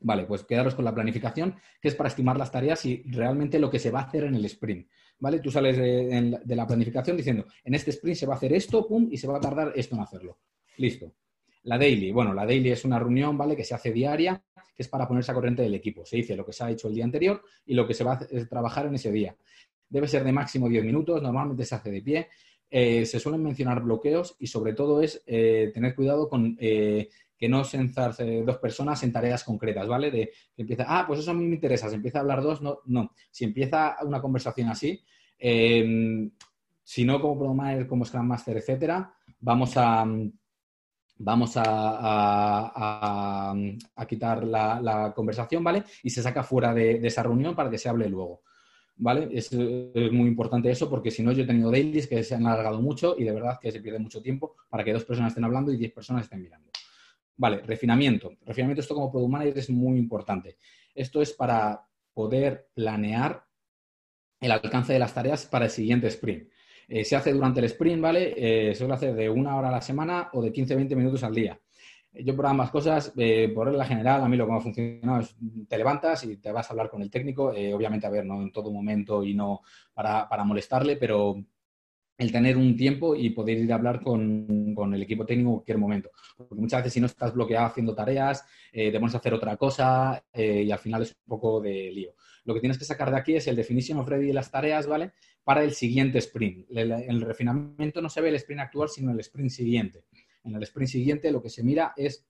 [0.00, 3.70] Vale, pues quedaros con la planificación, que es para estimar las tareas y realmente lo
[3.70, 4.88] que se va a hacer en el sprint.
[5.18, 5.38] ¿Vale?
[5.38, 9.08] Tú sales de, la planificación diciendo, en este sprint se va a hacer esto, pum,
[9.10, 10.38] y se va a tardar esto en hacerlo.
[10.76, 11.12] Listo.
[11.64, 13.56] La daily, bueno, la daily es una reunión, ¿vale?
[13.56, 14.42] Que se hace diaria,
[14.74, 16.04] que es para ponerse a corriente del equipo.
[16.04, 18.14] Se dice lo que se ha hecho el día anterior y lo que se va
[18.14, 19.34] a trabajar en ese día.
[19.88, 22.28] Debe ser de máximo 10 minutos, normalmente se hace de pie.
[22.70, 27.08] Eh, se suelen mencionar bloqueos y sobre todo es eh, tener cuidado con eh,
[27.38, 30.10] que no senzarse dos personas en tareas concretas, ¿vale?
[30.10, 32.60] De que empieza, ah, pues eso a mí me interesa, se empieza a hablar dos,
[32.60, 33.12] no, no.
[33.30, 35.00] Si empieza una conversación así,
[35.38, 40.04] si no como Product como Scrum Master, etcétera, vamos a
[41.16, 43.54] vamos a,
[44.08, 45.84] quitar la, conversación, ¿vale?
[46.02, 48.42] Y se saca fuera de, esa reunión para que se hable luego.
[48.96, 49.28] ¿Vale?
[49.32, 52.46] Es, es, muy importante eso porque si no, yo he tenido dailies que se han
[52.46, 55.44] alargado mucho y de verdad que se pierde mucho tiempo para que dos personas estén
[55.44, 56.70] hablando y diez personas estén mirando.
[57.36, 58.32] Vale, refinamiento.
[58.44, 60.58] Refinamiento, esto como Product Manager es muy importante.
[60.94, 63.44] Esto es para poder planear
[64.40, 66.48] el alcance de las tareas para el siguiente sprint.
[66.88, 68.34] Eh, se hace durante el sprint, ¿vale?
[68.36, 71.58] Eh, suele hacer de una hora a la semana o de 15-20 minutos al día.
[72.12, 75.20] Yo por ambas cosas, eh, por regla general, a mí lo que me ha funcionado
[75.20, 75.36] es
[75.68, 78.52] te levantas y te vas a hablar con el técnico, obviamente, a ver, no en
[78.52, 79.62] todo momento y no
[79.92, 81.36] para, para molestarle, pero
[82.16, 84.46] el tener un tiempo y poder ir a hablar con,
[84.94, 86.10] el equipo técnico en cualquier momento.
[86.36, 90.70] Porque muchas veces si no estás bloqueado haciendo tareas, eh, hacer otra cosa eh, y
[90.70, 92.14] al final es un poco de lío.
[92.44, 94.86] Lo que tienes que sacar de aquí es el definition of ready de las tareas,
[94.86, 95.12] ¿vale?
[95.44, 96.66] Para el siguiente sprint.
[96.70, 100.04] En el refinamiento no se ve el sprint actual, sino el sprint siguiente.
[100.42, 102.26] En el sprint siguiente lo que se mira es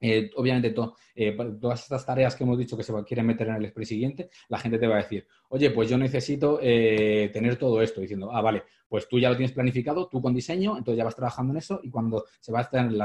[0.00, 0.74] eh, obviamente,
[1.14, 4.30] eh, todas estas tareas que hemos dicho que se quieren meter en el sprint siguiente,
[4.48, 8.30] la gente te va a decir, oye, pues yo necesito eh, tener todo esto, diciendo,
[8.32, 11.52] ah, vale, pues tú ya lo tienes planificado, tú con diseño, entonces ya vas trabajando
[11.52, 12.96] en eso y cuando se va a estar en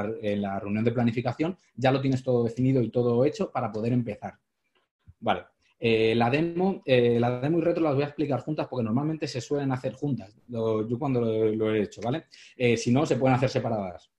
[0.42, 4.36] la, reunión de planificación, ya lo tienes todo definido y todo hecho para poder empezar.
[5.20, 5.44] Vale.
[5.80, 9.72] La, demo, la demo y retro las voy a explicar juntas porque normalmente se suelen
[9.72, 10.36] hacer juntas.
[10.48, 12.26] yo cuando lo, he hecho, ¿vale?
[12.78, 14.10] si no, se pueden hacer separadas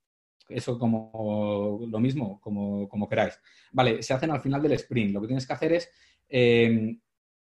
[0.49, 3.39] eso como lo mismo, como, como, queráis.
[3.71, 5.13] Vale, se hacen al final del sprint.
[5.13, 5.89] Lo que tienes que hacer es
[6.29, 6.97] eh,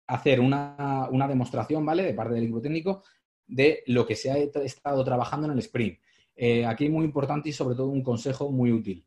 [0.08, 2.04] hacer una, demostración, ¿vale?
[2.04, 3.04] De parte del equipo técnico
[3.48, 6.00] de lo que se ha estado trabajando en el sprint.
[6.36, 9.06] Eh, aquí muy importante y sobre todo un consejo muy útil.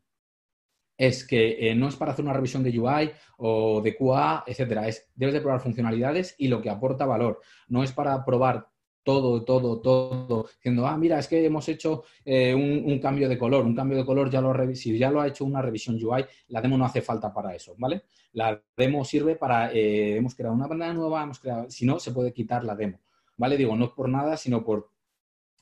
[0.99, 4.85] Es que eh, no es para hacer una revisión de UI o de QA, etcétera.
[4.85, 7.39] Es, debes de probar funcionalidades y lo que aporta valor.
[7.69, 8.67] No es para probar
[9.09, 13.65] todo, todo, todo, diciendo, ah, mira, es que hemos hecho eh, un, cambio de color,
[13.65, 16.61] un cambio de color ya lo si ya lo ha hecho una revisión UI, la
[16.61, 18.03] demo no hace falta para eso, ¿vale?
[18.33, 22.11] La demo sirve para, eh, hemos creado una pantalla nueva, hemos creado, si no, se
[22.11, 22.99] puede quitar la demo,
[23.37, 23.57] ¿vale?
[23.57, 24.91] Digo, no por nada, sino por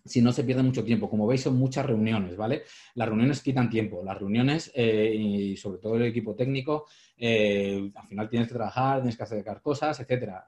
[0.08, 1.10] si no se pierde mucho tiempo.
[1.10, 2.64] Como veis, son muchas reuniones, ¿vale?
[2.96, 4.04] Las reuniones quitan tiempo.
[4.04, 6.86] Las reuniones, eh, y sobre todo el equipo técnico,
[7.20, 10.46] al final tienes que trabajar, tienes que hacer cosas, etcétera.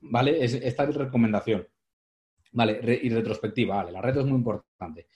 [0.00, 0.44] ¿Vale?
[0.44, 1.66] Es, esta es recomendación.
[2.52, 5.06] Vale, y retrospectiva, vale, la reto es muy importante.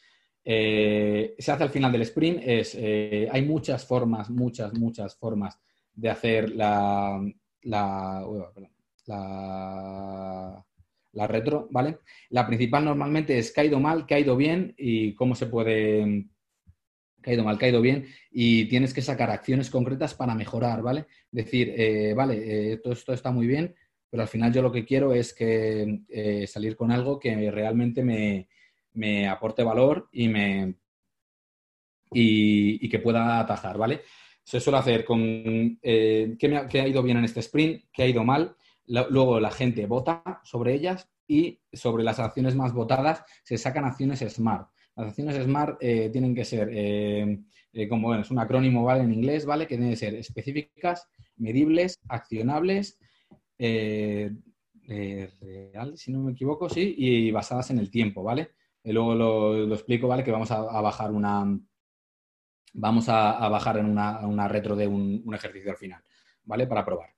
[0.44, 5.58] Eh, se hace al final del sprint, es, eh, hay muchas formas, muchas, muchas formas
[5.94, 7.24] de hacer la,
[7.62, 8.24] la,
[11.14, 11.98] retro, ¿vale?
[12.30, 16.26] La principal normalmente es caído mal, caído bien y cómo se puede
[17.22, 21.06] caído mal, caído bien, y tienes que sacar acciones concretas para mejorar, ¿vale?
[21.30, 23.74] Decir, eh, vale, todo esto está muy bien,
[24.10, 28.04] pero al final yo lo que quiero es que eh, salir con algo que realmente
[28.04, 30.74] me, aporte valor y, me,
[32.10, 34.02] y, que pueda atajar, ¿vale?
[34.44, 38.22] Se suele hacer con eh, ¿qué, ha, ido bien en este sprint, qué ha ido
[38.22, 38.54] mal,
[39.10, 44.20] luego la gente vota sobre ellas y sobre las acciones más votadas se sacan acciones
[44.20, 44.68] SMART.
[44.96, 46.68] Las acciones SMART eh, tienen que ser,
[47.88, 49.02] como bueno, es un acrónimo ¿vale?
[49.04, 49.66] en inglés, ¿vale?
[49.66, 52.98] Que tienen que ser específicas, medibles, accionables
[53.64, 54.32] eh,
[54.88, 58.50] eh, real, si no me equivoco, sí, y basadas en el tiempo, ¿vale?
[58.82, 60.24] Y luego lo, explico, ¿vale?
[60.24, 61.58] Que vamos a, bajar una.
[62.74, 66.02] Vamos a, bajar en una, retro de un, ejercicio al final,
[66.42, 66.66] ¿vale?
[66.66, 67.10] Para probar.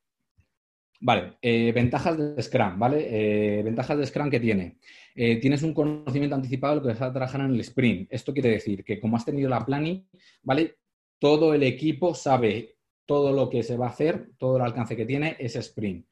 [1.07, 3.63] Vale, eh, ventajas de Scrum, ¿vale?
[3.63, 4.79] ventajas de Scrum que tiene.
[5.15, 8.09] tienes un conocimiento anticipado de lo que vas a trabajar en el sprint.
[8.11, 10.09] Esto quiere decir que como has tenido la planning,
[10.43, 10.79] ¿vale?
[11.19, 12.75] Todo el equipo sabe
[13.07, 16.07] todo lo que se va a hacer, todo el alcance que tiene ese sprint.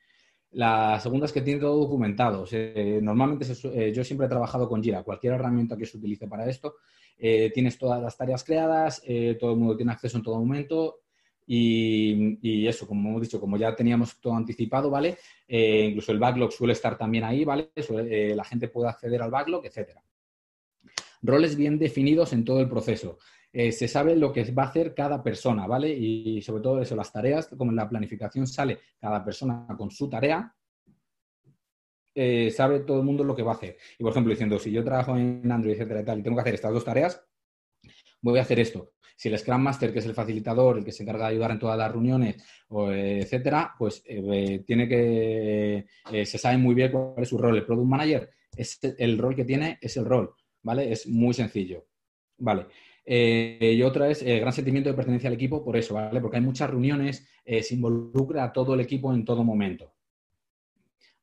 [0.52, 2.44] La segunda es que tiene todo documentado.
[3.00, 6.76] normalmente eh, yo siempre he trabajado con Jira, cualquier herramienta que se utilice para esto.
[7.16, 11.01] Eh, tienes todas las tareas creadas, eh, todo el mundo tiene acceso en todo momento
[11.54, 15.18] y, eso, como hemos dicho, como ya teníamos todo anticipado, ¿vale?
[15.48, 17.70] incluso el backlog suele estar también ahí, ¿vale?
[18.34, 20.02] la gente puede acceder al backlog, etcétera.
[21.22, 23.18] Roles bien definidos en todo el proceso.
[23.52, 25.90] Eh, se sabe lo que va a hacer cada persona, ¿vale?
[25.92, 30.08] Y sobre todo eso, las tareas, como en la planificación sale cada persona con su
[30.08, 30.54] tarea,
[32.14, 33.76] eh, sabe todo el mundo lo que va a hacer.
[33.98, 36.40] Y por ejemplo, diciendo, si yo trabajo en Android, etcétera, y tal, y tengo que
[36.40, 37.22] hacer estas dos tareas,
[38.22, 38.92] voy a hacer esto.
[39.22, 41.60] Si el Scrum Master, que es el facilitador, el que se encarga de ayudar en
[41.60, 45.86] todas las reuniones, o, etcétera, pues eh, tiene que,
[46.24, 47.56] se sabe muy bien cuál es su rol.
[47.56, 50.90] El Product Manager, es el rol que tiene es el rol, ¿vale?
[50.90, 51.86] Es muy sencillo,
[52.38, 52.66] ¿vale?
[53.06, 56.20] Eh, y otra es el gran sentimiento de pertenencia al equipo por eso, ¿vale?
[56.20, 59.94] Porque hay muchas reuniones, eh, se involucra a todo el equipo en todo momento.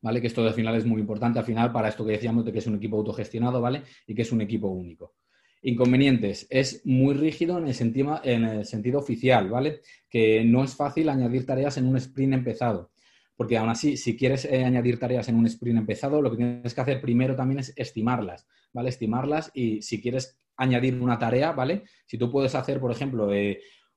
[0.01, 0.21] ¿Vale?
[0.21, 2.59] Que esto al final es muy importante al final para esto que decíamos de que
[2.59, 3.83] es un equipo autogestionado, ¿vale?
[4.07, 5.15] Y que es un equipo único.
[5.61, 6.47] Inconvenientes.
[6.49, 9.81] Es muy rígido en el, sentido, oficial, ¿vale?
[10.09, 12.91] Que no es fácil añadir tareas en un sprint empezado.
[13.35, 16.73] Porque aún así, si quieres eh, añadir tareas en un sprint empezado, lo que tienes
[16.73, 18.89] que hacer primero también es estimarlas, ¿vale?
[18.89, 21.83] Estimarlas y si quieres añadir una tarea, ¿vale?
[22.05, 23.29] Si tú puedes hacer, por ejemplo,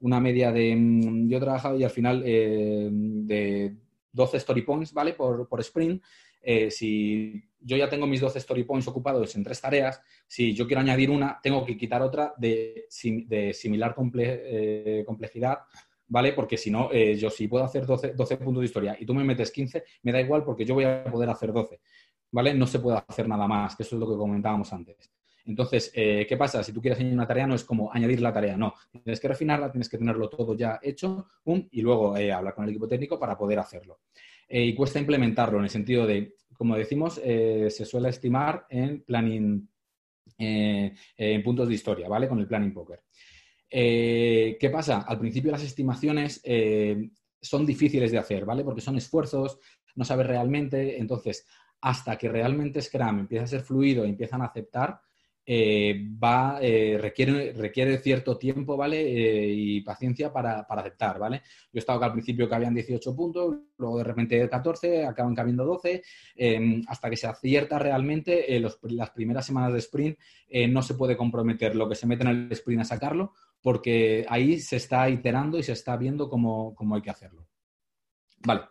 [0.03, 0.77] una media de...
[0.77, 3.77] Mm, yo he trabajado y al final eh, de
[4.13, 5.15] 12 story points, ¿vale?
[5.15, 6.03] Por, sprint.
[6.41, 10.67] Eh, si yo ya tengo mis 12 story points ocupados en tres tareas, si yo
[10.67, 15.59] quiero añadir una, tengo que quitar otra de, similar eh, complejidad,
[16.07, 16.33] ¿vale?
[16.33, 19.25] Porque si no, yo si puedo hacer 12, 12, puntos de historia y tú me
[19.25, 21.81] metes 15, me da igual porque yo voy a poder hacer 12.
[22.33, 22.55] ¿vale?
[22.55, 25.13] No se puede hacer nada más, que eso es lo que comentábamos antes.
[25.45, 26.63] Entonces, eh, ¿qué pasa?
[26.63, 28.75] Si tú quieres añadir una tarea, no es como añadir la tarea, no.
[28.91, 31.27] Tienes que refinarla, tienes que tenerlo todo ya hecho
[31.71, 34.01] y luego eh, hablar con el equipo técnico para poder hacerlo.
[34.49, 39.69] Eh, y cuesta implementarlo en el sentido de, como decimos, se suele estimar en planning,
[40.39, 42.29] en puntos de historia, ¿vale?
[42.29, 43.03] Con el planning poker.
[43.69, 45.01] ¿Qué pasa?
[45.01, 46.41] Al principio las estimaciones
[47.41, 48.63] son difíciles de hacer, ¿vale?
[48.63, 49.59] Porque son esfuerzos,
[49.97, 51.45] no sabes realmente, entonces
[51.81, 55.01] hasta que realmente Scrum empieza a ser fluido y empiezan a aceptar,
[55.45, 59.01] eh, va, eh, requiere, requiere cierto tiempo, ¿vale?
[59.01, 61.43] Eh, y paciencia para, aceptar, ¿vale?
[61.73, 65.35] Yo he estado que al principio que habían 18 puntos, luego de repente 14, acaban
[65.35, 66.03] cabiendo 12,
[66.37, 70.19] em, hasta que se acierta realmente las primeras semanas de sprint,
[70.69, 74.61] no se puede comprometer lo que se mete en el sprint a sacarlo, porque ahí
[74.61, 77.49] se está iterando y se está viendo cómo, cómo hay que hacerlo.
[78.45, 78.63] Vale,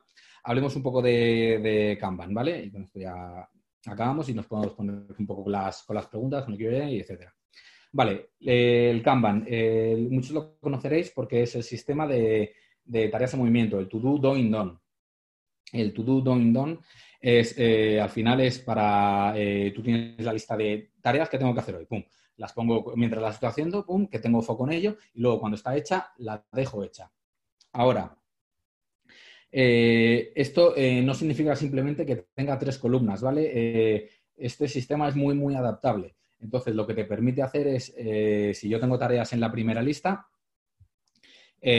[0.44, 2.64] hablemos un poco de, de Kanban, ¿vale?
[2.66, 3.50] Y con esto ya
[3.86, 7.34] acabamos y nos podemos poner un poco con las, preguntas, con el QA etcétera.
[7.94, 9.46] Vale, el Kanban.
[10.10, 12.54] muchos lo conoceréis porque es el sistema de,
[13.12, 14.78] tareas en movimiento, el to-do, doing, done.
[15.74, 16.80] El to-do, doing, done
[17.22, 21.54] es, eh, al final es para, eh, tú tienes la lista de tareas que tengo
[21.54, 22.04] que hacer hoy, pum,
[22.38, 25.56] las pongo mientras las estoy haciendo, pum, que tengo foco en ello, y luego cuando
[25.56, 27.12] está hecha, la dejo hecha.
[27.74, 28.18] Ahora,
[29.52, 33.52] eh, esto eh, no significa simplemente que tenga tres columnas, ¿vale?
[33.54, 36.16] Eh, este sistema es muy, muy adaptable.
[36.40, 37.94] Entonces, lo que te permite hacer es,
[38.58, 40.28] si yo tengo tareas en la primera lista,
[41.62, 41.70] lo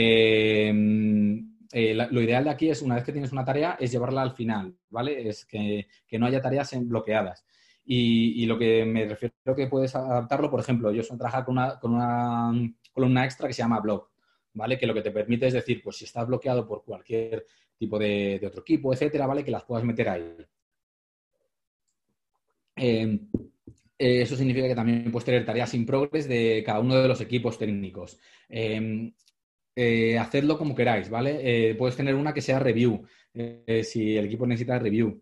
[2.21, 5.27] ideal de aquí es, una vez que tienes una tarea, es llevarla al final, ¿vale?
[5.27, 7.45] Es que, no haya tareas bloqueadas.
[7.83, 11.77] Y, lo que me refiero que puedes adaptarlo, por ejemplo, yo soy trabajar con una,
[11.77, 12.53] con una
[12.93, 14.12] columna extra que se llama blog,
[14.53, 14.77] ¿vale?
[14.77, 17.45] Que lo que te permite es decir, pues si está bloqueado por cualquier
[17.77, 19.43] tipo de, otro equipo, etcétera, ¿vale?
[19.43, 20.35] Que las puedas meter ahí.
[22.75, 23.29] Em,
[23.97, 27.21] eh, eso significa que también puedes tener tareas in progress de cada uno de los
[27.21, 28.19] equipos técnicos.
[28.49, 29.11] Eh,
[29.75, 31.75] eh, hacedlo como queráis, ¿vale?
[31.75, 33.05] puedes tener una que sea review,
[33.83, 35.21] si el equipo necesita review.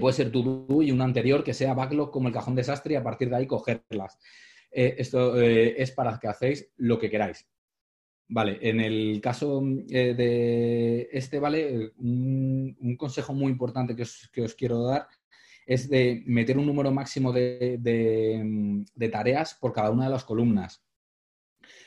[0.00, 3.02] puede ser to-do y una anterior que sea backlog como el cajón desastre y a
[3.02, 4.18] partir de ahí cogerlas.
[4.70, 7.46] esto es para que hacéis lo que queráis.
[8.28, 11.92] Vale, en el caso eh, de este, ¿vale?
[11.98, 15.08] Un, consejo muy importante que os, quiero dar
[15.66, 20.82] es de meter un número máximo de, tareas por cada una de las columnas.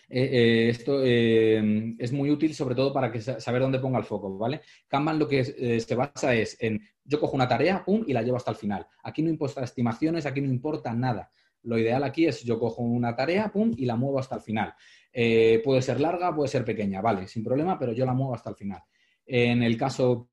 [0.09, 4.37] Eh, eh, esto es muy útil sobre todo para que saber dónde ponga el foco,
[4.37, 4.61] ¿vale?
[4.87, 8.37] Kanban lo que se basa es en yo cojo una tarea, pum, y la llevo
[8.37, 8.85] hasta el final.
[9.03, 11.31] Aquí no importa estimaciones, aquí no importa nada.
[11.63, 14.73] Lo ideal aquí es yo cojo una tarea, pum, y la muevo hasta el final.
[15.19, 18.51] Eh, puede ser larga, puede ser pequeña, vale, sin problema, pero yo la muevo hasta
[18.51, 18.83] el final.
[19.25, 20.29] En el caso,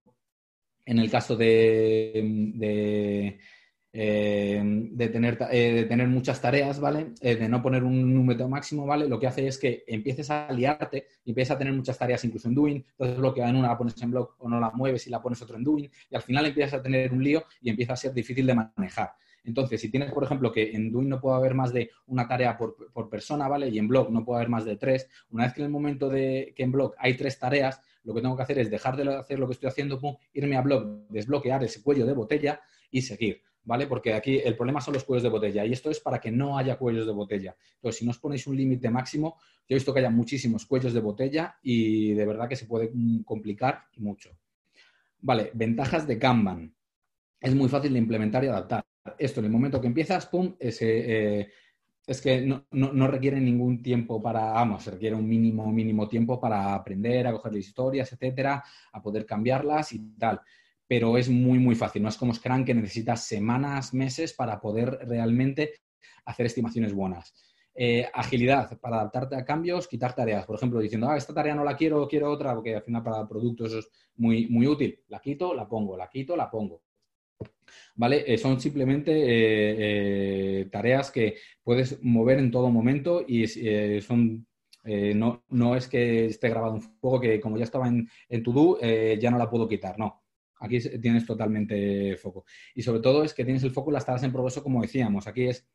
[0.85, 3.39] en el caso de, de,
[3.95, 7.15] eh, tener, eh, de tener, muchas tareas, ¿vale?
[7.19, 9.09] de no poner un número máximo, ¿vale?
[9.09, 12.49] Lo que hace es que empieces a liarte y empiezas a tener muchas tareas incluso
[12.49, 15.07] en Doing, entonces lo que en una la pones en blog o no la mueves
[15.07, 17.71] y la pones otro en Doing y al final empiezas a tener un lío y
[17.71, 19.15] empieza a ser difícil de manejar.
[19.45, 22.57] Entonces, si tienes, por ejemplo, que en Doing no puede haber más de una tarea
[22.57, 23.69] por, persona, ¿vale?
[23.69, 26.09] Y en Blog no puede haber más de tres, una vez que en el momento
[26.09, 29.15] de que en Blog hay tres tareas, lo que tengo que hacer es dejar de
[29.15, 30.01] hacer lo que estoy haciendo,
[30.33, 33.43] irme a Blog, desbloquear ese cuello de botella y seguir.
[33.67, 33.87] ¿Vale?
[33.87, 36.59] Porque aquí el problema son los cuellos de botella y esto es para que no
[36.59, 37.57] haya cuellos de botella.
[37.77, 40.93] Entonces, si no os ponéis un límite máximo, yo he visto que haya muchísimos cuellos
[40.93, 44.37] de botella y de verdad que se puede mm, complicar mucho.
[45.21, 46.75] Vale, ventajas de Kanban.
[47.41, 48.85] Es muy fácil de implementar y adaptar
[49.19, 51.49] esto en el momento que empiezas, pum, eh,
[52.07, 57.27] es que no, requiere ningún tiempo para, vamos, requiere un mínimo, mínimo tiempo para aprender,
[57.27, 60.41] a coger historias, etcétera, a poder cambiarlas y tal.
[60.87, 62.03] Pero es muy, muy fácil.
[62.03, 65.73] No es como Scrum que necesitas semanas, meses para poder realmente
[66.27, 67.35] hacer estimaciones buenas.
[67.75, 70.45] Eh, agilidad para adaptarte a cambios, quitar tareas.
[70.47, 73.27] Por ejemplo, diciendo, ah, esta tarea no la quiero, quiero otra, porque al final para
[73.27, 75.03] productos es muy, muy útil.
[75.09, 76.84] La quito, la pongo, la quito, la pongo.
[77.95, 78.25] ¿Vale?
[78.27, 83.47] Eh, son simplemente eh, eh, tareas que puedes mover en todo momento y
[84.01, 84.47] son
[84.85, 88.45] no, no, es que esté grabado un fuego que como ya estaba en, en
[89.19, 90.23] ya no la puedo quitar, no.
[90.61, 92.45] Aquí tienes totalmente foco.
[92.75, 95.27] Y sobre todo es que tienes el foco y las tareas en progreso, como decíamos.
[95.27, 95.67] Aquí es,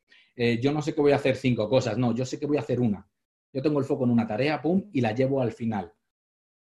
[0.62, 2.62] yo no sé que voy a hacer cinco cosas, no, yo sé que voy a
[2.62, 3.10] hacer una.
[3.52, 5.92] Yo tengo el foco en una tarea, pum, y la llevo al final.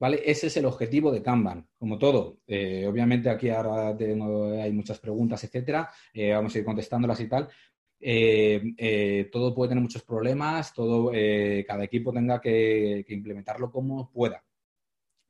[0.00, 0.22] ¿Vale?
[0.24, 2.38] Ese es el objetivo de Kanban, como todo.
[2.46, 5.90] Eh, obviamente aquí ahora hay muchas preguntas, etcétera.
[6.12, 7.48] Eh, vamos a ir contestándolas y tal.
[8.00, 11.10] Eh, todo puede tener muchos problemas, todo,
[11.66, 14.44] cada equipo tenga que, implementarlo como pueda.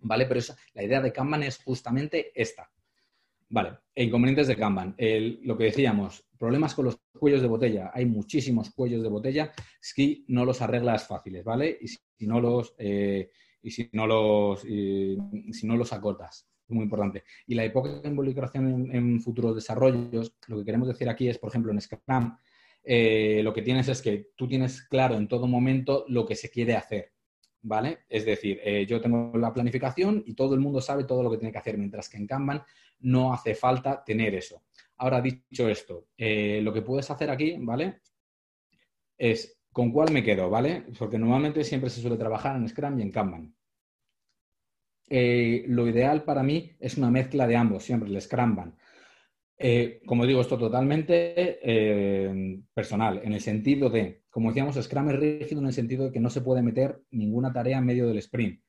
[0.01, 0.27] ¿Vale?
[0.27, 0.41] Pero
[0.75, 2.71] la idea de Kanban es justamente esta.
[3.51, 4.95] Vale, e inconvenientes de Kanban.
[4.99, 7.91] lo que decíamos, problemas con los cuellos de botella.
[7.95, 9.51] Hay muchísimos cuellos de botella
[9.81, 11.79] si no los arreglas fáciles, ¿vale?
[11.81, 12.75] Y si no los,
[13.63, 15.17] y si no los, si
[15.65, 16.49] no los acortas.
[16.69, 17.25] Es muy importante.
[17.47, 21.49] Y la época de involucración en, futuros desarrollos, lo que queremos decir aquí es, por
[21.49, 22.37] ejemplo, en Scrum,
[22.85, 26.51] eh, lo que tienes es que tú tienes claro en todo momento lo que se
[26.51, 27.13] quiere hacer.
[27.63, 28.01] ¿vale?
[28.09, 31.39] Es decir, eh, yo tengo la planificación y todo el mundo sabe todo lo que
[31.39, 32.63] tiene que hacer, mientras que en Kanban
[33.01, 34.63] no hace falta tener eso.
[34.97, 38.01] Ahora, dicho esto, eh, lo que puedes hacer aquí, ¿vale?
[39.17, 40.85] Es con cuál me quedo, ¿vale?
[40.99, 43.55] Porque normalmente siempre se suele trabajar en Scrum y en Kanban.
[45.11, 48.77] Eh, lo ideal para mí es una mezcla de ambos, siempre el Scrumban.
[49.57, 55.17] Eh, como digo, esto totalmente eh, personal, en el sentido de, como decíamos, Scrum es
[55.17, 58.19] rígido en el sentido de que no se puede meter ninguna tarea en medio del
[58.19, 58.61] sprint.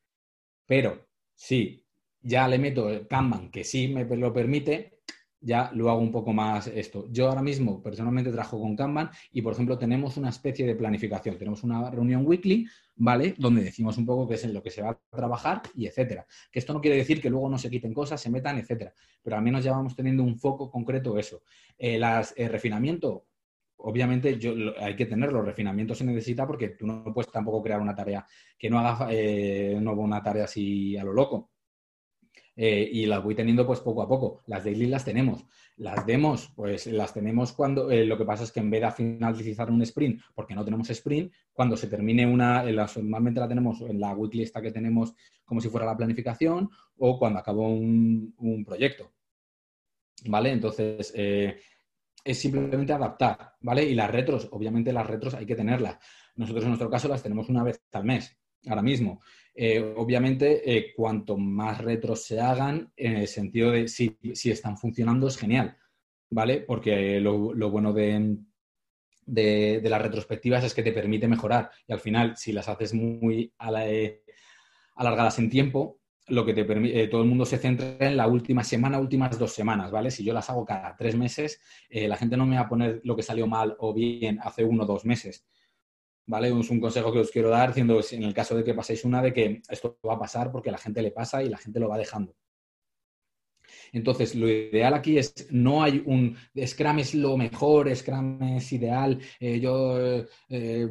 [0.65, 1.85] Pero si
[2.21, 4.98] ya le meto el Kanban, que sí me lo permite,
[5.41, 7.07] ya lo hago un poco más esto.
[7.11, 11.37] Yo ahora mismo personalmente trabajo con Kanban y, por ejemplo, tenemos una especie de planificación.
[11.37, 13.35] Tenemos una reunión weekly, ¿vale?
[13.37, 16.25] Donde decimos un poco qué es en lo que se va a trabajar y etcétera.
[16.51, 18.93] Que esto no quiere decir que luego no se quiten cosas, se metan, etcétera.
[19.21, 21.43] Pero al menos ya vamos teniendo un foco concreto eso.
[21.77, 23.27] Eh, las, eh, refinamiento,
[23.77, 25.41] obviamente yo, hay que tenerlo.
[25.41, 28.25] Refinamiento se necesita porque tú no puedes tampoco crear una tarea
[28.57, 31.51] que no haga eh, no una tarea así a lo loco.
[32.62, 34.41] Eh, y las voy teniendo pues poco a poco.
[34.47, 35.45] Las daily las tenemos.
[35.78, 38.91] Las demos, pues las tenemos cuando, eh, lo que pasa es que en vez de
[38.91, 43.97] finalizar un sprint, porque no tenemos sprint, cuando se termine una, normalmente la tenemos en
[43.97, 45.14] la weekly esta que tenemos
[45.45, 49.10] como si fuera la planificación o cuando acabó un, proyecto.
[50.26, 50.51] ¿Vale?
[50.51, 51.62] Entonces, eh,
[52.26, 53.86] es simplemente adaptar, ¿vale?
[53.86, 55.97] Y las retros, obviamente las retros hay que tenerlas.
[56.36, 58.38] Nosotros en nuestro caso las tenemos una vez al mes,
[58.68, 59.22] ahora mismo.
[59.55, 65.27] Eh, obviamente, eh, cuanto más retros se hagan, en el sentido de si, están funcionando,
[65.27, 65.77] es genial,
[66.29, 66.61] ¿vale?
[66.61, 72.53] Porque lo, bueno de, las retrospectivas es que te permite mejorar y al final, si
[72.53, 73.53] las haces muy
[73.85, 74.23] eh,
[74.95, 78.63] alargadas en tiempo, lo que te permite, todo el mundo se centra en la última
[78.63, 80.11] semana, últimas dos semanas, ¿vale?
[80.11, 83.15] Si yo las hago cada tres meses, la gente no me va a poner lo
[83.15, 85.47] que salió mal o bien hace uno o dos meses
[86.30, 86.47] ¿vale?
[86.47, 89.21] Es un consejo que os quiero dar, diciendo, en el caso de que paséis una,
[89.21, 91.89] de que esto va a pasar porque la gente le pasa y la gente lo
[91.89, 92.36] va dejando.
[93.91, 99.19] Entonces, lo ideal aquí es, no hay un, Scrum es lo mejor, Scrum es ideal,
[99.39, 99.97] eh, yo,
[100.49, 100.88] eh,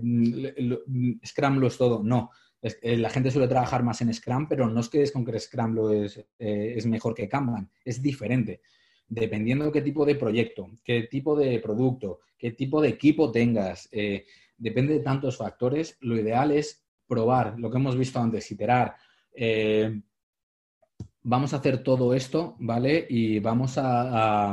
[1.25, 2.03] Scrum lo es todo.
[2.03, 2.31] No,
[2.61, 5.39] eh, la gente suele trabajar más en Scrum, pero no es que es con que
[5.39, 8.61] Scrum lo es, es mejor que Kanban, es diferente.
[9.07, 13.89] Dependiendo de qué tipo de proyecto, qué tipo de producto, qué tipo de equipo tengas,
[14.59, 15.97] depende de tantos factores.
[16.01, 18.97] Lo ideal es probar lo que hemos visto antes, iterar.
[19.33, 20.01] Eh,
[21.23, 23.07] vamos a hacer todo esto, ¿vale?
[23.09, 24.51] Y vamos a,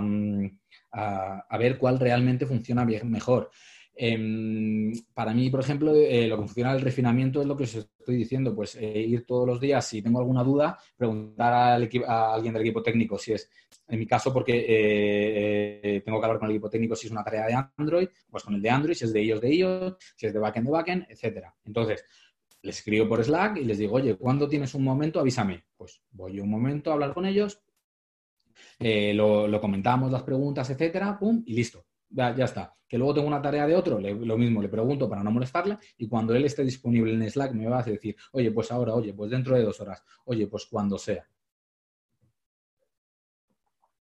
[0.91, 3.49] a, ver cuál realmente funciona mejor.
[3.97, 7.75] Em, para mí, por ejemplo, eh, lo que funciona el refinamiento es lo que os
[7.75, 12.53] estoy diciendo, pues eh, ir todos los días, si tengo alguna duda, preguntar a alguien
[12.53, 13.49] del equipo técnico si es,
[13.87, 17.23] en mi caso, porque eh, tengo que hablar con el equipo técnico si es una
[17.23, 20.25] tarea de Android, pues con el de Android, si es de iOS de iOS, si
[20.27, 21.55] es de backend de backend, etcétera.
[21.63, 22.03] Entonces,
[22.63, 25.21] les escribo por Slack y les digo, oye, ¿cuándo tienes un momento?
[25.21, 25.65] Avísame.
[25.77, 27.61] Pues voy un momento a hablar con ellos,
[28.79, 31.85] lo, lo comentamos, las preguntas, etcétera, pum, y listo
[32.15, 32.75] ya, está.
[32.87, 36.07] Que luego tengo una tarea de otro, lo mismo, le pregunto para no molestarle y
[36.07, 39.31] cuando él esté disponible en Slack me va a decir, oye, pues ahora, oye, pues
[39.31, 41.27] dentro de dos horas, oye, pues cuando sea.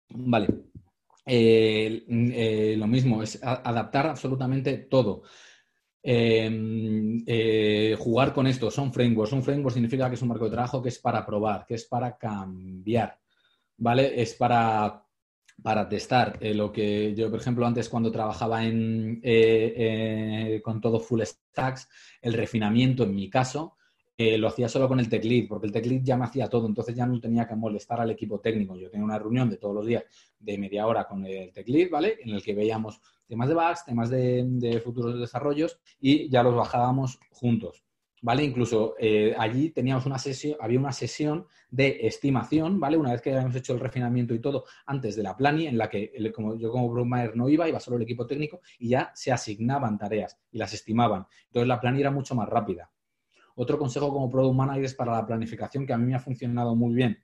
[0.09, 0.49] Vale.
[1.27, 5.23] Eh, eh, lo mismo, es adaptar absolutamente todo.
[6.03, 9.33] Em, eh, jugar con esto, son frameworks.
[9.33, 11.85] Un framework significa que es un marco de trabajo que es para probar, que es
[11.85, 13.19] para cambiar,
[13.77, 14.21] ¿vale?
[14.21, 15.05] Es para
[15.63, 20.81] para testar eh, lo que yo, por ejemplo, antes cuando trabajaba en, eh, eh, con
[20.81, 21.89] todo full stacks,
[22.23, 23.77] el refinamiento en mi caso,
[24.23, 26.67] lo hacía solo con el tech lead, porque el tech lead ya me hacía todo,
[26.67, 28.77] entonces ya no tenía que molestar al equipo técnico.
[28.77, 30.05] Yo tenía una reunión de todos los días
[30.39, 32.19] de media hora con el tech lead, ¿vale?
[32.23, 37.19] En el que veíamos temas de bugs, temas de futuros desarrollos y ya los bajábamos
[37.31, 37.83] juntos.
[38.21, 38.45] ¿Vale?
[38.45, 42.97] Incluso eh, allí teníamos una sesión, había una sesión de estimación, ¿vale?
[42.97, 45.89] Una vez que habíamos hecho el refinamiento y todo, antes de la plani, en la
[45.89, 49.33] que como, yo como programmer no iba, iba solo el equipo técnico y ya se
[49.33, 51.27] asignaban tareas y las estimaban.
[51.47, 52.91] Entonces la plani era mucho más rápida.
[53.55, 56.75] Otro consejo como Product Manager es para la planificación que a mí me ha funcionado
[56.75, 57.23] muy bien.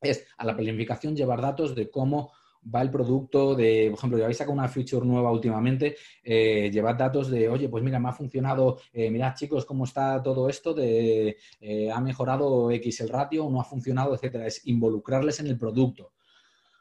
[0.00, 2.32] Es a la planificación llevar datos de cómo
[2.74, 7.30] va el producto de, por ejemplo, habéis sacado una feature nueva últimamente, eh, llevad datos
[7.30, 11.36] de, oye, pues mira, me ha funcionado, eh, mirad chicos cómo está todo esto, de,
[11.60, 14.46] eh, ha mejorado X el ratio, no ha funcionado, etcétera.
[14.46, 16.12] Es involucrarles en el producto.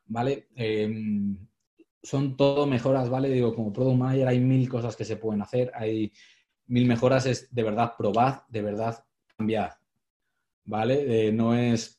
[0.08, 0.48] ¿vale?
[0.56, 1.38] Em,
[2.04, 3.30] son todo mejoras, ¿vale?
[3.30, 6.12] Digo, como Product Manager hay mil cosas que se pueden hacer, hay
[6.68, 9.04] mil mejoras, es de verdad probad, de verdad
[9.36, 9.72] cambiad,
[10.66, 11.32] ¿vale?
[11.32, 11.95] no es...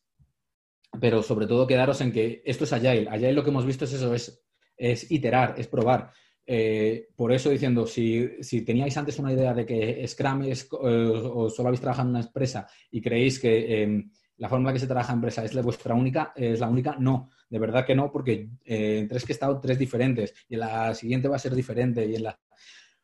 [1.01, 3.09] Pero sobre todo quedaros en que esto es Agile.
[3.09, 4.43] Agile lo que hemos visto es eso, es,
[4.77, 6.13] es iterar, es probar.
[6.49, 8.29] Eh, por eso diciendo, si,
[8.65, 12.25] teníais antes una idea de que Scrum es, eh, o solo habéis trabajado en una
[12.25, 15.63] empresa y creéis que em, la forma en que se trabaja en empresa es la
[15.63, 19.33] vuestra única, es la única, no, de verdad que no, porque eh, en tres que
[19.33, 22.39] he estado, tres diferentes, y en la siguiente va a ser diferente, y en la...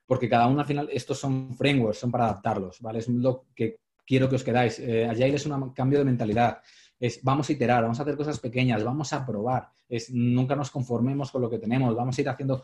[0.06, 3.00] porque cada uno al final, estos son frameworks, son para adaptarlos, ¿vale?
[3.00, 4.78] Es lo que quiero que os quedáis.
[4.78, 6.60] Agile es un cambio de mentalidad,
[7.02, 10.70] es vamos a iterar, vamos a hacer cosas pequeñas, vamos a probar, es nunca nos
[10.70, 12.62] conformemos con lo que tenemos, vamos a ir haciendo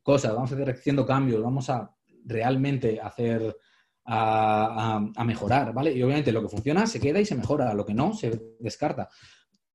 [0.00, 1.92] cosas, vamos a ir haciendo cambios, vamos a
[2.24, 3.56] realmente hacer,
[4.04, 5.92] a, mejorar, ¿vale?
[5.92, 9.08] Y obviamente lo que funciona se queda y se mejora, lo que no se descarta.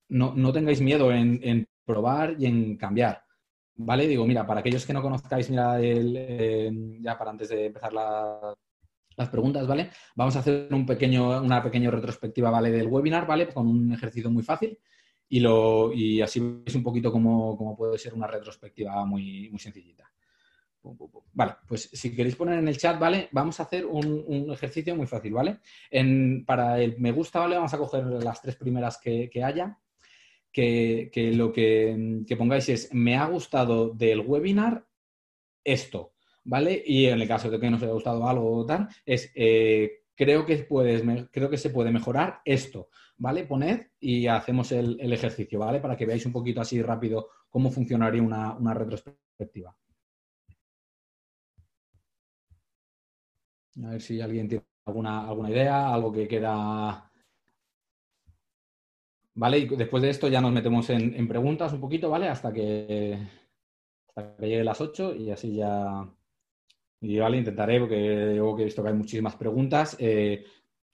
[0.08, 3.22] No, no tengáis miedo en, probar y en cambiar,
[3.76, 4.08] ¿vale?
[4.08, 7.92] Digo, mira, para aquellos que no conozcáis, mira, el, ya para antes de empezar
[9.20, 9.92] las preguntas, ¿vale?
[10.16, 12.72] Vamos a hacer un pequeño, una pequeña retrospectiva, ¿vale?
[12.72, 13.50] Del webinar, ¿vale?
[13.50, 14.80] Con un ejercicio muy fácil
[15.28, 19.60] y, lo, y así veis un poquito cómo, cómo puede ser una retrospectiva muy, muy
[19.60, 20.10] sencillita.
[21.34, 23.28] Vale, pues si queréis poner en el chat, ¿vale?
[23.32, 25.60] Vamos a hacer un, ejercicio muy fácil, ¿vale?
[26.46, 27.56] para el me gusta, ¿vale?
[27.56, 29.78] Vamos a coger las tres primeras que, haya.
[30.52, 34.86] Que, lo que, pongáis es me ha gustado del webinar
[35.64, 36.14] esto,
[36.44, 36.82] ¿vale?
[36.86, 40.04] Y en el caso de que no os haya gustado algo o tal, es eh,
[40.16, 43.46] creo, que puedes, creo que se puede mejorar esto, ¿vale?
[43.46, 45.80] Poned y hacemos el, ejercicio, ¿vale?
[45.80, 49.76] Para que veáis un poquito así rápido cómo funcionaría una retrospectiva.
[53.84, 57.10] A ver si alguien tiene alguna, alguna idea, algo que queda.
[59.36, 62.28] Vale, y después de esto ya nos metemos en, preguntas un poquito, ¿vale?
[62.28, 63.18] Hasta que,
[64.08, 66.10] hasta que llegue las 8 y así ya.
[67.02, 69.96] Y vale, intentaré, porque yo que he visto que hay muchísimas preguntas.
[70.00, 70.44] Eh,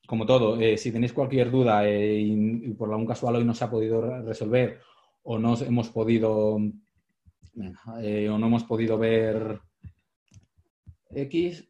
[0.08, 3.64] como todo, eh, si tenéis cualquier duda eh, y, por algún casual hoy no se
[3.64, 4.80] ha podido resolver
[5.24, 9.60] o no hemos podido o no hemos podido ver
[11.10, 11.68] X,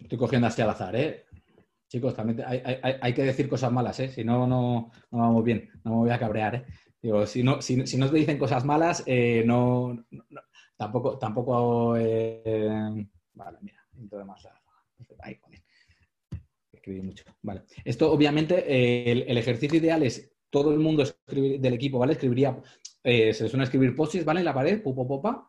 [0.00, 1.26] estoy cogiendo así al azar, ¿eh?
[1.86, 4.08] Chicos, también hay, que decir cosas malas, ¿eh?
[4.08, 6.64] Si no, no, vamos bien, no me voy a cabrear, ¿eh?
[7.00, 10.04] Digo, si no, si, si nos dicen cosas malas, eh, no,
[10.76, 14.46] tampoco, tampoco, eh, vale, mira, todo más
[15.20, 15.38] ahí,
[16.72, 17.62] Escribí mucho, vale.
[17.84, 22.14] Esto, obviamente, el, ejercicio ideal es todo el mundo del equipo, ¿vale?
[22.14, 22.60] Escribiría,
[23.02, 24.40] se suele escribir posis, ¿vale?
[24.40, 25.48] En la pared, popa,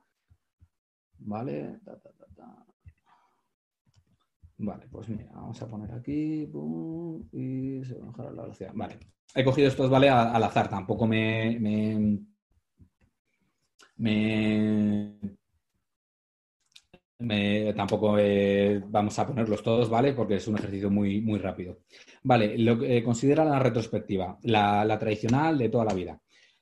[1.19, 1.79] ¿vale?
[4.61, 6.43] Vale, pues mira, vamos a poner aquí
[7.31, 8.71] y se va a mejorar la velocidad.
[8.75, 8.99] Vale,
[9.35, 10.09] he cogido estos, ¿vale?
[10.09, 11.57] Al azar, tampoco me,
[17.75, 20.13] tampoco eh, vamos a ponerlos todos, ¿vale?
[20.13, 21.79] Porque es un ejercicio muy, muy rápido.
[22.23, 26.21] Vale, lo que eh, considera la retrospectiva, la, tradicional de toda la vida.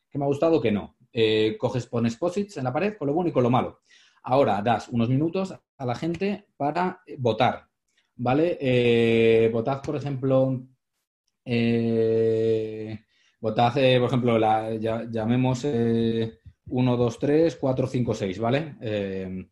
[0.09, 0.61] ¿Qué me ha gustado?
[0.61, 0.95] Que no.
[1.13, 3.82] Eh, coges, pones posits en la pared con lo bueno y con lo malo.
[4.24, 7.68] Ahora das unos minutos a la gente para votar.
[8.15, 9.49] ¿vale?
[9.53, 10.68] Votad, por ejemplo,
[11.50, 13.00] eh,
[13.39, 19.48] votad, eh, por ejemplo, la, llamemos 1, 2, 3, 4, 5, 6, ¿vale?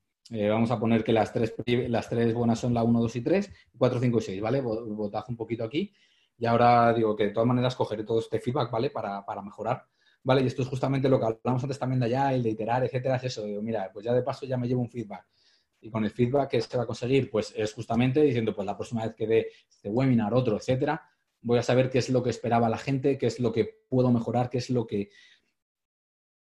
[0.49, 1.53] vamos a poner que las tres,
[1.87, 4.61] las tres buenas son la 1, 2 y 3, 4, 5 y 6, ¿vale?
[4.61, 5.93] Votad un poquito aquí.
[6.37, 8.89] Y ahora digo que de todas maneras cogeré todo este feedback, ¿vale?
[8.89, 9.85] Para, mejorar.
[10.23, 10.41] ¿Vale?
[10.41, 13.17] Y esto es justamente lo que hablamos antes también de allá, el de iterar, etcétera,
[13.17, 13.45] es eso.
[13.45, 15.23] Digo, mira, pues ya de paso ya me llevo un feedback
[15.85, 18.75] y con el feedback que se va a conseguir, pues es justamente diciendo, pues la
[18.75, 20.99] próxima vez que dé este webinar, otro, etcétera,
[21.45, 24.11] voy a saber qué es lo que esperaba la gente, qué es lo que puedo
[24.11, 25.11] mejorar, qué es lo que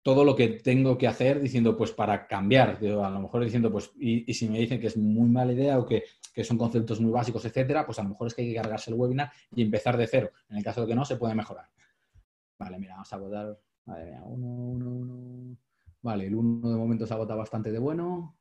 [0.01, 3.91] todo lo que tengo que hacer diciendo, pues para cambiar, a lo mejor diciendo, pues,
[3.97, 6.04] y, si me dicen que es muy mala idea o que,
[6.43, 8.97] son conceptos muy básicos, etcétera, pues a lo mejor es que hay que cargarse el
[8.97, 10.32] webinar y empezar de cero.
[10.49, 11.70] En el caso de que no, se puede mejorar.
[12.58, 13.60] Vale, mira, vamos a votar.
[13.86, 15.58] Vale, mira, uno, uno, uno.
[16.01, 18.36] Vale, el uno de momento se ha bastante de bueno.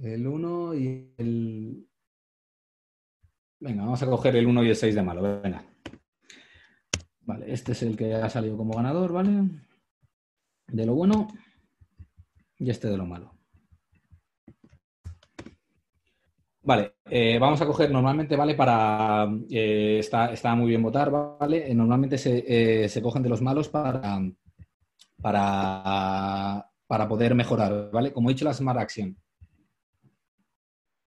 [0.00, 1.86] El 1 y el...
[3.60, 5.42] Venga, vamos a coger el 1 y el 6 de malo.
[7.22, 9.48] Vale, este es el que ha salido como ganador, ¿vale?
[10.68, 11.28] De lo bueno
[12.58, 13.32] y este de lo malo.
[16.62, 18.54] Vale, eh, vamos a coger normalmente, ¿vale?
[18.54, 19.28] Para.
[19.48, 21.72] Eh, está, está, muy bien votar, ¿vale?
[21.74, 22.44] normalmente se,
[22.84, 24.20] eh, se cogen de los malos para
[25.20, 28.12] para, poder mejorar, ¿vale?
[28.12, 29.16] Como he dicho, la Smart Action.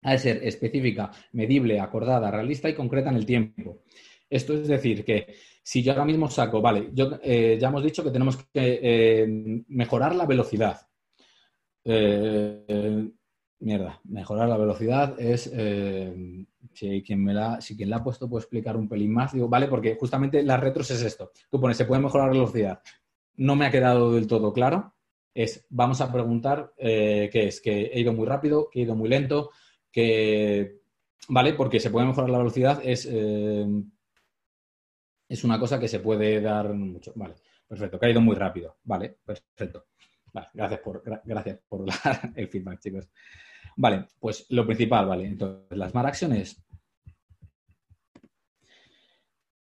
[0.03, 3.83] Ha de ser específica, medible, acordada, realista y concreta en el tiempo.
[4.31, 8.05] Esto es decir, que si yo ahora mismo saco, vale, yo, eh, ya hemos dicho
[8.05, 10.81] que tenemos que eh, mejorar la velocidad.
[11.85, 13.09] Eh,
[13.61, 15.43] mierda, mejorar la velocidad es,
[16.73, 19.49] si, quien me la, si quien la ha puesto puede explicar un pelín más, digo,
[19.49, 21.33] vale, porque justamente las retros es esto.
[21.51, 22.81] Tú pones, se puede mejorar la velocidad.
[23.37, 24.95] No me ha quedado del todo claro.
[25.35, 29.09] Es, vamos a preguntar qué es, que he ido muy rápido, que he ido muy
[29.09, 29.51] lento,
[29.91, 30.81] que,
[31.29, 33.09] vale, porque se puede mejorar la velocidad, es
[35.29, 37.13] es una cosa que se puede dar mucho.
[37.15, 37.35] Vale,
[37.67, 38.79] perfecto, que ha ido muy rápido.
[38.85, 39.87] Vale, perfecto.
[40.55, 41.85] Gracias por, gracias por
[42.37, 43.09] el feedback, chicos.
[43.77, 45.27] Vale, pues lo principal, vale.
[45.27, 46.63] Entonces, las Smart Actions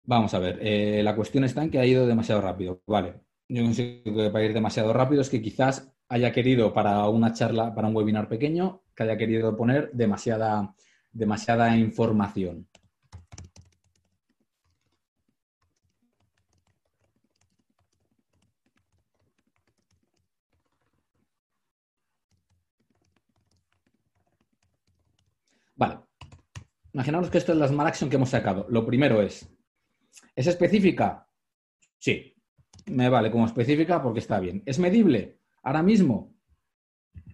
[0.04, 2.82] Vamos a ver, eh, la cuestión está en que ha ido demasiado rápido.
[2.88, 7.32] Vale, yo considero que para ir demasiado rápido es que quizás haya querido para una
[7.32, 10.76] charla, para un webinar pequeño, que haya querido poner demasiada,
[11.14, 12.68] demasiada información.
[25.76, 26.00] Vale.
[26.94, 28.66] Imaginaos que esto es la Smart Action que hemos sacado.
[28.70, 29.50] Lo primero es,
[30.36, 31.26] ¿es específica?
[31.98, 32.36] Sí,
[32.88, 34.62] me vale como específica porque está bien.
[34.66, 35.41] ¿Es medible?
[35.64, 36.34] Ahora mismo.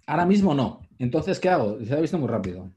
[0.06, 0.82] Ahora mismo no.
[1.00, 1.84] Entonces, ¿qué hago?
[1.84, 2.72] Se ha visto muy rápido.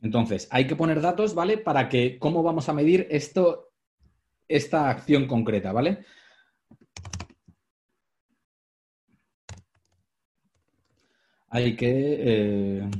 [0.00, 1.58] Entonces, hay que poner datos, ¿vale?
[1.58, 3.72] Para que, ¿cómo vamos a medir esto,
[4.46, 6.04] esta acción concreta, ¿vale?
[11.50, 11.90] Hay que...
[11.90, 12.90] Eh,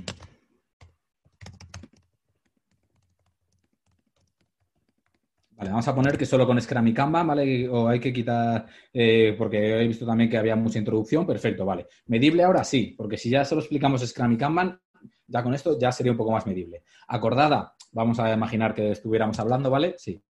[5.59, 7.69] Vale, vamos a poner que solo con Scrum y Kanban, ¿vale?
[7.69, 11.89] O hay que quitar, eh, porque he visto también que había mucha introducción, perfecto, vale.
[12.07, 12.63] ¿Medible ahora?
[12.63, 14.81] Sí, porque si ya solo explicamos Scrum y Kanban,
[15.27, 16.85] ya con esto ya sería un poco más medible.
[17.09, 17.75] ¿Acordada?
[17.91, 19.97] Vamos a imaginar que estuviéramos hablando, ¿vale?
[19.99, 20.23] Sí.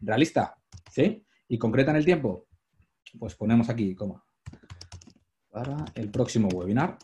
[0.00, 0.58] ¿Realista?
[0.90, 1.24] ¿Sí?
[1.48, 2.48] ¿Y concreta en el tiempo?
[3.18, 4.22] Pues ponemos aquí, coma.
[5.50, 6.98] Para el próximo webinar.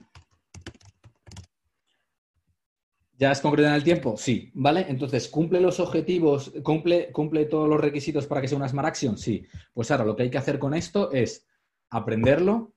[3.16, 4.16] ¿Ya es concreto en el tiempo?
[4.16, 4.86] Sí, ¿vale?
[4.88, 9.16] Entonces, ¿cumple los objetivos, cumple, cumple todos los requisitos para que sea una Smart Action?
[9.16, 9.46] Sí.
[9.72, 11.46] Pues ahora lo que hay que hacer con esto es
[11.90, 12.74] aprenderlo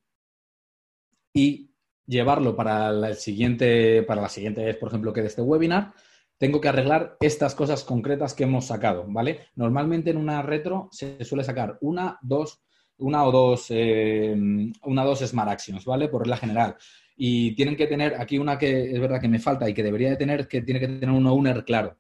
[1.34, 1.72] y
[2.06, 5.94] llevarlo para el siguiente, para la siguiente vez, por ejemplo, que de este webinar,
[6.38, 9.48] tengo que arreglar estas cosas concretas que hemos sacado, ¿vale?
[9.56, 12.62] Normalmente en una retro se suele sacar una, dos,
[12.98, 14.36] una o dos, eh,
[14.84, 16.10] una o dos Smart Actions, ¿vale?
[16.10, 16.78] Por regla general
[17.18, 20.12] y tienen que tener, aquí una que es verdad que me falta y que debería
[20.12, 21.98] de tener, que tiene que tener un owner claro.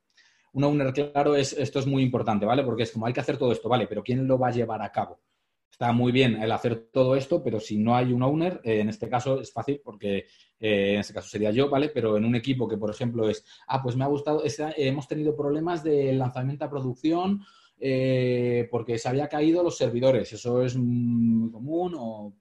[0.54, 2.64] Un owner claro es, esto es muy importante, ¿vale?
[2.64, 3.88] Porque es como hay que hacer todo esto, ¿vale?
[3.88, 5.20] Pero ¿quién lo va a llevar a cabo?
[5.70, 8.90] Está muy bien el hacer todo esto, pero si no hay un owner, eh, en
[8.90, 10.26] este caso es fácil porque
[10.60, 11.90] eh, en este caso sería yo, ¿vale?
[11.90, 14.44] Pero en un equipo que, por ejemplo, es, ah, pues me ha gustado,
[14.78, 17.42] hemos tenido problemas de lanzamiento a producción
[17.80, 20.32] eh, porque se había caído los servidores.
[20.34, 22.34] Eso es muy común o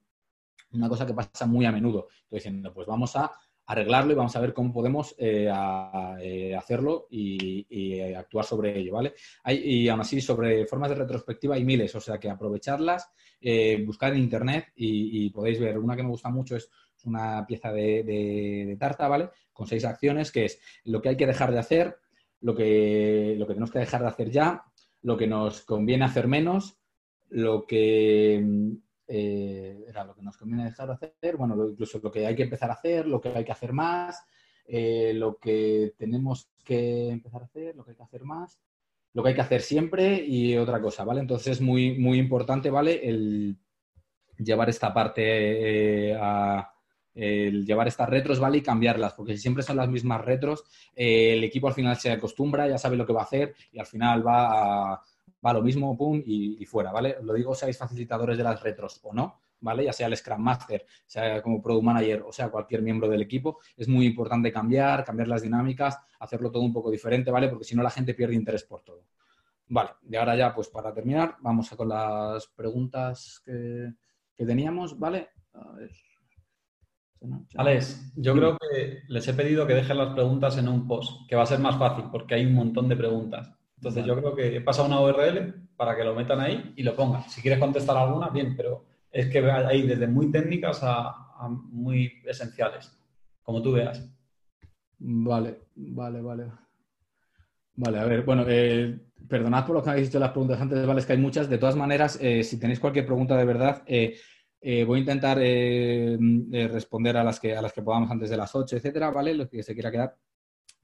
[0.76, 2.08] una cosa que pasa muy a menudo.
[2.10, 3.30] Estoy diciendo, pues vamos a
[3.66, 5.50] arreglarlo y vamos a ver cómo podemos eh,
[6.20, 9.14] eh, hacerlo y, eh, actuar sobre ello, ¿vale?
[9.48, 13.10] y aún así, sobre formas de retrospectiva hay miles, o sea que aprovecharlas,
[13.84, 15.78] buscar en internet y, podéis ver.
[15.78, 16.70] Una que me gusta mucho es,
[17.04, 19.30] una pieza de, tarta, ¿vale?
[19.52, 21.98] Con seis acciones, que es lo que hay que dejar de hacer,
[22.40, 24.64] lo que, lo que tenemos que dejar de hacer ya,
[25.02, 26.80] lo que nos conviene hacer menos,
[27.28, 28.44] lo que
[29.08, 32.42] eh, era lo que nos conviene dejar de hacer, bueno, incluso lo que hay que
[32.42, 34.24] empezar a hacer, lo que hay que hacer más,
[34.66, 38.58] eh, lo que tenemos que empezar a hacer, lo que hay que hacer más,
[39.12, 41.20] lo que hay que hacer siempre y otra cosa, ¿vale?
[41.20, 43.08] Entonces es muy, muy importante, ¿vale?
[43.08, 43.57] El
[44.38, 46.72] llevar esta parte eh, a
[47.14, 48.58] llevar estas retros, ¿vale?
[48.58, 50.64] Y cambiarlas, porque si siempre son las mismas retros,
[50.95, 53.87] el equipo al final se acostumbra, ya sabe lo que va a hacer y al
[53.87, 55.03] final va a,
[55.45, 57.17] va lo mismo, pum, y, fuera, ¿vale?
[57.22, 59.84] Lo digo, seáis facilitadores de las retros o no, ¿vale?
[59.84, 63.58] Ya sea el Scrum Master, sea como Product Manager o sea cualquier miembro del equipo,
[63.76, 67.49] es muy importante cambiar, cambiar las dinámicas, hacerlo todo un poco diferente, ¿vale?
[67.49, 69.04] Porque si no la gente pierde interés por todo.
[69.68, 73.92] Vale, y ahora ya, pues para terminar, vamos a con las preguntas que,
[74.37, 75.30] teníamos, ¿vale?
[75.54, 75.91] A ver.
[77.57, 81.34] Alex, yo creo que les he pedido que dejen las preguntas en un post, que
[81.34, 83.55] va a ser más fácil porque hay un montón de preguntas.
[83.76, 86.96] Entonces yo creo que he pasado una URL para que lo metan ahí y lo
[86.96, 87.28] pongan.
[87.28, 92.98] Si quieres contestar alguna, bien, pero es que hay desde muy técnicas a, muy esenciales,
[93.42, 94.08] como tú veas.
[94.98, 96.46] Vale, vale, vale.
[97.74, 98.98] Vale, a ver, bueno, eh,
[99.28, 101.50] perdonad por lo que habéis dicho las preguntas antes, vale, es que hay muchas.
[101.50, 104.18] De todas maneras, eh, si tenéis cualquier pregunta de verdad, eh,
[104.86, 108.76] voy a intentar responder a las, que, a las que podamos antes de las 8,
[108.76, 109.34] etcétera, ¿vale?
[109.34, 110.16] Lo que se quiera quedar.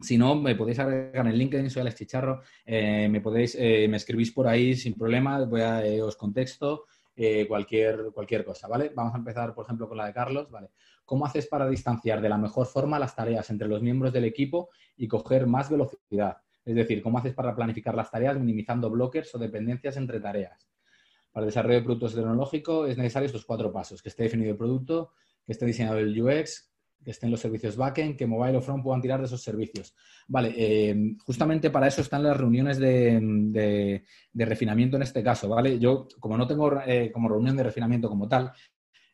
[0.03, 4.49] Si no, me podéis agregar en LinkedIn, soy Alex Chicharro, me podéis, me escribís por
[4.49, 6.87] ahí sin problema, voy a, os contexto,
[7.49, 8.91] cualquier, cualquier cosa, ¿vale?
[8.95, 10.71] Vamos a empezar, por ejemplo, con la de Carlos, ¿vale?
[11.05, 14.71] ¿Cómo haces para distanciar de la mejor forma las tareas entre los miembros del equipo
[14.97, 16.39] y coger más velocidad?
[16.65, 20.69] Es decir, ¿cómo haces para planificar las tareas minimizando bloques o dependencias entre tareas?
[21.33, 24.57] Para el desarrollo de productos tecnológicos es necesario estos cuatro pasos, que esté definido el
[24.57, 25.13] producto,
[25.45, 26.72] que esté diseñado el UX,
[27.05, 29.95] que estén los servicios backend, que mobile o front puedan tirar de esos servicios.
[30.29, 34.03] Vale, eh, justamente para eso están las reuniones de,
[34.35, 35.79] refinamiento en este caso, ¿vale?
[35.79, 38.53] Yo, como no tengo eh, como reunión de refinamiento como tal,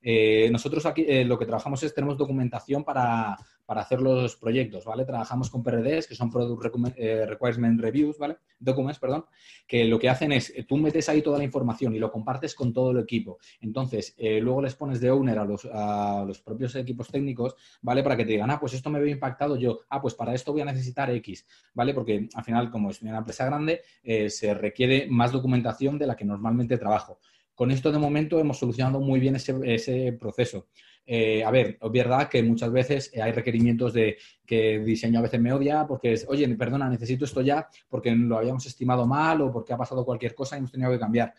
[0.00, 3.36] eh, nosotros aquí lo que trabajamos es, tenemos documentación para,
[3.68, 5.04] hacer los proyectos, ¿vale?
[5.04, 8.38] Trabajamos con PRDs, que son Product eh, Requirement Reviews, ¿vale?
[8.58, 9.26] Documents, perdón,
[9.66, 12.72] que lo que hacen es, tú metes ahí toda la información y lo compartes con
[12.72, 13.38] todo el equipo.
[13.60, 18.02] Entonces, luego les pones de owner a los, a los propios equipos técnicos, ¿vale?
[18.02, 20.52] Para que te digan, ah, pues esto me veo impactado yo, ah, pues para esto
[20.52, 21.94] voy a necesitar X, ¿vale?
[21.94, 23.82] Porque al final, como es una empresa grande,
[24.28, 27.18] se requiere más documentación de la que normalmente trabajo.
[27.58, 30.68] Con esto de momento hemos solucionado muy bien ese, proceso.
[31.10, 35.40] Eh, a ver, es verdad que muchas veces hay requerimientos de que diseño a veces
[35.40, 39.50] me odia porque es, oye, perdona, necesito esto ya porque lo habíamos estimado mal o
[39.50, 41.32] porque ha pasado cualquier cosa y hemos tenido que cambiar.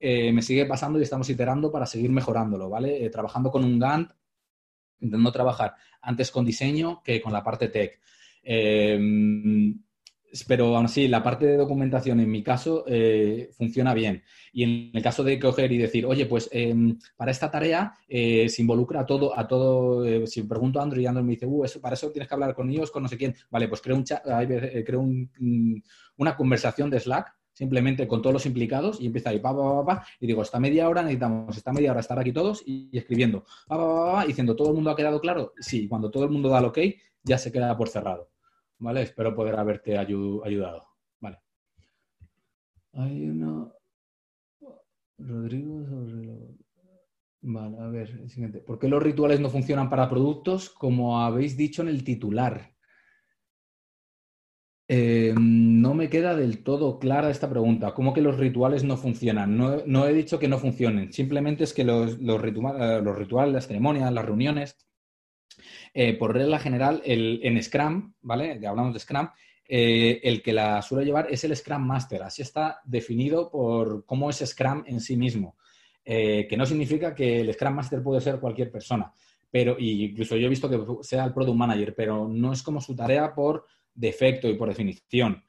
[0.00, 3.04] Eh, me sigue pasando y estamos iterando para seguir mejorándolo, ¿vale?
[3.04, 4.10] Eh, trabajando con un Gantt,
[4.98, 8.00] intentando trabajar antes con diseño que con la parte tech
[10.42, 14.24] pero aún así, la parte de documentación en mi caso eh, funciona bien.
[14.52, 18.48] Y en el caso de coger y decir, oye, pues em, para esta tarea eh,
[18.48, 21.46] se involucra a todo, a todo eh, si pregunto a Andrew y Andrew me dice,
[21.46, 23.36] uh, eso, para eso tienes que hablar con ellos, con no sé quién.
[23.50, 25.76] Vale, pues creo, un creo mm,
[26.16, 30.06] una conversación de Slack simplemente con todos los implicados y empieza ahí, pa, pa, pa,
[30.18, 34.24] y digo, esta media hora necesitamos, esta media hora estar aquí todos y, escribiendo, pa,
[34.26, 35.52] diciendo, ¿todo el mundo ha quedado claro?
[35.60, 36.78] Sí, cuando todo el mundo da el ok,
[37.22, 38.33] ya se queda por cerrado.
[38.78, 39.02] ¿Vale?
[39.02, 40.86] Espero poder haberte ayudado.
[41.20, 41.38] Vale.
[42.92, 43.72] Hay una...
[45.18, 45.84] Rodrigo
[47.46, 48.60] Vale, a ver, el siguiente.
[48.60, 52.74] ¿Por qué los rituales no funcionan para productos como habéis dicho en el titular?
[54.88, 57.92] Eh, no me queda del todo clara esta pregunta.
[57.94, 59.56] ¿Cómo que los rituales no funcionan?
[59.58, 61.12] No, he dicho que no funcionen.
[61.12, 64.76] Simplemente es que los, los, eh, los rituales, las ceremonias, las reuniones,
[65.92, 68.52] eh, por regla general, el, en Scrum, ¿vale?
[68.66, 69.28] Hablamos de Scrum,
[69.66, 72.22] eh, el que la suele llevar es el Scrum Master.
[72.22, 75.56] Así está definido por cómo es Scrum en sí mismo.
[76.04, 79.12] Eh, que no significa que el Scrum Master puede ser cualquier persona.
[79.50, 82.94] Pero, incluso yo he visto que sea el Product Manager, pero no es como su
[82.94, 85.44] tarea por defecto y por definición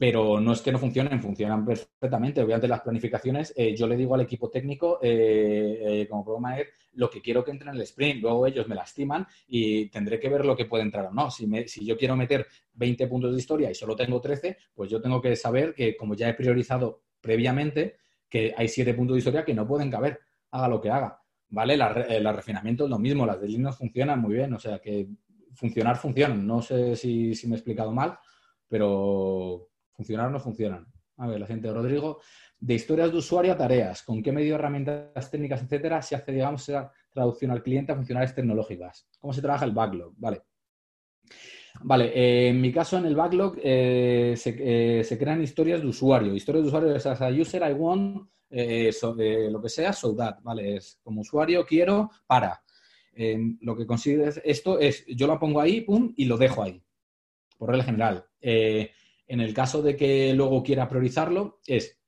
[0.00, 2.40] pero no es que no funcionen, funcionan perfectamente.
[2.40, 6.56] Obviamente las planificaciones, eh, yo le digo al equipo técnico, eh, eh, como programa
[6.94, 8.22] lo que quiero que entre en el sprint.
[8.22, 11.30] Luego ellos me lastiman y tendré que ver lo que puede entrar o no.
[11.30, 15.02] Si, si yo quiero meter 20 puntos de historia y solo tengo 13, pues yo
[15.02, 17.96] tengo que saber que como ya he priorizado previamente,
[18.26, 20.18] que hay 7 puntos de historia que no pueden caber,
[20.50, 21.20] haga lo que haga.
[21.50, 21.76] ¿Vale?
[21.76, 25.08] La, refinamiento es lo mismo, las de funcionan muy bien, o sea que
[25.52, 26.46] funcionar funcionan.
[26.46, 28.18] No sé si, si me he explicado mal,
[28.66, 29.69] pero
[30.00, 30.86] ¿Funcionar o no funcionan?
[31.18, 32.22] A ver, la gente de Rodrigo.
[32.58, 34.02] De historias de usuario a tareas.
[34.02, 38.34] ¿Con qué medio, herramientas técnicas, etcétera, se hace, digamos, esa traducción al cliente a funcionales
[38.34, 39.06] tecnológicas?
[39.18, 40.14] ¿Cómo se trabaja el backlog?
[40.16, 40.40] Vale.
[41.82, 46.34] Vale, eh, en mi caso en el backlog eh, eh, se, crean historias de usuario.
[46.34, 50.76] Historias de usuario es a user, I want, lo que sea, so that, ¿vale?
[50.76, 52.62] Es como usuario, quiero, para.
[53.60, 56.82] lo que consigue esto es, yo lo pongo ahí, pum, y lo dejo ahí,
[57.58, 58.24] por regla general.
[59.30, 62.00] En el caso de que luego quiera priorizarlo, es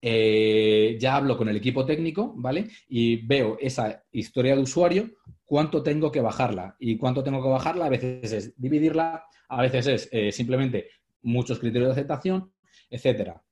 [0.00, 2.70] eh, ya hablo con el equipo técnico, ¿vale?
[2.88, 5.10] Y veo esa historia de usuario,
[5.44, 6.74] cuánto tengo que bajarla.
[6.80, 10.88] Y cuánto tengo que bajarla, a veces es dividirla, a veces es eh, simplemente
[11.20, 12.50] muchos criterios de aceptación,
[12.88, 13.44] etcétera.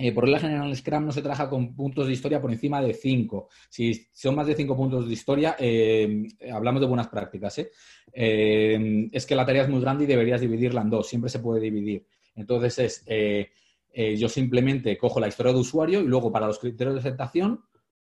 [0.00, 2.80] Eh, por regla general, en Scrum no se trabaja con puntos de historia por encima
[2.80, 3.48] de 5.
[3.68, 5.56] Si son más de 5 puntos de historia,
[6.52, 7.58] hablamos de buenas prácticas.
[7.58, 11.08] es que la tarea es muy grande y deberías dividirla en dos.
[11.08, 12.06] Siempre se puede dividir.
[12.34, 13.50] Entonces es, eh,
[13.92, 17.60] eh, yo simplemente cojo la historia de usuario y luego para los criterios de aceptación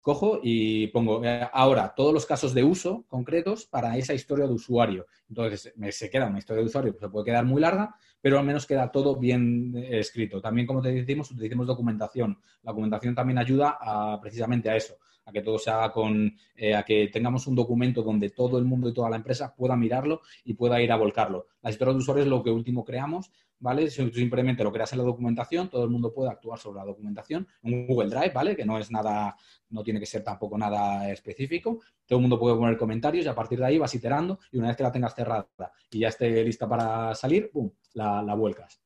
[0.09, 4.55] cojo y pongo eh, ahora todos los casos de uso concretos para esa historia de
[4.55, 5.07] usuario.
[5.29, 8.47] Entonces se queda una historia de usuario que se puede quedar muy larga, pero al
[8.47, 10.41] menos queda todo bien escrito.
[10.41, 12.39] También, como te decimos, utilizamos documentación.
[12.63, 13.79] La documentación también ayuda
[14.23, 14.95] precisamente a eso,
[15.27, 16.35] a que todo se con,
[16.75, 20.23] a que tengamos un documento donde todo el mundo y toda la empresa pueda mirarlo
[20.43, 21.49] y pueda ir a volcarlo.
[21.61, 23.31] La historia de usuario es lo que último creamos
[23.61, 23.91] ¿vale?
[23.91, 27.87] Simplemente lo creas en la documentación, todo el mundo puede actuar sobre la documentación, en
[27.87, 28.57] Google Drive, ¿vale?
[28.57, 29.37] Que no es nada,
[29.71, 31.81] no tiene que ser tampoco nada específico.
[32.07, 34.69] Todo el mundo puede poner comentarios y a partir de ahí vas iterando y una
[34.69, 35.49] vez que la tengas cerrada
[35.91, 38.81] y ya esté lista para salir, ¡pum!, la, vuelcas.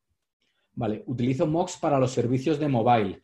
[0.74, 3.22] Vale, utilizo Mox para los servicios de mobile.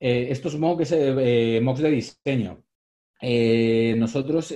[0.00, 2.64] Eh, estos Mox, eh, Mox de diseño.
[3.24, 4.52] Eh, nosotros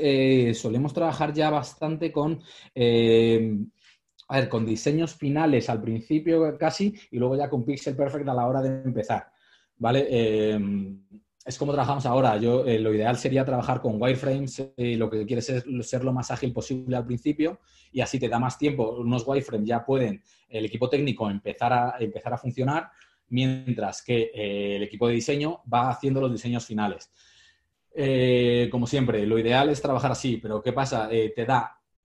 [0.55, 2.43] solemos trabajar ya bastante con
[4.29, 8.35] a ver, con diseños finales al principio casi y luego ya con Pixel Perfect a
[8.35, 9.31] la hora de empezar,
[9.77, 10.07] ¿vale?
[10.11, 10.59] Eh,
[11.45, 12.37] es como trabajamos ahora.
[12.39, 16.03] Yo, eh, lo ideal sería trabajar con wireframes y eh, lo que quieres es ser
[16.03, 17.61] lo más ágil posible al principio
[17.93, 18.97] y así te da más tiempo.
[18.99, 22.91] Unos wireframes ya pueden el equipo técnico empezar a, empezar a funcionar,
[23.29, 27.13] mientras que el equipo de diseño va haciendo los diseños finales.
[28.71, 31.09] como siempre, lo ideal es trabajar así, pero ¿qué pasa?
[31.09, 31.77] te da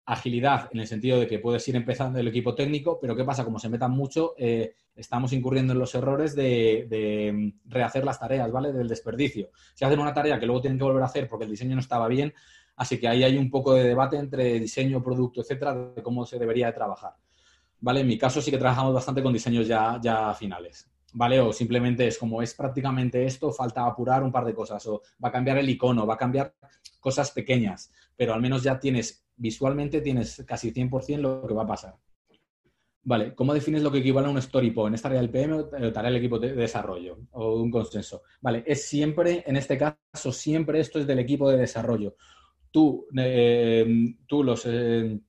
[0.09, 3.45] agilidad en el sentido de que puedes ir empezando el equipo técnico, pero ¿qué pasa?
[3.45, 8.51] Como se metan mucho, eh, estamos incurriendo en los errores de, mm, rehacer las tareas,
[8.51, 8.73] ¿vale?
[8.73, 9.51] Del desperdicio.
[9.75, 11.81] Si hacen una tarea que luego tienen que volver a hacer porque el diseño no
[11.81, 12.33] estaba bien,
[12.77, 16.39] así que ahí hay un poco de debate entre diseño, producto, etcétera, de cómo se
[16.39, 17.13] debería de trabajar.
[17.81, 18.01] ¿Vale?
[18.01, 20.91] En mi caso sí que trabajamos bastante con diseños ya, ya finales.
[21.13, 21.41] ¿vale?
[21.41, 25.29] O simplemente es como es prácticamente esto, falta apurar un par de cosas, o va
[25.29, 26.55] a cambiar el icono, va a cambiar
[27.01, 31.67] cosas pequeñas, pero al menos ya tienes, visualmente tienes casi 100% lo que va a
[31.67, 31.97] pasar.
[33.03, 34.87] Vale, ¿cómo defines lo que equivale a un storypo?
[34.87, 37.19] ¿En esta área del PM o tarea del equipo de desarrollo?
[37.31, 38.23] O un consenso.
[38.41, 42.17] Vale, es siempre, en este caso, siempre esto es del equipo de desarrollo.
[42.71, 44.67] Tú, eh, tú los...
[44.67, 45.21] Eh,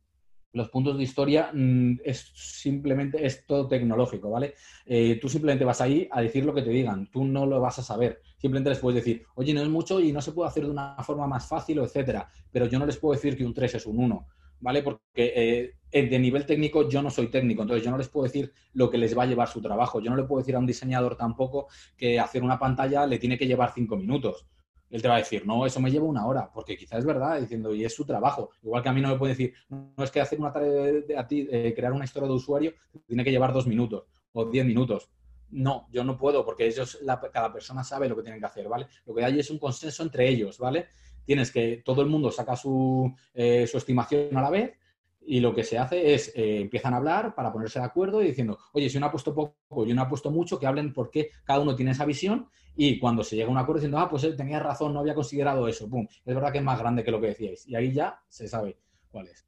[0.52, 4.56] los puntos de historia mm, es simplemente es todo tecnológico, ¿vale?
[4.86, 7.80] Eh, tú simplemente vas ahí a decir lo que te digan, tú no lo vas
[7.80, 8.22] a saber.
[8.38, 10.96] Simplemente les puedes decir, oye, no es mucho y no se puede hacer de una
[11.04, 12.30] forma más fácil, etcétera.
[12.52, 14.28] Pero yo no les puedo decir que un 3 es un 1,
[14.62, 14.82] ¿vale?
[14.82, 18.52] Porque eh, de nivel técnico yo no soy técnico, entonces yo no les puedo decir
[18.74, 20.02] lo que les va a llevar su trabajo.
[20.02, 23.38] Yo no le puedo decir a un diseñador tampoco que hacer una pantalla le tiene
[23.38, 24.48] que llevar cinco minutos
[24.90, 27.40] él te va a decir, no, eso me lleva una hora, porque quizás es verdad,
[27.40, 28.52] diciendo, y es su trabajo.
[28.64, 31.18] Igual que a mí no me puede decir, no, es que hacer una tarea de,
[31.18, 32.74] a ti, crear una historia de usuario,
[33.06, 35.10] tiene que llevar dos minutos o diez minutos.
[35.52, 37.00] No, yo no puedo, porque ellos,
[37.32, 38.88] cada persona sabe lo que tienen que hacer, ¿vale?
[39.06, 40.88] Lo que hay es un consenso entre ellos, ¿vale?
[41.26, 44.74] Tienes que todo el mundo saca su, eh, su estimación a la vez
[45.22, 48.28] y lo que se hace es, eh, empiezan a hablar para ponerse de acuerdo y
[48.28, 51.10] diciendo, oye, si uno ha puesto poco y uno ha puesto mucho, que hablen por
[51.10, 54.10] qué cada uno tiene esa visión y cuando se llega a un acuerdo diciendo, ah,
[54.10, 57.04] pues él tenía razón, no había considerado eso, pum, es verdad que es más grande
[57.04, 57.68] que lo que decíais.
[57.68, 58.80] Y ahí ya se sabe
[59.12, 59.46] cuál es.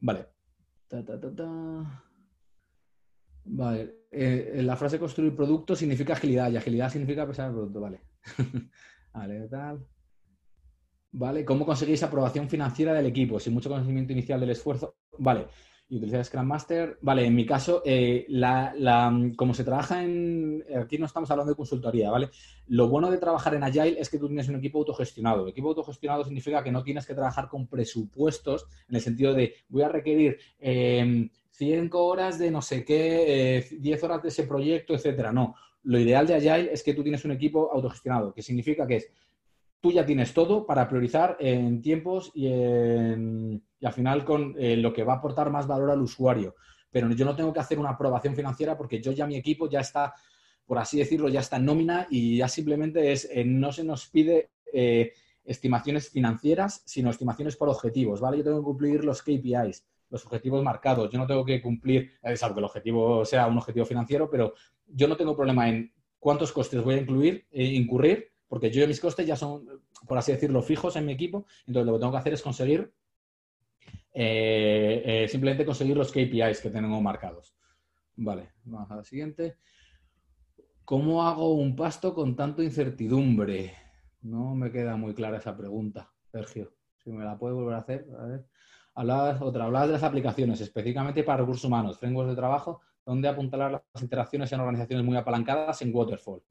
[0.00, 0.26] Vale.
[3.46, 4.06] Vale.
[4.10, 8.00] Eh, la frase construir producto significa agilidad y agilidad significa pesar el producto, vale.
[9.12, 9.86] vale, tal.
[11.16, 11.44] ¿Vale?
[11.44, 13.38] ¿Cómo conseguís aprobación financiera del equipo?
[13.38, 14.96] Sin mucho conocimiento inicial del esfuerzo.
[15.18, 15.46] Vale.
[15.88, 16.98] Y utilizar Scrum Master.
[17.02, 18.26] Vale, en mi caso, eh,
[19.36, 20.64] como se trabaja en.
[20.76, 22.30] Aquí no estamos hablando de consultoría, ¿vale?
[22.66, 25.46] Lo bueno de trabajar en Agile es que tú tienes un equipo autogestionado.
[25.46, 29.82] equipo autogestionado significa que no tienes que trabajar con presupuestos en el sentido de voy
[29.82, 34.48] a requerir eh, em, 5 horas de no sé qué, 10 eh, horas de ese
[34.48, 35.30] proyecto, etcétera.
[35.30, 35.54] No.
[35.84, 39.12] Lo ideal de Agile es que tú tienes un equipo autogestionado, que significa que es
[39.84, 45.04] tú ya tienes todo para priorizar en tiempos y, al final con eh, lo que
[45.04, 46.54] va a aportar más valor al usuario.
[46.90, 49.80] Pero yo no tengo que hacer una aprobación financiera porque yo ya mi equipo ya
[49.80, 50.14] está,
[50.64, 54.08] por así decirlo, ya está en nómina y ya simplemente es, eh, no se nos
[54.08, 55.12] pide eh,
[55.44, 58.38] estimaciones financieras, sino estimaciones por objetivos, ¿vale?
[58.38, 61.10] Yo tengo que cumplir los KPIs, los objetivos marcados.
[61.10, 64.54] Yo no tengo que cumplir, salvo que el objetivo sea un objetivo financiero, pero
[64.86, 69.00] yo no tengo problema en cuántos costes voy a incluir, incurrir porque yo y mis
[69.00, 69.66] costes ya son,
[70.06, 72.92] por así decirlo, fijos en mi equipo, entonces lo que tengo que hacer es conseguir,
[74.12, 77.56] eh, eh, simplemente conseguir los KPIs que tengo marcados.
[78.16, 79.56] Vale, vamos a la siguiente.
[80.84, 83.74] ¿Cómo hago un pasto con tanto incertidumbre?
[84.22, 86.74] No me queda muy clara esa pregunta, Sergio.
[87.02, 88.44] Si me la puede volver a hacer, a ver.
[89.40, 94.02] otra, hablabas de las aplicaciones, específicamente para recursos humanos, frameworks de trabajo donde apuntalar las
[94.02, 96.42] interacciones en organizaciones muy apalancadas en Waterfall.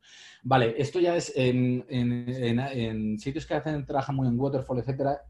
[0.44, 5.22] Vale, esto ya es en, sitios que hacen, trabajan muy en Waterfall, etcétera.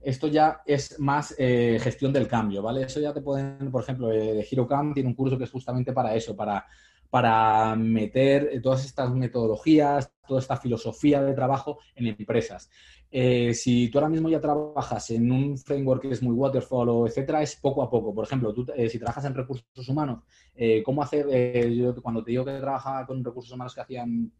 [0.00, 2.82] Esto ya es más eh, gestión del cambio, ¿vale?
[2.84, 6.14] Eso ya te pueden, por ejemplo, eh, HeroCamp tiene un curso que es justamente para
[6.14, 6.66] eso, para
[7.10, 12.70] para meter todas estas metodologías, toda esta filosofía de trabajo en empresas.
[13.10, 17.06] Eh, si tú ahora mismo ya trabajas en un framework que es muy waterfall o
[17.08, 18.14] etcétera, es poco a poco.
[18.14, 20.22] Por ejemplo, tú, eh, si trabajas en recursos humanos,
[20.54, 21.26] eh, ¿cómo hacer?
[21.74, 24.32] yo cuando te digo que trabajaba con recursos humanos que hacían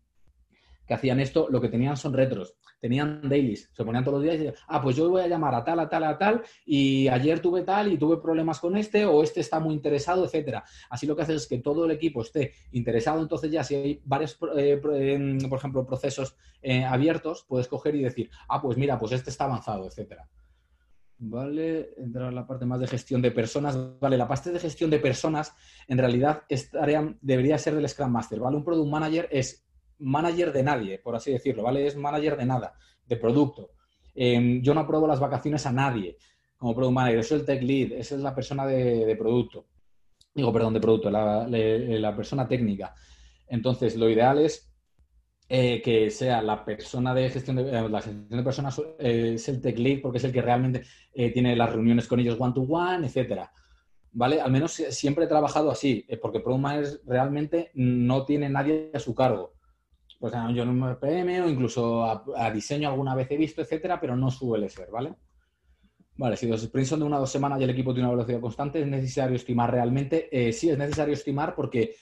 [0.91, 4.35] que hacían esto, lo que tenían son retros, tenían dailies, se ponían todos los días
[4.35, 7.07] y decían, ah, pues yo voy a llamar a tal, a tal, a tal, y
[7.07, 10.65] ayer tuve tal y tuve problemas con este, o este está muy interesado, etcétera.
[10.89, 14.03] Así lo que hace es que todo el equipo esté interesado, entonces ya si hay
[14.05, 19.13] varios, eh, por ejemplo, procesos eh, abiertos, puedes coger y decir, ah, pues mira, pues
[19.13, 20.29] este está avanzado, etcétera.
[21.19, 23.79] Vale, entrar a la parte más de gestión de personas.
[24.01, 25.55] Vale, la parte de gestión de personas
[25.87, 26.69] en realidad es
[27.21, 28.57] debería ser del Scrum Master, ¿vale?
[28.57, 29.70] Un Product Manager es
[30.01, 31.87] manager de nadie, por así decirlo, ¿vale?
[31.87, 32.75] Es manager de nada,
[33.07, 33.71] de producto.
[34.15, 36.17] Em, yo no apruebo las vacaciones a nadie
[36.57, 39.67] como Product Manager, soy el Tech Lead, esa es la persona de, producto.
[40.35, 42.95] Digo, perdón, de producto, la, la persona técnica.
[43.47, 44.71] Entonces, lo ideal es
[45.53, 49.49] eh, que sea la persona de gestión de, eh, la gestión de personas eh, es
[49.49, 52.61] el tech lead porque es el que realmente tiene las reuniones con ellos one to
[52.61, 53.51] one, etcétera.
[54.13, 54.41] ¿Vale?
[54.41, 59.13] Al menos siempre he trabajado así, porque Product Manager realmente no tiene nadie a su
[59.13, 59.55] cargo.
[60.21, 64.15] Pues yo no me PM o incluso a, diseño alguna vez he visto, etcétera, pero
[64.15, 65.15] no suele ser, ¿vale?
[66.17, 68.17] Vale, si los sprints son de una o dos semanas y el equipo tiene una
[68.17, 70.29] velocidad constante, ¿es necesario estimar realmente?
[70.53, 71.97] sí, es necesario estimar porque,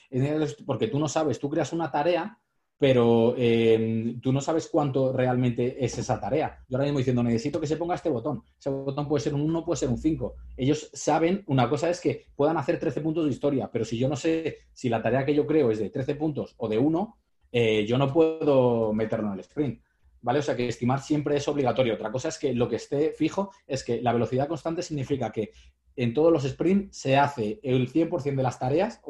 [0.66, 2.36] porque tú no sabes, tú creas una tarea
[2.78, 6.64] pero em, tú no sabes cuánto realmente es esa tarea.
[6.68, 8.42] Yo ahora mismo diciendo, necesito que se ponga este botón.
[8.58, 10.36] Ese botón puede ser un 1, puede ser un 5.
[10.56, 14.08] Ellos saben, una cosa es que puedan hacer 13 puntos de historia, pero si yo
[14.08, 17.18] no sé si la tarea que yo creo es de 13 puntos o de 1,
[17.50, 19.80] eh, yo no puedo meterlo en el sprint.
[20.20, 20.40] ¿Vale?
[20.40, 21.94] O sea que estimar siempre es obligatorio.
[21.94, 25.52] Otra cosa es que lo que esté fijo es que la velocidad constante significa que
[25.94, 29.00] en todos los sprints se hace el 100% de las tareas,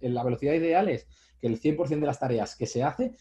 [0.00, 1.06] la velocidad ideal es
[1.40, 3.12] que el 100% de las tareas que se hace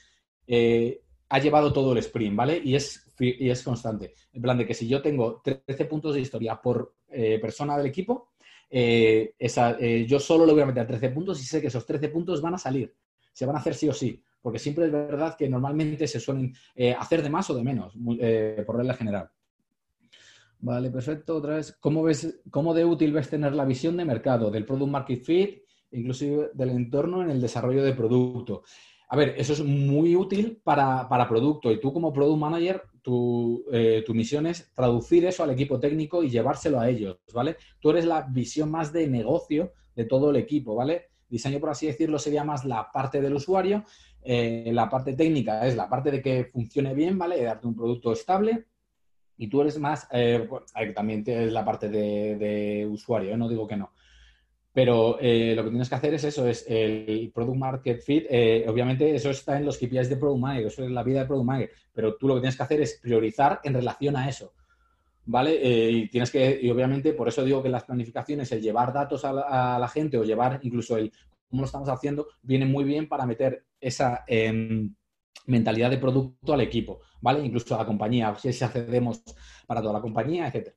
[0.47, 2.61] eh, ha llevado todo el sprint, ¿vale?
[2.63, 4.13] Y es, y es constante.
[4.33, 7.87] En plan de que si yo tengo 13 puntos de historia por eh, persona del
[7.87, 8.31] equipo,
[8.71, 12.55] yo solo le voy a meter 13 puntos y sé que esos 13 puntos van
[12.55, 12.95] a salir.
[13.33, 14.23] Se van a hacer sí o sí.
[14.41, 16.53] Porque siempre es verdad que normalmente se suelen
[16.97, 17.93] hacer de más o de menos,
[18.65, 19.29] por regla general.
[20.59, 21.37] Vale, perfecto.
[21.37, 24.91] Otra vez, ¿cómo, ves, ¿cómo de útil ves tener la visión de mercado del Product
[24.91, 25.61] Market Fit
[25.91, 28.63] inclusive del entorno en el desarrollo de producto.
[29.09, 32.83] A ver, eso es muy útil para, producto y tú como product manager,
[33.73, 37.57] eh, tu, misión es traducir eso al equipo técnico y llevárselo a ellos, ¿vale?
[37.79, 41.09] Tú eres la visión más de negocio de todo el equipo, ¿vale?
[41.27, 43.83] Diseño, por así decirlo, sería más la parte del usuario,
[44.23, 47.37] eh, la parte técnica es la parte de que funcione bien, ¿vale?
[47.37, 48.65] De darte un producto estable
[49.41, 50.47] y tú eres más, eh,
[50.93, 53.91] también tienes la parte de, usuario, no digo que no.
[54.71, 58.25] Pero eh, lo que tienes que hacer es eso, es el Product Market Fit.
[58.29, 61.25] Eh, obviamente eso está en los KPIs de Product Manager, eso es la vida de
[61.25, 64.53] Product Manager, pero tú lo que tienes que hacer es priorizar en relación a eso.
[65.25, 65.59] ¿Vale?
[65.59, 69.25] Eh, y tienes que, y obviamente, por eso digo que las planificaciones, el llevar datos
[69.25, 71.11] a la, gente o llevar incluso el
[71.49, 74.93] cómo lo estamos haciendo, viene muy bien para meter esa em,
[75.47, 77.43] mentalidad de producto al equipo, ¿vale?
[77.43, 79.23] Incluso a la compañía, si accedemos
[79.67, 80.75] para toda la compañía, etcétera.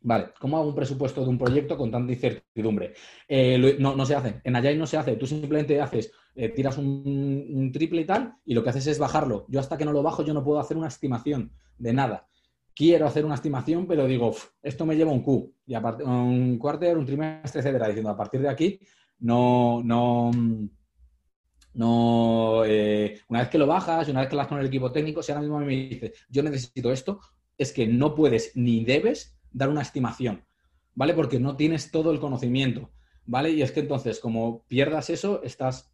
[0.00, 2.94] Vale, ¿cómo hago un presupuesto de un proyecto con tanta incertidumbre?
[3.26, 4.40] Eh, no, se hace.
[4.44, 5.16] En Agile no se hace.
[5.16, 9.44] Tú simplemente haces, eh, tiras un, triple y tal, y lo que haces es bajarlo.
[9.48, 12.28] Yo hasta que no lo bajo, yo no puedo hacer una estimación de nada.
[12.74, 14.32] Quiero hacer una estimación, pero digo,
[14.62, 18.40] esto me lleva un Q, y aparte, un cuarter, un trimestre, etcétera, diciendo a partir
[18.40, 18.78] de aquí,
[19.18, 20.30] no, no,
[21.78, 25.22] no, eh, una vez que lo bajas, una vez que lo con el equipo técnico,
[25.22, 27.20] si ahora mismo me dice, yo necesito esto,
[27.56, 30.44] es que no puedes ni debes dar una estimación,
[30.96, 31.14] ¿vale?
[31.14, 32.90] Porque no tienes todo el conocimiento,
[33.26, 33.50] ¿vale?
[33.50, 35.92] Y es que entonces, como pierdas eso, estás,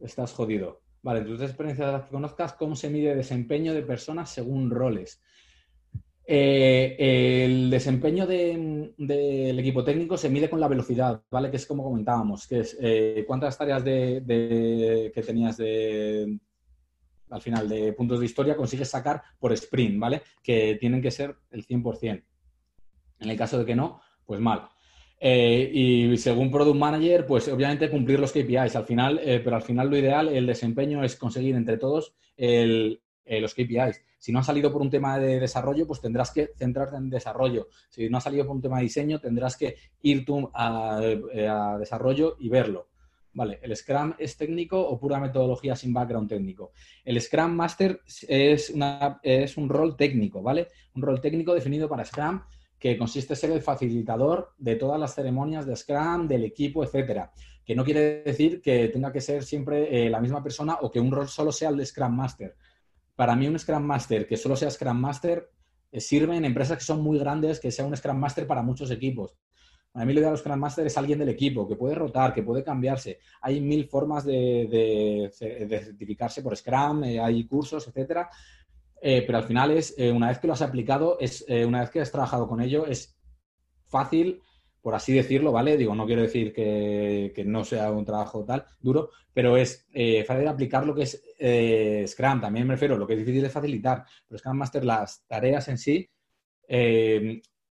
[0.00, 0.80] estás jodido.
[1.02, 5.20] Vale, en tus experiencias que conozcas, ¿cómo se mide desempeño de personas según roles?
[6.24, 11.50] Eh, el desempeño del equipo técnico se mide con la velocidad, ¿vale?
[11.50, 16.38] Que es como comentábamos, que es eh, cuántas tareas de, que tenías de,
[17.30, 20.22] al final de puntos de historia consigues sacar por sprint, ¿vale?
[20.42, 22.22] Que tienen que ser el 100%.
[23.20, 24.68] En el caso de que no, pues mal.
[25.18, 29.88] Eh, y según Product Manager, pues obviamente cumplir los KPIs al final, pero al final
[29.88, 34.02] lo ideal, el desempeño es conseguir entre todos los KPIs.
[34.22, 37.66] Si no ha salido por un tema de desarrollo, pues tendrás que centrarte en desarrollo.
[37.88, 41.00] Si no ha salido por un tema de diseño, tendrás que ir tú a,
[41.76, 42.86] desarrollo y verlo.
[43.32, 46.70] Vale, ¿el Scrum es técnico o pura metodología sin background técnico?
[47.04, 48.70] El Scrum Master es
[49.56, 50.68] un rol técnico, ¿vale?
[50.94, 52.42] Un rol técnico definido para Scrum
[52.78, 57.32] que consiste en ser el facilitador de todas las ceremonias de Scrum, del equipo, etcétera.
[57.64, 61.00] Que no quiere decir que tenga que ser siempre eh, la misma persona o que
[61.00, 62.54] un rol solo sea el de Scrum Master.
[63.22, 65.48] Para mí, un Scrum Master que solo sea Scrum Master
[65.92, 68.90] eh, sirve en empresas que son muy grandes que sea un Scrum Master para muchos
[68.90, 69.38] equipos.
[69.94, 72.42] A mí lo de los Scrum Master es alguien del equipo que puede rotar, que
[72.42, 73.20] puede cambiarse.
[73.40, 78.28] Hay mil formas de, certificarse por Scrum, eh, hay cursos, etcétera.
[79.00, 81.90] Eh, pero al final es, eh, una vez que lo has aplicado, es, una vez
[81.90, 83.16] que has trabajado con ello, es
[83.86, 84.42] fácil,
[84.80, 85.76] por así decirlo, ¿vale?
[85.76, 89.86] Digo, no quiero decir que, que no sea un trabajo tal, duro, pero es
[90.26, 91.22] fácil aplicar lo que es
[92.06, 92.40] Scrum.
[92.40, 94.04] También me refiero, lo que es difícil de facilitar.
[94.28, 96.08] Pero Scrum Master, las tareas en sí,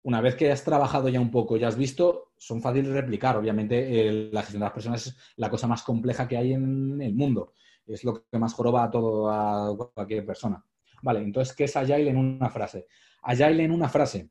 [0.02, 3.36] una vez que has trabajado ya un poco y has visto, son fáciles de replicar.
[3.36, 7.14] Obviamente, la gestión de las personas es la cosa más compleja que hay en el
[7.14, 7.54] mundo.
[7.86, 10.64] Es lo que más joroba a todo cualquier persona.
[11.02, 12.86] Vale, entonces, ¿qué es Agile en una frase?
[13.22, 14.30] Agile en una frase.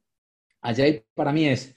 [0.62, 1.76] Agile para mí es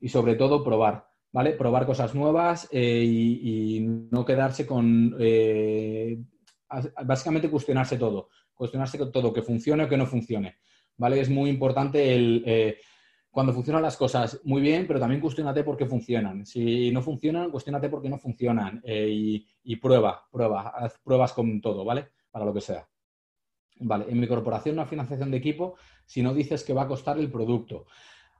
[0.00, 1.08] y sobre todo probar.
[1.32, 1.52] ¿Vale?
[1.52, 6.18] Probar cosas nuevas eh, y, no quedarse con eh,
[7.04, 10.56] básicamente cuestionarse todo, cuestionarse todo, que funcione o que no funcione,
[10.96, 11.20] ¿vale?
[11.20, 12.78] Es muy importante el, eh,
[13.30, 16.44] cuando funcionan las cosas muy bien, pero también cuestionate por qué funcionan.
[16.44, 21.60] Si no funcionan, cuestionate por qué no funcionan eh, y, prueba, prueba, haz pruebas con
[21.60, 22.08] todo, ¿vale?
[22.30, 22.88] Para lo que sea.
[23.82, 26.88] Vale, en mi corporación no hay financiación de equipo si no dices que va a
[26.88, 27.86] costar el producto.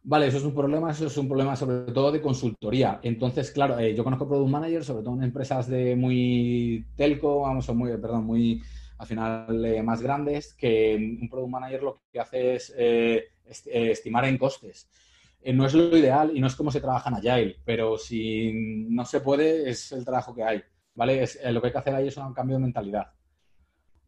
[0.03, 3.01] Vale, eso es un problema, eso es un problema sobre todo de consultoría.
[3.03, 7.69] Entonces, claro, eh, yo conozco product managers, sobre todo en empresas de muy telco, vamos,
[7.69, 8.63] o muy, perdón, muy
[8.97, 14.25] al final eh, más grandes, que un product manager lo que hace es eh, estimar
[14.25, 14.89] en costes.
[15.45, 18.53] no es lo ideal y no es como se trabaja en Agile, pero si
[18.89, 20.63] no se puede, es el trabajo que hay.
[20.95, 21.23] ¿Vale?
[21.23, 23.13] Es, lo que hay que hacer ahí es un cambio de mentalidad.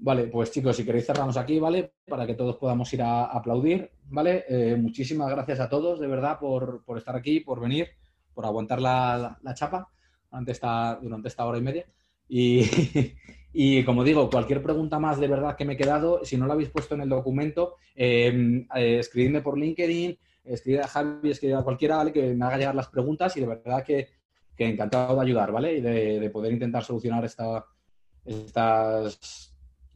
[0.04, 1.92] Vale, pues chicos, si queréis cerramos aquí, ¿vale?
[2.08, 4.44] Para que todos podamos ir a aplaudir, ¿vale?
[4.48, 7.86] Eh, muchísimas gracias a todos, de verdad, por, estar aquí, por venir,
[8.34, 9.88] por aguantar la, chapa
[10.28, 11.86] durante esta, durante esta hora y media.
[13.54, 16.54] Y, como digo, cualquier pregunta más de verdad que me he quedado, si no lo
[16.54, 21.62] habéis puesto en el documento, em, eh, escribidme por LinkedIn, escribid a Javi, escribid a
[21.62, 22.14] cualquiera, ¿vale?
[22.14, 24.08] Que me haga llegar las preguntas y de verdad que,
[24.56, 25.76] encantado de ayudar, ¿vale?
[25.76, 27.62] Y de, poder intentar solucionar esta,
[28.24, 29.51] estas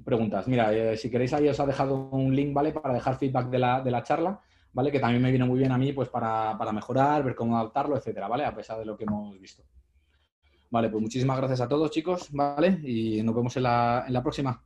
[0.07, 0.47] preguntas.
[0.47, 2.73] Mira, eh, si queréis ahí os ha dejado un link, ¿vale?
[2.73, 4.41] Para dejar feedback de la, de la charla,
[4.73, 4.93] ¿vale?
[4.93, 8.29] Que también me viene muy bien a mí, pues para, mejorar, ver cómo adaptarlo, etcétera,
[8.29, 8.45] ¿vale?
[8.45, 9.65] A pesar de lo que hemos visto.
[10.71, 12.79] Vale, pues muchísimas gracias a todos, chicos, ¿vale?
[12.85, 14.63] Y nos vemos en la, en la próxima.